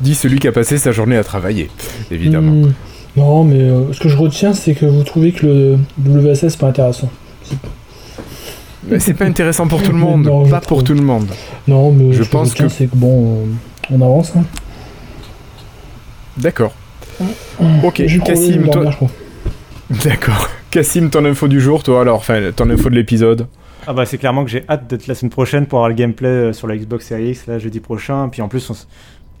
Dit 0.00 0.16
celui 0.16 0.40
qui 0.40 0.48
a 0.48 0.52
passé 0.52 0.78
sa 0.78 0.90
journée 0.90 1.16
à 1.16 1.22
travailler, 1.22 1.70
évidemment. 2.10 2.66
Hmm, 2.66 2.72
non, 3.16 3.44
mais 3.44 3.60
euh, 3.60 3.92
ce 3.92 4.00
que 4.00 4.08
je 4.08 4.16
retiens, 4.16 4.52
c'est 4.52 4.74
que 4.74 4.86
vous 4.86 5.04
trouvez 5.04 5.30
que 5.30 5.46
le 5.46 5.78
WSS 6.04 6.48
c'est 6.48 6.58
pas 6.58 6.66
intéressant. 6.68 7.08
Mais 8.90 8.98
c'est 9.00 9.14
pas 9.14 9.24
intéressant 9.26 9.66
pour 9.66 9.82
tout 9.82 9.92
le 9.92 9.98
monde, 9.98 10.24
Non, 10.24 10.48
pas 10.48 10.60
pour 10.60 10.82
tout 10.84 10.94
le 10.94 11.02
monde. 11.02 11.28
Non, 11.66 11.92
mais 11.92 12.12
Je 12.12 12.22
pense 12.24 12.54
que- 12.54 12.68
c'est 12.68 12.86
que 12.86 12.96
bon, 12.96 13.46
on 13.90 13.94
avance. 14.00 14.32
Hein. 14.36 14.44
D'accord. 16.36 16.72
Ok, 17.82 18.02
J'ai 18.06 18.18
trouvé 18.18 18.34
Cassim, 18.34 18.62
toi... 18.64 18.72
dernière, 18.72 18.92
je 18.92 18.96
crois. 18.96 19.10
D'accord. 20.04 20.48
Cassim, 20.70 21.08
ton 21.10 21.24
info 21.24 21.48
du 21.48 21.60
jour, 21.60 21.82
toi 21.82 22.00
alors, 22.02 22.16
enfin, 22.16 22.50
ton 22.54 22.68
info 22.70 22.90
de 22.90 22.94
l'épisode. 22.94 23.46
Ah 23.86 23.94
bah 23.94 24.04
c'est 24.04 24.18
clairement 24.18 24.44
que 24.44 24.50
j'ai 24.50 24.64
hâte 24.68 24.86
d'être 24.90 25.06
la 25.06 25.14
semaine 25.14 25.30
prochaine 25.30 25.64
pour 25.66 25.78
avoir 25.78 25.88
le 25.88 25.94
gameplay 25.94 26.28
euh, 26.28 26.52
sur 26.52 26.66
la 26.66 26.76
Xbox 26.76 27.06
Series 27.06 27.30
X 27.30 27.46
là 27.46 27.58
jeudi 27.58 27.80
prochain. 27.80 28.28
Puis 28.28 28.42
en 28.42 28.48
plus 28.48 28.68
on 28.68 28.74
s- 28.74 28.86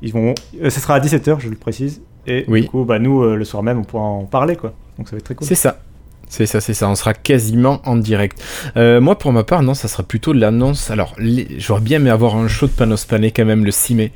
ils 0.00 0.10
vont, 0.12 0.34
euh, 0.62 0.70
ce 0.70 0.80
sera 0.80 0.94
à 0.94 1.00
17h 1.00 1.38
je 1.40 1.50
le 1.50 1.56
précise. 1.56 2.00
Et 2.26 2.46
Oui. 2.48 2.62
du 2.62 2.68
coup 2.68 2.84
bah 2.84 2.98
nous 2.98 3.22
euh, 3.22 3.36
le 3.36 3.44
soir 3.44 3.62
même 3.62 3.78
on 3.78 3.84
pourra 3.84 4.04
en 4.04 4.24
parler 4.24 4.56
quoi. 4.56 4.72
Donc 4.96 5.06
ça 5.08 5.16
va 5.16 5.18
être 5.18 5.24
très 5.24 5.34
cool. 5.34 5.46
C'est 5.46 5.54
ça. 5.54 5.80
C'est 6.28 6.46
ça, 6.46 6.60
c'est 6.60 6.74
ça. 6.74 6.88
On 6.88 6.94
sera 6.94 7.14
quasiment 7.14 7.80
en 7.84 7.96
direct. 7.96 8.42
Euh, 8.76 9.00
moi, 9.00 9.18
pour 9.18 9.32
ma 9.32 9.44
part, 9.44 9.62
non, 9.62 9.74
ça 9.74 9.88
sera 9.88 10.02
plutôt 10.02 10.34
de 10.34 10.40
l'annonce. 10.40 10.90
Alors, 10.90 11.14
j'aurais 11.56 11.80
bien 11.80 11.98
aimé 11.98 12.10
avoir 12.10 12.36
un 12.36 12.48
show 12.48 12.66
de 12.66 12.72
Panos 12.72 13.04
Pané 13.06 13.30
quand 13.30 13.44
même 13.44 13.64
le 13.64 13.70
6 13.70 13.94
mai. 13.94 14.12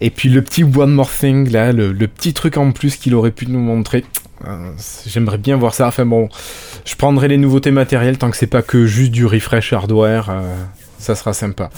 Et 0.00 0.10
puis 0.10 0.28
le 0.28 0.42
petit 0.42 0.62
One 0.64 0.92
More 0.92 1.10
Thing, 1.10 1.50
là, 1.50 1.72
le, 1.72 1.92
le 1.92 2.08
petit 2.08 2.32
truc 2.32 2.56
en 2.56 2.70
plus 2.72 2.96
qu'il 2.96 3.14
aurait 3.14 3.32
pu 3.32 3.46
nous 3.46 3.58
montrer. 3.60 4.04
Euh, 4.46 4.70
J'aimerais 5.06 5.38
bien 5.38 5.56
voir 5.56 5.74
ça. 5.74 5.86
Enfin 5.88 6.06
bon, 6.06 6.28
je 6.84 6.94
prendrai 6.96 7.28
les 7.28 7.38
nouveautés 7.38 7.70
matérielles 7.70 8.18
tant 8.18 8.30
que 8.30 8.36
c'est 8.36 8.46
pas 8.46 8.62
que 8.62 8.86
juste 8.86 9.10
du 9.12 9.26
refresh 9.26 9.72
hardware. 9.72 10.30
euh, 10.30 10.42
ça 10.98 11.14
sera 11.16 11.32
sympa. 11.32 11.70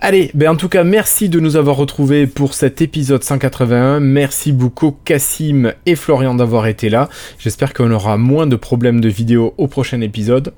Allez, 0.00 0.30
ben 0.34 0.50
en 0.50 0.54
tout 0.54 0.68
cas, 0.68 0.84
merci 0.84 1.28
de 1.28 1.40
nous 1.40 1.56
avoir 1.56 1.74
retrouvés 1.74 2.28
pour 2.28 2.54
cet 2.54 2.80
épisode 2.80 3.24
181. 3.24 3.98
Merci 3.98 4.52
beaucoup 4.52 4.96
Cassim 5.04 5.72
et 5.86 5.96
Florian 5.96 6.36
d'avoir 6.36 6.68
été 6.68 6.88
là. 6.88 7.08
J'espère 7.40 7.74
qu'on 7.74 7.90
aura 7.90 8.16
moins 8.16 8.46
de 8.46 8.54
problèmes 8.54 9.00
de 9.00 9.08
vidéo 9.08 9.54
au 9.58 9.66
prochain 9.66 10.00
épisode, 10.00 10.52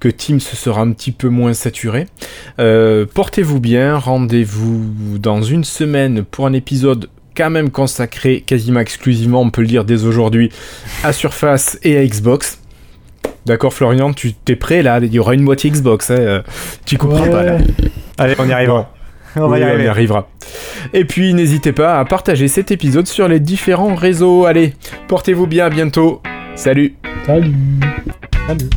que 0.00 0.08
Teams 0.08 0.40
sera 0.40 0.80
un 0.80 0.90
petit 0.90 1.12
peu 1.12 1.28
moins 1.28 1.54
saturé. 1.54 2.06
Euh, 2.58 3.06
Portez-vous 3.06 3.60
bien, 3.60 3.96
rendez-vous 3.96 5.18
dans 5.20 5.40
une 5.40 5.64
semaine 5.64 6.24
pour 6.24 6.46
un 6.46 6.52
épisode 6.52 7.08
quand 7.36 7.50
même 7.50 7.70
consacré 7.70 8.40
quasiment 8.40 8.80
exclusivement, 8.80 9.40
on 9.40 9.50
peut 9.50 9.62
le 9.62 9.68
dire 9.68 9.84
dès 9.84 10.04
aujourd'hui, 10.04 10.50
à 11.04 11.12
Surface 11.12 11.78
et 11.84 11.96
à 11.96 12.04
Xbox. 12.04 12.59
D'accord 13.46 13.72
Florian, 13.72 14.12
tu 14.12 14.32
t'es 14.34 14.54
prêt 14.56 14.82
là? 14.82 14.98
Il 15.02 15.12
y 15.12 15.18
aura 15.18 15.34
une 15.34 15.42
moitié 15.42 15.70
Xbox, 15.70 16.10
hein, 16.10 16.14
euh, 16.18 16.42
tu 16.84 16.98
comprends 16.98 17.26
pas 17.28 17.42
là. 17.42 17.58
Allez, 18.18 18.34
on 18.38 18.46
y 18.48 18.52
arrivera. 18.52 18.92
On 19.36 19.40
va 19.48 19.54
Oui, 19.56 19.60
y 19.60 19.62
arriver. 19.62 19.88
arrivera. 19.88 20.28
Et 20.92 21.04
puis 21.04 21.32
n'hésitez 21.34 21.72
pas 21.72 21.98
à 21.98 22.04
partager 22.04 22.48
cet 22.48 22.70
épisode 22.70 23.06
sur 23.06 23.28
les 23.28 23.40
différents 23.40 23.94
réseaux. 23.94 24.44
Allez, 24.44 24.74
portez-vous 25.08 25.46
bien, 25.46 25.66
à 25.66 25.70
bientôt. 25.70 26.20
Salut 26.54 26.94
Salut. 27.26 27.54
Salut. 28.46 28.70